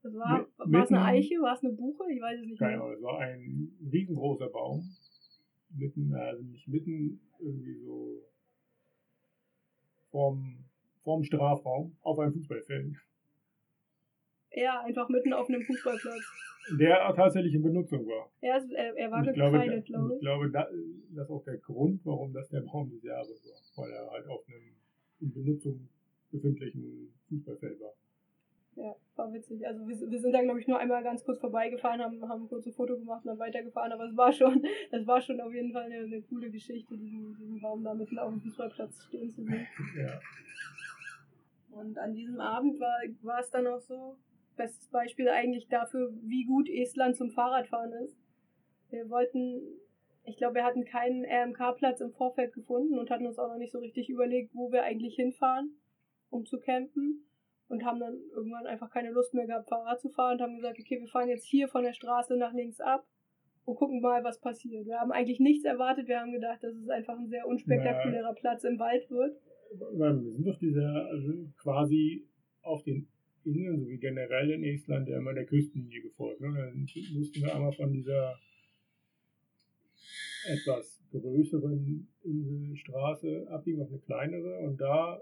Das 0.03 0.13
war, 0.15 0.47
es 0.57 0.91
eine 0.91 1.03
Eiche, 1.03 1.35
war 1.41 1.53
es 1.53 1.63
eine 1.63 1.73
Buche? 1.73 2.03
Ich 2.11 2.19
weiß 2.19 2.39
es 2.39 2.47
nicht 2.47 2.57
Keine. 2.57 2.81
Ahnung, 2.81 2.93
es 2.93 3.03
war 3.03 3.19
ein 3.19 3.71
riesengroßer 3.91 4.49
Baum. 4.49 4.81
Mitten, 5.77 6.13
also 6.15 6.43
nicht 6.43 6.67
mitten, 6.67 7.21
irgendwie 7.39 7.75
so 7.75 8.23
vorm, 10.09 10.65
vorm 11.03 11.23
Strafraum 11.23 11.95
auf 12.01 12.19
einem 12.19 12.33
Fußballfeld. 12.33 12.95
Ja, 14.53 14.81
einfach 14.81 15.07
mitten 15.09 15.33
auf 15.33 15.47
einem 15.47 15.61
Fußballplatz. 15.61 16.23
Der 16.79 17.13
tatsächlich 17.15 17.55
in 17.55 17.63
Benutzung 17.63 18.05
war. 18.05 18.29
Er, 18.41 18.57
ist, 18.57 18.71
er, 18.71 18.95
er 18.95 19.11
war 19.11 19.25
ich 19.25 19.33
glaube, 19.33 19.57
gekreidet, 19.57 19.85
glaube 19.85 20.09
ich 20.09 20.15
ich. 20.15 20.21
glaube 20.21 20.51
da, 20.51 20.67
das 21.15 21.25
ist 21.25 21.31
auch 21.31 21.43
der 21.43 21.57
Grund, 21.57 22.01
warum 22.05 22.33
das 22.33 22.49
der 22.49 22.61
Baum 22.61 22.89
des 22.89 23.03
Jahres 23.03 23.43
war. 23.75 23.83
Weil 23.83 23.93
er 23.93 24.11
halt 24.11 24.27
auf 24.27 24.47
einem 24.47 24.75
in 25.21 25.33
Benutzung 25.33 25.89
befindlichen 26.31 27.13
Fußballfeld 27.29 27.79
war. 27.79 27.93
Ja, 28.75 28.95
war 29.15 29.33
witzig. 29.33 29.67
Also 29.67 29.87
wir, 29.87 29.95
wir 30.09 30.19
sind 30.19 30.31
da, 30.31 30.41
glaube 30.41 30.59
ich, 30.59 30.67
nur 30.67 30.79
einmal 30.79 31.03
ganz 31.03 31.23
kurz 31.25 31.39
vorbeigefahren, 31.39 32.01
haben, 32.01 32.21
haben 32.27 32.43
ein 32.43 32.47
kurzes 32.47 32.75
Foto 32.75 32.97
gemacht 32.97 33.25
und 33.25 33.27
dann 33.27 33.39
weitergefahren. 33.39 33.91
Aber 33.91 34.05
es 34.05 34.15
war 34.15 34.31
schon, 34.31 34.63
das 34.91 35.05
war 35.05 35.21
schon 35.21 35.41
auf 35.41 35.53
jeden 35.53 35.73
Fall 35.73 35.83
eine, 35.83 36.05
eine 36.05 36.21
coole 36.21 36.49
Geschichte, 36.49 36.97
diesen, 36.97 37.35
diesen 37.37 37.59
Baum 37.59 37.83
da 37.83 37.93
mitten 37.93 38.17
auf 38.17 38.31
dem 38.31 38.41
Fußballplatz 38.41 39.03
stehen 39.07 39.29
zu 39.31 39.43
sehen. 39.43 39.67
Ja. 39.97 40.19
Und 41.71 41.97
an 41.97 42.13
diesem 42.13 42.39
Abend 42.39 42.79
war, 42.79 42.97
war 43.23 43.39
es 43.39 43.49
dann 43.49 43.67
auch 43.67 43.79
so, 43.79 44.17
bestes 44.61 44.87
Beispiel 44.89 45.29
eigentlich 45.29 45.67
dafür, 45.67 46.13
wie 46.21 46.45
gut 46.45 46.69
Estland 46.69 47.15
zum 47.15 47.31
Fahrradfahren 47.31 47.93
ist. 48.03 48.17
Wir 48.89 49.09
wollten, 49.09 49.61
ich 50.23 50.37
glaube, 50.37 50.55
wir 50.55 50.63
hatten 50.63 50.85
keinen 50.85 51.25
RMK-Platz 51.25 52.01
im 52.01 52.11
Vorfeld 52.11 52.53
gefunden 52.53 52.99
und 52.99 53.09
hatten 53.09 53.25
uns 53.25 53.39
auch 53.39 53.47
noch 53.47 53.57
nicht 53.57 53.71
so 53.71 53.79
richtig 53.79 54.09
überlegt, 54.09 54.53
wo 54.53 54.71
wir 54.71 54.83
eigentlich 54.83 55.15
hinfahren, 55.15 55.77
um 56.29 56.45
zu 56.45 56.59
campen. 56.59 57.25
Und 57.69 57.85
haben 57.85 58.01
dann 58.01 58.19
irgendwann 58.35 58.67
einfach 58.67 58.91
keine 58.91 59.11
Lust 59.11 59.33
mehr 59.33 59.47
gehabt, 59.47 59.69
Fahrrad 59.69 60.01
zu 60.01 60.09
fahren 60.09 60.33
und 60.33 60.41
haben 60.41 60.55
gesagt, 60.57 60.77
okay, 60.77 60.99
wir 60.99 61.07
fahren 61.07 61.29
jetzt 61.29 61.45
hier 61.45 61.69
von 61.69 61.83
der 61.83 61.93
Straße 61.93 62.35
nach 62.35 62.53
links 62.53 62.81
ab 62.81 63.07
und 63.63 63.77
gucken 63.77 64.01
mal, 64.01 64.25
was 64.25 64.41
passiert. 64.41 64.85
Wir 64.85 64.99
haben 64.99 65.13
eigentlich 65.13 65.39
nichts 65.39 65.63
erwartet, 65.63 66.09
wir 66.09 66.19
haben 66.19 66.33
gedacht, 66.33 66.61
dass 66.61 66.75
es 66.75 66.89
einfach 66.89 67.17
ein 67.17 67.29
sehr 67.29 67.47
unspektakulärer 67.47 68.33
Platz 68.33 68.65
im 68.65 68.77
Wald 68.77 69.09
wird. 69.09 69.39
Wir 69.73 70.33
sind 70.33 70.45
doch 70.45 70.59
dieser, 70.59 71.05
also 71.05 71.31
quasi 71.61 72.27
auf 72.61 72.83
den 72.83 73.07
Inseln, 73.45 73.79
so 73.79 73.89
wie 73.89 73.97
generell 73.97 74.51
in 74.51 74.63
Estland, 74.63 75.07
ja 75.07 75.17
immer 75.17 75.33
der 75.33 75.45
Küstenlinie 75.45 76.01
gefolgt. 76.01 76.41
Ne? 76.41 76.53
Dann 76.53 76.87
mussten 77.13 77.41
wir 77.41 77.55
einmal 77.55 77.73
von 77.73 77.91
dieser 77.91 78.37
etwas 80.45 80.99
größeren 81.11 82.07
Inselstraße 82.23 83.47
abbiegen 83.49 83.81
auf 83.81 83.89
eine 83.89 83.99
kleinere 83.99 84.59
und 84.59 84.79
da 84.79 85.21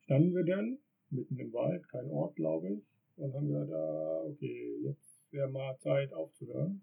standen 0.00 0.34
wir 0.34 0.44
dann 0.44 0.78
mitten 1.10 1.38
im 1.38 1.52
Wald, 1.52 1.88
kein 1.88 2.10
Ort, 2.10 2.36
glaube 2.36 2.72
ich, 2.74 2.82
und 3.16 3.32
haben 3.32 3.46
gesagt, 3.46 3.72
ah, 3.72 4.24
okay, 4.26 4.76
jetzt 4.82 5.22
wäre 5.30 5.48
mal 5.48 5.76
Zeit 5.78 6.12
aufzuhören. 6.12 6.82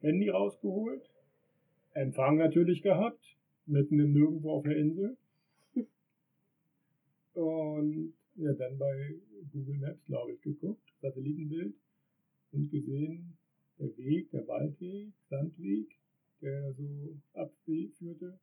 Handy 0.00 0.28
rausgeholt, 0.28 1.10
Empfang 1.92 2.36
natürlich 2.36 2.82
gehabt, 2.82 3.36
mitten 3.66 3.98
im 3.98 4.12
Nirgendwo 4.12 4.52
auf 4.52 4.64
der 4.64 4.76
Insel. 4.76 5.16
Und 7.34 8.12
ja, 8.36 8.52
dann 8.52 8.78
bei 8.78 9.14
Google 9.52 9.78
Maps, 9.78 10.04
glaube 10.06 10.32
ich, 10.32 10.40
geguckt, 10.40 10.92
Satellitenbild 11.00 11.74
und 12.52 12.70
gesehen, 12.70 13.36
der 13.78 13.96
Weg, 13.96 14.30
der 14.30 14.46
Waldweg, 14.46 15.12
Sandweg, 15.28 15.98
der 16.40 16.72
so 16.72 17.16
abführte, 17.34 18.38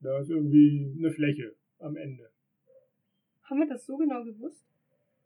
da 0.00 0.18
ist 0.18 0.30
irgendwie 0.30 0.94
eine 0.98 1.10
Fläche 1.10 1.54
am 1.78 1.96
Ende. 1.96 2.30
Haben 3.42 3.60
wir 3.60 3.68
das 3.68 3.84
so 3.84 3.96
genau 3.96 4.24
gewusst? 4.24 4.64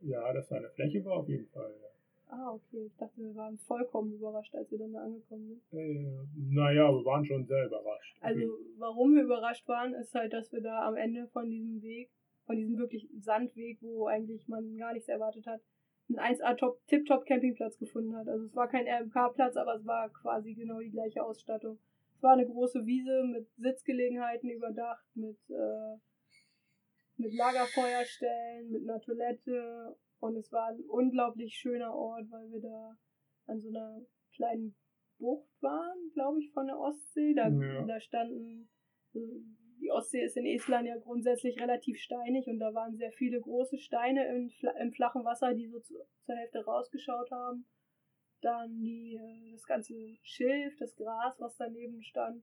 Ja, 0.01 0.33
dass 0.33 0.49
da 0.49 0.57
eine 0.57 0.71
Fläche 0.71 1.05
war 1.05 1.19
auf 1.19 1.29
jeden 1.29 1.47
Fall. 1.49 1.73
Ja. 1.81 1.89
Ah, 2.29 2.53
okay. 2.53 2.87
Ich 2.87 2.97
dachte, 2.97 3.21
wir 3.21 3.35
waren 3.35 3.59
vollkommen 3.59 4.13
überrascht, 4.15 4.55
als 4.55 4.71
wir 4.71 4.79
dann 4.79 4.93
da 4.93 5.05
angekommen 5.05 5.61
sind. 5.71 5.79
Äh, 5.79 6.27
naja, 6.37 6.91
wir 6.91 7.05
waren 7.05 7.25
schon 7.25 7.45
sehr 7.47 7.67
überrascht. 7.67 8.17
Also, 8.21 8.59
warum 8.79 9.15
wir 9.15 9.23
überrascht 9.23 9.69
waren, 9.69 9.95
ist 9.95 10.15
halt, 10.15 10.33
dass 10.33 10.51
wir 10.53 10.61
da 10.61 10.89
am 10.89 10.97
Ende 10.97 11.29
von 11.29 11.49
diesem 11.49 11.83
Weg, 11.83 12.11
von 12.47 12.57
diesem 12.57 12.77
wirklich 12.79 13.09
Sandweg, 13.21 13.79
wo 13.81 14.07
eigentlich 14.07 14.47
man 14.49 14.77
gar 14.77 14.93
nichts 14.93 15.09
erwartet 15.09 15.47
hat, 15.47 15.61
einen 16.09 16.19
1A 16.19 16.55
Top, 16.57 16.87
Tip-Top 16.87 17.25
Campingplatz 17.25 17.79
gefunden 17.79 18.15
hat. 18.17 18.29
Also 18.29 18.45
es 18.45 18.55
war 18.55 18.69
kein 18.69 18.87
RMK-Platz, 18.87 19.57
aber 19.57 19.77
es 19.77 19.87
war 19.87 20.11
quasi 20.11 20.55
genau 20.55 20.81
die 20.81 20.91
gleiche 20.91 21.25
Ausstattung. 21.25 21.79
Es 22.17 22.23
war 22.23 22.33
eine 22.33 22.47
große 22.47 22.85
Wiese 22.85 23.25
mit 23.25 23.49
Sitzgelegenheiten 23.57 24.51
überdacht, 24.51 25.05
mit, 25.15 25.39
äh, 25.51 25.97
mit 27.17 27.33
Lagerfeuerstellen, 27.35 28.71
mit 28.71 28.83
einer 28.83 29.01
Toilette 29.01 29.97
und 30.21 30.37
es 30.37 30.51
war 30.53 30.69
ein 30.69 30.81
unglaublich 30.89 31.55
schöner 31.55 31.95
Ort, 31.95 32.31
weil 32.31 32.51
wir 32.51 32.61
da 32.61 32.97
an 33.47 33.61
so 33.61 33.69
einer 33.69 34.01
kleinen 34.35 34.75
Bucht 35.19 35.51
waren, 35.63 36.11
glaube 36.13 36.41
ich, 36.41 36.51
von 36.53 36.67
der 36.67 36.79
Ostsee. 36.79 37.35
Da, 37.35 37.49
Ja. 37.49 37.85
da 37.87 38.01
standen, 38.01 38.69
die 39.85 39.91
Ostsee 39.91 40.25
ist 40.25 40.39
in 40.39 40.47
Estland 40.47 40.89
ja 40.89 40.97
grundsätzlich 40.97 41.61
relativ 41.61 41.99
steinig 41.99 42.47
und 42.47 42.59
da 42.59 42.73
waren 42.73 42.97
sehr 42.97 43.13
viele 43.13 43.39
große 43.39 43.77
Steine 43.77 44.27
im, 44.29 44.51
im 44.81 44.93
flachen 44.93 45.25
Wasser, 45.27 45.53
die 45.53 45.69
so 45.69 45.79
zu, 45.81 45.95
zur 46.25 46.35
Hälfte 46.37 46.65
rausgeschaut 46.65 47.31
haben. 47.31 47.67
Dann 48.41 48.81
die, 48.81 49.17
äh, 49.17 49.53
das 49.53 49.67
ganze 49.67 49.95
Schilf, 50.23 50.75
das 50.79 50.97
Gras, 50.97 51.39
was 51.39 51.57
daneben 51.59 52.03
stand. 52.03 52.43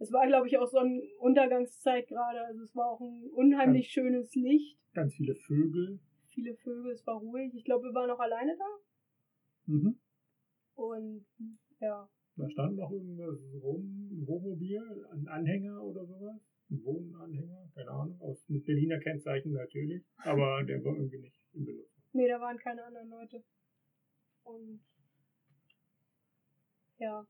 Es 0.00 0.12
war, 0.12 0.26
glaube 0.26 0.48
ich, 0.48 0.58
auch 0.58 0.66
Sonnenuntergangszeit 0.66 2.08
gerade. 2.08 2.40
Also 2.40 2.64
es 2.64 2.74
war 2.74 2.90
auch 2.90 3.00
ein 3.00 3.30
unheimlich 3.30 3.90
schönes 3.90 4.34
Licht. 4.34 4.76
Ganz 4.92 5.14
viele 5.14 5.36
Vögel. 5.36 6.00
Viele 6.28 6.56
Vögel, 6.56 6.92
es 6.92 7.06
war 7.06 7.18
ruhig. 7.18 7.54
Ich 7.54 7.64
glaube, 7.64 7.84
wir 7.84 7.94
waren 7.94 8.10
auch 8.10 8.18
alleine 8.18 8.56
da. 8.56 9.72
Mhm. 9.72 10.00
Und 10.74 11.24
ja, 11.78 12.08
Da 12.36 12.50
stand 12.50 12.76
noch 12.76 12.90
irgendwas 12.90 13.38
rum, 13.62 14.08
ein 14.10 14.26
Wohnmobil, 14.26 14.82
ein 15.12 15.28
Anhänger 15.28 15.82
oder 15.82 16.04
sowas. 16.04 16.49
Ein 16.70 16.84
Wohnanhänger, 16.84 17.68
keine 17.74 17.90
Ahnung, 17.90 18.20
aus, 18.20 18.44
mit 18.48 18.64
Berliner 18.64 18.98
Kennzeichen 19.00 19.52
natürlich, 19.52 20.04
aber 20.18 20.62
der 20.68 20.84
war 20.84 20.94
irgendwie 20.94 21.18
nicht 21.18 21.36
in 21.52 21.64
Benutzung. 21.64 22.02
nee, 22.12 22.28
da 22.28 22.40
waren 22.40 22.58
keine 22.58 22.84
anderen 22.84 23.08
Leute. 23.08 23.42
Und 24.44 24.80
ja, 26.98 27.26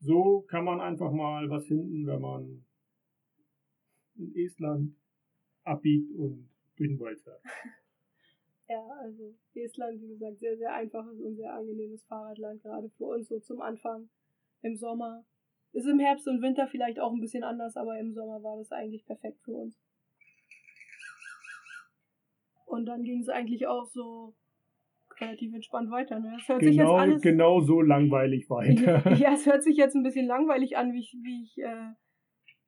So 0.00 0.42
kann 0.48 0.64
man 0.64 0.80
einfach 0.80 1.12
mal 1.12 1.48
was 1.50 1.66
finden, 1.66 2.06
wenn 2.06 2.20
man 2.20 2.64
in 4.16 4.34
Estland 4.34 4.96
abbiegt 5.64 6.10
und 6.12 6.48
durch 6.76 6.88
den 6.90 6.98
Wald 7.00 7.20
fährt. 7.20 7.42
ja, 8.68 8.82
also 9.00 9.34
Estland, 9.54 10.00
wie 10.00 10.08
gesagt, 10.08 10.38
sehr, 10.38 10.56
sehr 10.56 10.72
einfaches 10.74 11.20
und 11.20 11.36
sehr 11.36 11.52
angenehmes 11.52 12.02
Fahrradland, 12.04 12.62
gerade 12.62 12.88
für 12.90 13.04
uns 13.04 13.28
so 13.28 13.38
zum 13.40 13.60
Anfang 13.60 14.08
im 14.62 14.76
Sommer. 14.76 15.24
Ist 15.72 15.86
im 15.86 16.00
Herbst 16.00 16.26
und 16.26 16.42
Winter 16.42 16.66
vielleicht 16.66 16.98
auch 16.98 17.12
ein 17.12 17.20
bisschen 17.20 17.44
anders, 17.44 17.76
aber 17.76 17.98
im 17.98 18.12
Sommer 18.12 18.42
war 18.42 18.56
das 18.56 18.72
eigentlich 18.72 19.04
perfekt 19.06 19.40
für 19.44 19.52
uns. 19.52 19.78
Und 22.66 22.86
dann 22.86 23.02
ging 23.02 23.20
es 23.20 23.28
eigentlich 23.28 23.66
auch 23.66 23.84
so 23.86 24.34
relativ 25.20 25.52
entspannt 25.54 25.90
weiter. 25.90 26.18
Ne? 26.18 26.36
Es 26.40 26.48
hört 26.48 26.62
sich 26.62 26.76
jetzt 26.76 26.86
Genau, 26.86 26.96
alles 26.96 27.22
genau 27.22 27.60
so 27.60 27.80
langweilig 27.80 28.48
weiter. 28.48 29.12
ja, 29.16 29.32
es 29.32 29.46
hört 29.46 29.62
sich 29.62 29.76
jetzt 29.76 29.94
ein 29.94 30.02
bisschen 30.02 30.26
langweilig 30.26 30.76
an, 30.76 30.92
wie 30.92 31.00
ich, 31.00 31.16
wie 31.22 31.42
ich, 31.42 31.58
äh, 31.58 31.92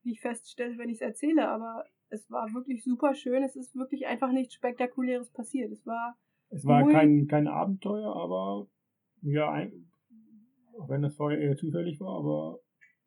wie 0.02 0.12
ich 0.12 0.20
feststelle, 0.20 0.76
wenn 0.78 0.90
ich 0.90 0.96
es 0.96 1.00
erzähle, 1.00 1.48
aber 1.48 1.84
es 2.08 2.30
war 2.30 2.52
wirklich 2.52 2.84
super 2.84 3.14
schön. 3.14 3.42
Es 3.42 3.56
ist 3.56 3.74
wirklich 3.74 4.06
einfach 4.06 4.32
nichts 4.32 4.54
Spektakuläres 4.54 5.30
passiert. 5.30 5.72
Es 5.72 5.86
war, 5.86 6.16
Es 6.50 6.64
war 6.66 6.86
kein, 6.88 7.26
kein 7.26 7.48
Abenteuer, 7.48 8.14
aber 8.14 8.66
ja, 9.22 9.50
ein, 9.50 9.90
auch 10.78 10.88
wenn 10.88 11.02
das 11.02 11.16
vorher 11.16 11.40
eher 11.40 11.56
zufällig 11.56 12.00
war, 12.00 12.18
aber 12.18 12.58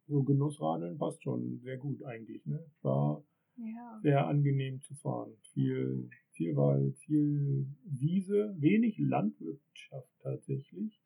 so 0.07 0.23
Genussradeln 0.23 0.97
passt 0.97 1.23
schon 1.23 1.59
sehr 1.59 1.77
gut 1.77 2.03
eigentlich. 2.03 2.45
Ne? 2.45 2.63
War 2.81 3.23
ja, 3.57 3.99
sehr 4.01 4.27
angenehm 4.27 4.81
zu 4.81 4.93
fahren. 4.95 5.35
Viel, 5.53 6.09
viel 6.31 6.55
Wald, 6.55 6.97
viel 6.99 7.67
Wiese, 7.85 8.55
wenig 8.59 8.97
Landwirtschaft 8.99 10.09
tatsächlich. 10.21 10.99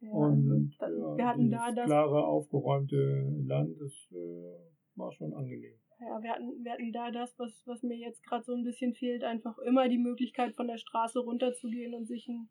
Ja, 0.00 0.10
Und 0.12 0.74
also, 0.78 0.98
ja, 0.98 1.16
wir 1.16 1.26
hatten 1.26 1.50
da 1.50 1.72
das 1.72 1.86
klare, 1.86 2.26
aufgeräumte 2.26 3.42
Land, 3.46 3.80
das 3.80 3.92
äh, 4.12 4.96
war 4.96 5.12
schon 5.12 5.32
angenehm. 5.32 5.74
Ja, 5.98 6.22
wir 6.22 6.30
hatten, 6.30 6.62
wir 6.62 6.72
hatten 6.72 6.92
da 6.92 7.10
das, 7.10 7.38
was, 7.38 7.62
was 7.64 7.82
mir 7.82 7.96
jetzt 7.96 8.22
gerade 8.22 8.44
so 8.44 8.52
ein 8.52 8.64
bisschen 8.64 8.92
fehlt, 8.92 9.24
einfach 9.24 9.58
immer 9.58 9.88
die 9.88 9.98
Möglichkeit 9.98 10.54
von 10.54 10.66
der 10.66 10.76
Straße 10.76 11.18
runterzugehen 11.20 11.94
und 11.94 12.06
sich 12.06 12.28
einen 12.28 12.50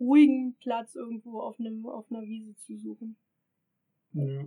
ruhigen 0.00 0.56
Platz 0.60 0.94
irgendwo 0.94 1.40
auf 1.40 1.60
einem 1.60 1.84
auf 1.86 2.10
einer 2.10 2.22
Wiese 2.22 2.54
zu 2.56 2.76
suchen. 2.78 3.18
Ja. 4.12 4.46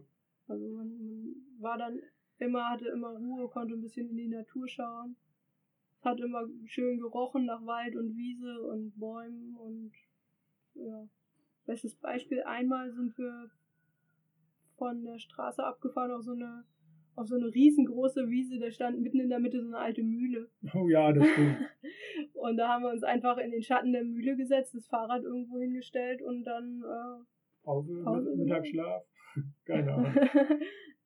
Also 0.49 0.67
man, 0.69 0.87
man 1.05 1.35
war 1.59 1.77
dann 1.77 1.99
immer, 2.39 2.69
hatte 2.69 2.89
immer 2.89 3.09
Ruhe, 3.09 3.47
konnte 3.49 3.75
ein 3.75 3.81
bisschen 3.81 4.09
in 4.09 4.17
die 4.17 4.27
Natur 4.27 4.67
schauen. 4.67 5.15
Es 5.99 6.05
hat 6.05 6.19
immer 6.19 6.47
schön 6.65 6.99
gerochen 6.99 7.45
nach 7.45 7.65
Wald 7.65 7.95
und 7.95 8.15
Wiese 8.15 8.61
und 8.61 8.97
Bäumen 8.97 9.55
und 9.55 9.91
ja. 10.75 11.07
Bestes 11.65 11.95
Beispiel, 11.95 12.41
einmal 12.43 12.91
sind 12.91 13.15
wir 13.17 13.51
von 14.77 15.03
der 15.03 15.19
Straße 15.19 15.63
abgefahren 15.63 16.11
auf 16.11 16.23
so 16.23 16.31
eine 16.31 16.65
auf 17.19 17.27
so 17.27 17.35
eine 17.35 17.53
riesengroße 17.53 18.29
Wiese, 18.29 18.59
da 18.59 18.71
stand 18.71 19.01
mitten 19.01 19.19
in 19.19 19.29
der 19.29 19.39
Mitte 19.39 19.61
so 19.61 19.67
eine 19.67 19.77
alte 19.77 20.01
Mühle. 20.01 20.49
Oh 20.73 20.87
ja, 20.87 21.11
das 21.11 21.27
stimmt. 21.27 21.57
Und 22.33 22.55
da 22.55 22.69
haben 22.69 22.83
wir 22.83 22.91
uns 22.91 23.03
einfach 23.03 23.37
in 23.37 23.51
den 23.51 23.61
Schatten 23.61 23.91
der 23.91 24.05
Mühle 24.05 24.37
gesetzt, 24.37 24.73
das 24.73 24.87
Fahrrad 24.87 25.23
irgendwo 25.23 25.59
hingestellt 25.59 26.21
und 26.21 26.45
dann 26.45 26.81
äh, 26.81 27.23
Pause, 27.63 28.01
Pause, 28.03 28.35
Mittagsschlaf. 28.37 29.03
Keine 29.65 29.93
Ahnung. 29.93 30.13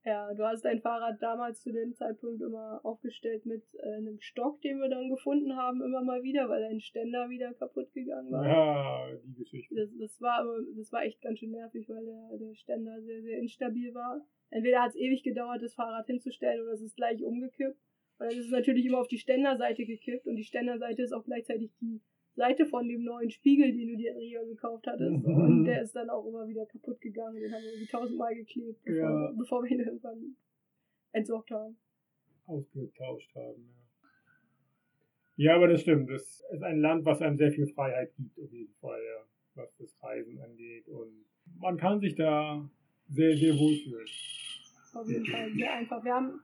ja, 0.05 0.33
du 0.33 0.43
hast 0.43 0.63
dein 0.65 0.81
Fahrrad 0.81 1.21
damals 1.21 1.61
zu 1.61 1.71
dem 1.71 1.93
Zeitpunkt 1.93 2.41
immer 2.41 2.81
aufgestellt 2.83 3.45
mit 3.45 3.63
äh, 3.75 3.97
einem 3.97 4.19
Stock, 4.19 4.61
den 4.61 4.79
wir 4.79 4.89
dann 4.89 5.09
gefunden 5.09 5.55
haben, 5.55 5.81
immer 5.81 6.03
mal 6.03 6.23
wieder, 6.23 6.49
weil 6.49 6.61
dein 6.61 6.79
Ständer 6.81 7.29
wieder 7.29 7.53
kaputt 7.53 7.91
gegangen 7.93 8.31
war. 8.31 8.45
Ja, 8.47 9.07
die 9.23 9.35
Geschichte. 9.35 9.75
Das, 9.75 9.89
das, 9.99 10.21
war, 10.21 10.39
aber- 10.41 10.59
das 10.75 10.91
war 10.91 11.03
echt 11.03 11.21
ganz 11.21 11.39
schön 11.39 11.51
nervig, 11.51 11.87
weil 11.89 12.05
der, 12.05 12.37
der 12.37 12.55
Ständer 12.55 13.01
sehr, 13.01 13.21
sehr 13.21 13.39
instabil 13.39 13.93
war. 13.93 14.25
Entweder 14.49 14.81
hat 14.83 14.89
es 14.89 14.95
ewig 14.95 15.23
gedauert, 15.23 15.61
das 15.63 15.73
Fahrrad 15.73 16.05
hinzustellen, 16.05 16.61
oder 16.61 16.73
es 16.73 16.81
ist 16.81 16.95
gleich 16.95 17.23
umgekippt. 17.23 17.79
Und 18.19 18.29
dann 18.29 18.37
ist 18.37 18.45
es 18.45 18.51
natürlich 18.51 18.85
immer 18.85 18.99
auf 18.99 19.07
die 19.07 19.17
Ständerseite 19.17 19.85
gekippt 19.85 20.27
und 20.27 20.35
die 20.35 20.43
Ständerseite 20.43 21.01
ist 21.01 21.13
auch 21.13 21.23
gleichzeitig 21.23 21.71
die 21.81 21.99
Seite 22.35 22.65
von 22.65 22.87
dem 22.87 23.03
neuen 23.03 23.29
Spiegel, 23.29 23.71
den 23.71 23.89
du 23.89 23.95
dir 23.97 24.11
in 24.11 24.17
Rio 24.17 24.45
gekauft 24.45 24.85
hattest. 24.87 25.25
Mhm. 25.25 25.35
Und 25.41 25.63
der 25.65 25.81
ist 25.83 25.95
dann 25.95 26.09
auch 26.09 26.25
immer 26.25 26.47
wieder 26.47 26.65
kaputt 26.65 26.99
gegangen. 27.01 27.39
Den 27.39 27.53
haben 27.53 27.61
wir 27.63 27.69
irgendwie 27.71 27.91
tausendmal 27.91 28.33
geklebt, 28.35 28.83
bevor, 28.83 29.09
Ja. 29.09 29.31
bevor 29.37 29.63
wir 29.63 29.71
ihn 29.71 29.79
irgendwann 29.81 30.35
entsorgt 31.11 31.51
haben. 31.51 31.77
ausgetauscht 32.45 33.33
haben. 33.35 33.69
Ja. 35.37 35.51
ja, 35.51 35.55
aber 35.55 35.67
das 35.67 35.81
stimmt. 35.81 36.09
Das 36.09 36.43
ist 36.51 36.63
ein 36.63 36.79
Land, 36.79 37.05
was 37.05 37.21
einem 37.21 37.37
sehr 37.37 37.51
viel 37.51 37.67
Freiheit 37.67 38.13
gibt, 38.15 38.37
auf 38.39 38.51
jeden 38.51 38.73
Fall, 38.81 38.99
ja, 38.99 39.25
was 39.55 39.75
das 39.77 39.95
Reisen 40.03 40.39
angeht. 40.39 40.87
Und 40.89 41.25
man 41.59 41.77
kann 41.77 41.99
sich 41.99 42.15
da 42.15 42.67
sehr, 43.09 43.35
sehr 43.37 43.53
wohlfühlen. 43.53 44.07
Auf 44.93 45.07
jeden 45.09 45.25
Fall 45.25 45.51
sehr 45.53 45.73
einfach. 45.73 46.03
Wir 46.03 46.13
haben 46.13 46.41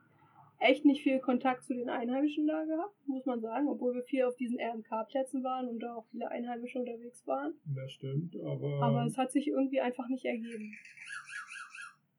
echt 0.60 0.84
nicht 0.84 1.02
viel 1.02 1.18
Kontakt 1.18 1.64
zu 1.64 1.74
den 1.74 1.88
Einheimischen 1.88 2.46
da 2.46 2.64
gehabt, 2.64 2.94
muss 3.06 3.26
man 3.26 3.40
sagen, 3.40 3.68
obwohl 3.68 3.94
wir 3.94 4.02
viel 4.02 4.24
auf 4.24 4.36
diesen 4.36 4.58
RMK-Plätzen 4.60 5.42
waren 5.42 5.68
und 5.68 5.80
da 5.80 5.96
auch 5.96 6.06
viele 6.10 6.30
Einheimische 6.30 6.78
unterwegs 6.78 7.26
waren. 7.26 7.54
Das 7.64 7.92
stimmt, 7.92 8.36
aber. 8.36 8.82
Aber 8.82 9.04
es 9.06 9.16
hat 9.16 9.32
sich 9.32 9.48
irgendwie 9.48 9.80
einfach 9.80 10.08
nicht 10.08 10.24
ergeben. 10.24 10.76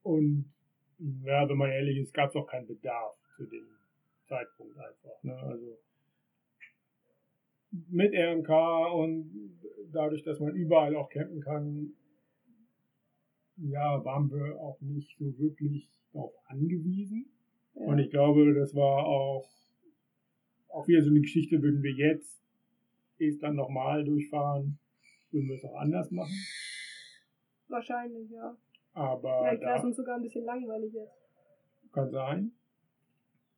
und 0.04 0.52
ja, 1.24 1.48
wenn 1.48 1.58
man 1.58 1.72
ehrlich 1.72 1.98
ist, 1.98 2.14
gab 2.14 2.30
es 2.30 2.36
auch 2.36 2.48
keinen 2.48 2.68
Bedarf 2.68 3.16
zu 3.38 3.46
dem 3.46 3.68
Zeitpunkt 4.28 4.78
einfach. 4.78 5.24
Ne? 5.24 5.36
Also 5.36 5.78
mit 7.90 8.14
RMK 8.14 8.50
und 8.94 9.60
dadurch, 9.92 10.24
dass 10.24 10.40
man 10.40 10.54
überall 10.56 10.96
auch 10.96 11.10
campen 11.10 11.42
kann, 11.42 11.94
ja, 13.58 14.04
waren 14.04 14.30
wir 14.32 14.60
auch 14.60 14.80
nicht 14.82 15.18
so 15.18 15.38
wirklich 15.38 15.88
darauf 16.12 16.34
angewiesen. 16.46 17.32
Ja. 17.76 17.82
Und 17.86 18.00
ich 18.00 18.10
glaube, 18.10 18.54
das 18.54 18.76
war 18.76 19.06
auch, 19.06 19.50
auch 20.70 20.88
wieder 20.88 21.02
so 21.02 21.10
eine 21.10 21.22
Geschichte, 21.22 21.62
würden 21.62 21.84
wir 21.84 21.92
jetzt 21.92 22.42
Estland 23.20 23.56
nochmal 23.56 24.04
durchfahren, 24.04 24.80
würden 25.32 25.48
wir 25.50 25.56
es 25.56 25.66
auch 25.66 25.76
anders 25.76 26.12
machen. 26.12 26.36
Wahrscheinlich, 27.68 28.30
ja. 28.30 28.58
Aber 28.94 29.40
Vielleicht 29.44 29.62
wäre 29.62 29.78
es 29.80 29.86
uns 29.86 29.96
sogar 29.96 30.16
ein 30.16 30.22
bisschen 30.24 30.44
langweilig 30.44 30.94
jetzt. 30.94 31.14
kann 31.94 32.10
sein. 32.12 32.52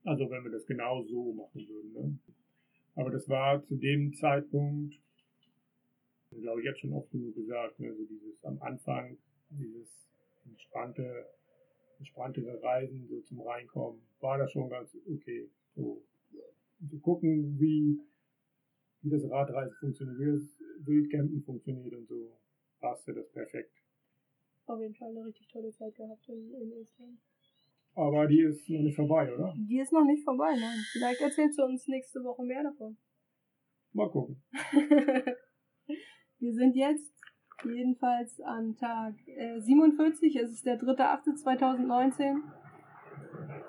Also 0.05 0.30
wenn 0.30 0.43
wir 0.43 0.51
das 0.51 0.66
genau 0.66 1.01
so 1.03 1.34
machen 1.34 1.68
würden. 1.68 1.93
Ne? 1.93 2.20
Aber 2.95 3.09
das 3.09 3.28
war 3.30 3.64
zu 3.64 3.76
dem 3.76 4.14
Zeitpunkt, 4.14 4.95
glaube 6.30 6.59
ich, 6.59 6.66
jetzt 6.66 6.80
schon 6.82 6.93
oft 6.93 7.09
genug 7.11 7.36
gesagt, 7.36 7.80
ne? 7.80 7.93
so 7.93 8.05
dieses 8.05 8.43
am 8.43 8.61
Anfang, 8.61 9.18
dieses 9.49 10.07
entspannte, 10.45 11.26
entspanntere 12.04 12.62
Reisen 12.62 13.08
so 13.08 13.22
zum 13.22 13.39
Reinkommen, 13.41 14.01
war 14.20 14.38
das 14.38 14.51
schon 14.51 14.70
ganz 14.70 14.93
okay. 15.08 15.49
So 15.74 16.04
zu 16.89 16.99
gucken, 16.99 17.58
wie, 17.60 17.97
wie 19.01 19.10
das 19.10 19.24
Radreisen 19.30 19.74
funktioniert, 19.80 20.20
wie 20.20 20.32
das 20.34 20.60
Wildcampen 20.86 21.41
funktioniert 21.43 21.93
und 21.93 22.06
so, 22.08 22.38
passte 22.82 23.14
das 23.14 23.32
perfekt. 23.32 23.72
Auf 24.66 24.80
jeden 24.82 24.93
Fall 24.95 25.10
eine 25.10 25.26
richtig 25.26 25.47
tolle 25.47 25.72
Zeit 25.72 25.95
gehabt 25.95 26.28
in, 26.28 26.54
in 26.54 26.74
Estland. 26.82 27.20
Aber 27.95 28.28
die 28.28 28.41
ist 28.41 28.70
noch 28.70 28.82
nicht 28.82 28.95
vorbei, 28.95 29.34
oder? 29.34 29.54
Die 29.56 29.80
ist 29.80 29.93
noch 29.93 30.06
nicht 30.06 30.24
vorbei, 30.24 30.56
nein. 30.60 30.80
Vielleicht 30.91 31.22
erzählst 31.22 31.60
du 31.60 31.64
uns 31.64 31.88
nächste 31.88 32.24
Woche 32.24 32.43
mehr 32.43 32.64
davon. 32.64 32.97
Mal 33.93 34.10
gucken. 34.10 34.41
Wir 36.39 36.54
sind 36.54 36.76
jetzt 36.76 37.22
jedenfalls 37.66 38.41
an 38.41 38.76
Tag 38.76 39.16
äh, 39.28 39.59
47, 39.59 40.36
es 40.36 40.51
ist 40.51 40.66
der 40.66 40.80
3.8.2019. 40.80 42.41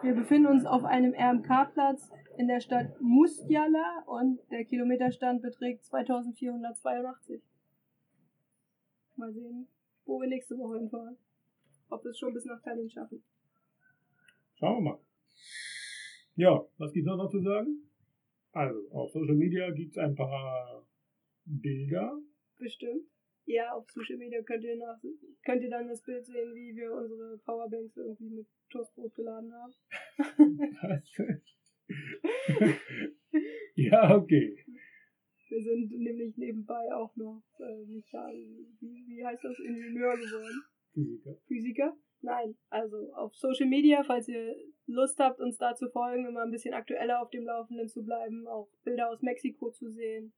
Wir 0.02 0.14
befinden 0.14 0.48
uns 0.48 0.66
auf 0.66 0.84
einem 0.84 1.14
RMK-Platz 1.14 2.10
in 2.36 2.48
der 2.48 2.60
Stadt 2.60 3.00
Mustjala 3.00 4.04
und 4.06 4.40
der 4.50 4.64
Kilometerstand 4.64 5.42
beträgt 5.42 5.84
2482. 5.84 7.42
Mal 9.16 9.32
sehen, 9.32 9.68
wo 10.04 10.20
wir 10.20 10.28
nächste 10.28 10.58
Woche 10.58 10.78
hinfahren. 10.78 11.16
Ob 11.88 12.04
wir 12.04 12.10
es 12.10 12.18
schon 12.18 12.34
bis 12.34 12.44
nach 12.44 12.60
Tallinn 12.62 12.90
schaffen. 12.90 13.22
Schauen 14.54 14.84
wir 14.84 14.90
mal. 14.90 15.00
Ja, 16.36 16.64
was 16.78 16.92
gibt's 16.92 17.06
noch 17.06 17.30
zu 17.30 17.40
sagen? 17.40 17.88
Also, 18.52 18.78
auf 18.90 19.10
Social 19.12 19.36
Media 19.36 19.70
gibt's 19.70 19.98
ein 19.98 20.14
paar 20.14 20.84
Bilder. 21.44 22.18
Bestimmt. 22.58 23.13
Ja, 23.46 23.72
auf 23.72 23.90
Social 23.90 24.16
Media 24.16 24.42
könnt 24.42 24.64
ihr, 24.64 24.76
nach, 24.76 24.98
könnt 25.44 25.62
ihr 25.62 25.70
dann 25.70 25.88
das 25.88 26.02
Bild 26.02 26.24
sehen, 26.24 26.54
wie 26.54 26.74
wir 26.74 26.92
unsere 26.92 27.38
Powerbanks 27.44 27.96
irgendwie 27.96 28.30
mit 28.30 28.46
Toastbrot 28.70 29.14
geladen 29.14 29.52
haben. 29.52 29.74
ja, 33.74 34.16
okay. 34.16 34.56
Wir 35.48 35.62
sind 35.62 35.90
nämlich 35.90 36.36
nebenbei 36.36 36.94
auch 36.94 37.14
noch, 37.16 37.42
äh, 37.60 37.84
Michael, 37.86 38.66
wie, 38.80 39.04
wie 39.06 39.24
heißt 39.24 39.44
das, 39.44 39.58
Ingenieur 39.60 40.16
geworden. 40.16 40.62
Physiker. 40.94 41.36
Physiker? 41.46 41.96
Nein, 42.22 42.56
also 42.70 43.12
auf 43.12 43.36
Social 43.36 43.68
Media, 43.68 44.02
falls 44.02 44.26
ihr 44.28 44.56
Lust 44.86 45.18
habt, 45.18 45.40
uns 45.40 45.58
da 45.58 45.74
zu 45.74 45.90
folgen, 45.90 46.26
immer 46.26 46.42
ein 46.42 46.50
bisschen 46.50 46.72
aktueller 46.72 47.20
auf 47.20 47.28
dem 47.28 47.44
Laufenden 47.44 47.88
zu 47.88 48.02
bleiben, 48.02 48.46
auch 48.46 48.70
Bilder 48.82 49.10
aus 49.10 49.20
Mexiko 49.20 49.70
zu 49.70 49.90
sehen, 49.90 50.32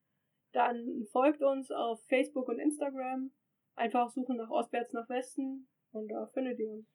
dann 0.56 1.06
folgt 1.12 1.42
uns 1.42 1.70
auf 1.70 2.02
Facebook 2.06 2.48
und 2.48 2.58
Instagram. 2.58 3.30
Einfach 3.74 4.08
suchen 4.08 4.38
nach 4.38 4.48
Ostwärts 4.48 4.94
nach 4.94 5.06
Westen 5.10 5.68
und 5.92 6.08
da 6.08 6.28
findet 6.28 6.58
ihr 6.58 6.70
uns. 6.70 6.86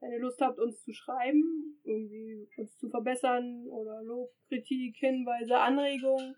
Wenn 0.00 0.12
ihr 0.12 0.20
Lust 0.20 0.40
habt, 0.40 0.58
uns 0.58 0.82
zu 0.84 0.94
schreiben, 0.94 1.78
irgendwie 1.84 2.48
uns 2.56 2.78
zu 2.78 2.88
verbessern 2.88 3.66
oder 3.68 4.02
Lob, 4.04 4.30
Kritik, 4.46 4.96
Hinweise, 4.96 5.58
Anregungen, 5.58 6.34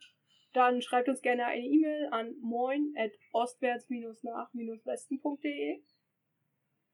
dann 0.52 0.82
schreibt 0.82 1.08
uns 1.08 1.22
gerne 1.22 1.46
eine 1.46 1.64
E-Mail 1.64 2.08
an 2.10 2.34
moin 2.40 2.92
at 2.96 3.12
ostwärts-nach-westen.de. 3.32 5.84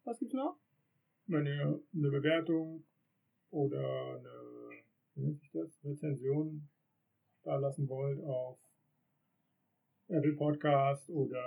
Was 0.05 0.19
gibt's 0.19 0.35
noch? 0.35 0.59
Wenn 1.29 1.47
ihr 1.47 1.81
eine 1.95 2.11
Bewertung 2.11 2.85
oder 3.51 4.17
eine, 4.17 4.29
wie 5.15 5.23
nennt 5.23 5.41
sich 5.41 5.51
das, 5.53 5.83
Rezension 5.83 6.69
da 7.43 7.57
lassen 7.57 7.89
wollt 7.89 8.23
auf 8.23 8.59
Apple 10.09 10.35
Podcast 10.35 11.11
oder 11.11 11.43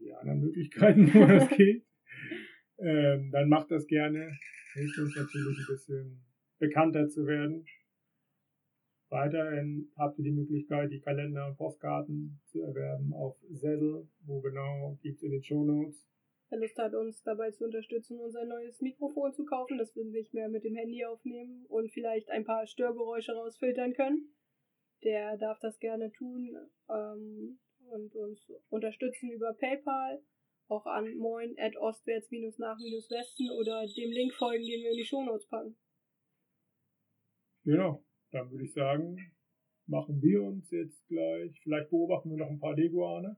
die 0.00 0.12
anderen 0.12 0.40
Möglichkeiten, 0.40 1.12
wo 1.14 1.26
das 1.26 1.48
geht, 1.56 1.84
ähm, 2.78 3.30
dann 3.30 3.48
macht 3.48 3.70
das 3.70 3.86
gerne. 3.86 4.36
Hilft 4.74 4.98
uns 4.98 5.16
natürlich 5.16 5.58
ein 5.58 5.66
bisschen 5.68 6.24
bekannter 6.58 7.08
zu 7.08 7.26
werden. 7.26 7.64
Weiterhin 9.08 9.92
habt 9.96 10.18
ihr 10.18 10.24
die 10.24 10.32
Möglichkeit, 10.32 10.90
die 10.90 11.00
Kalender 11.00 11.46
und 11.46 11.56
Postkarten 11.56 12.40
zu 12.46 12.62
erwerben 12.62 13.12
auf 13.12 13.36
Sessel, 13.50 14.08
wo 14.26 14.40
genau 14.40 14.98
gibt's 15.02 15.22
in 15.22 15.30
den 15.30 15.42
Shownotes. 15.44 16.04
Wer 16.50 16.58
Lust 16.58 16.76
hat, 16.78 16.94
uns 16.94 17.22
dabei 17.22 17.50
zu 17.52 17.64
unterstützen, 17.64 18.18
unser 18.18 18.44
neues 18.44 18.80
Mikrofon 18.80 19.32
zu 19.32 19.44
kaufen, 19.44 19.78
dass 19.78 19.94
wir 19.94 20.04
nicht 20.04 20.34
mehr 20.34 20.48
mit 20.48 20.64
dem 20.64 20.74
Handy 20.74 21.04
aufnehmen 21.04 21.64
und 21.68 21.92
vielleicht 21.92 22.28
ein 22.30 22.44
paar 22.44 22.66
Störgeräusche 22.66 23.32
rausfiltern 23.32 23.92
können, 23.92 24.34
der 25.02 25.36
darf 25.36 25.58
das 25.60 25.78
gerne 25.78 26.12
tun 26.12 26.56
ähm, 26.88 27.58
und 27.90 28.14
uns 28.14 28.50
unterstützen 28.68 29.30
über 29.30 29.52
PayPal. 29.54 30.22
Auch 30.68 30.86
an 30.86 31.14
moin 31.16 31.54
at 31.58 31.76
ostwärts-nach-westen 31.76 33.50
oder 33.50 33.86
dem 33.86 34.10
Link 34.10 34.32
folgen, 34.32 34.64
den 34.64 34.82
wir 34.82 34.90
in 34.92 34.96
die 34.96 35.04
Shownotes 35.04 35.46
packen. 35.48 35.76
Genau, 37.64 38.02
dann 38.30 38.50
würde 38.50 38.64
ich 38.64 38.72
sagen, 38.72 39.16
machen 39.86 40.22
wir 40.22 40.42
uns 40.42 40.70
jetzt 40.70 41.06
gleich, 41.08 41.60
vielleicht 41.62 41.90
beobachten 41.90 42.30
wir 42.30 42.38
noch 42.38 42.50
ein 42.50 42.58
paar 42.58 42.74
Leguane 42.74 43.36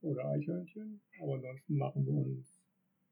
oder 0.00 0.24
Eichhörnchen, 0.30 1.02
aber 1.20 1.34
ansonsten 1.34 1.76
machen 1.76 2.04
wir 2.04 2.14
uns 2.14 2.60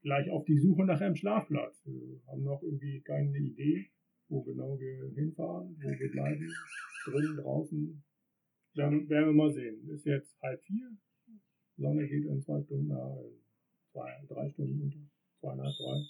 gleich 0.01 0.29
auf 0.29 0.45
die 0.45 0.59
Suche 0.59 0.85
nach 0.85 0.99
einem 0.99 1.15
Schlafplatz. 1.15 1.81
Wir 1.85 2.21
haben 2.27 2.43
noch 2.43 2.61
irgendwie 2.61 3.01
keine 3.01 3.37
Idee, 3.37 3.89
wo 4.33 4.41
genau 4.41 4.79
wir 4.79 5.11
hinfahren, 5.13 5.77
wo 5.79 5.89
wir 5.89 6.11
bleiben, 6.11 6.51
drin, 7.05 7.37
draußen. 7.37 8.03
Werden, 8.75 9.07
werden 9.07 9.27
wir 9.27 9.33
mal 9.33 9.53
sehen. 9.53 9.87
Ist 9.89 10.05
jetzt 10.05 10.35
halb 10.41 10.59
vier. 10.63 10.89
Sonne 11.77 12.07
geht 12.07 12.25
in 12.25 12.41
zwei 12.41 12.61
Stunden, 12.63 12.89
äh, 12.89 13.91
zwei, 13.91 14.25
drei 14.27 14.49
Stunden 14.49 14.81
unter. 14.81 14.99
Zweieinhalb, 15.39 15.75
drei. 15.77 16.01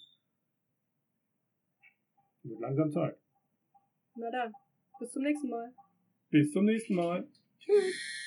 Wird 2.43 2.59
langsam 2.61 2.91
Zeit. 2.91 3.17
Na 4.15 4.31
dann, 4.31 4.53
bis 4.99 5.11
zum 5.11 5.23
nächsten 5.23 5.49
Mal. 5.49 5.73
Bis 6.29 6.51
zum 6.51 6.65
nächsten 6.65 6.95
Mal. 6.95 7.27
Tschüss. 7.59 8.23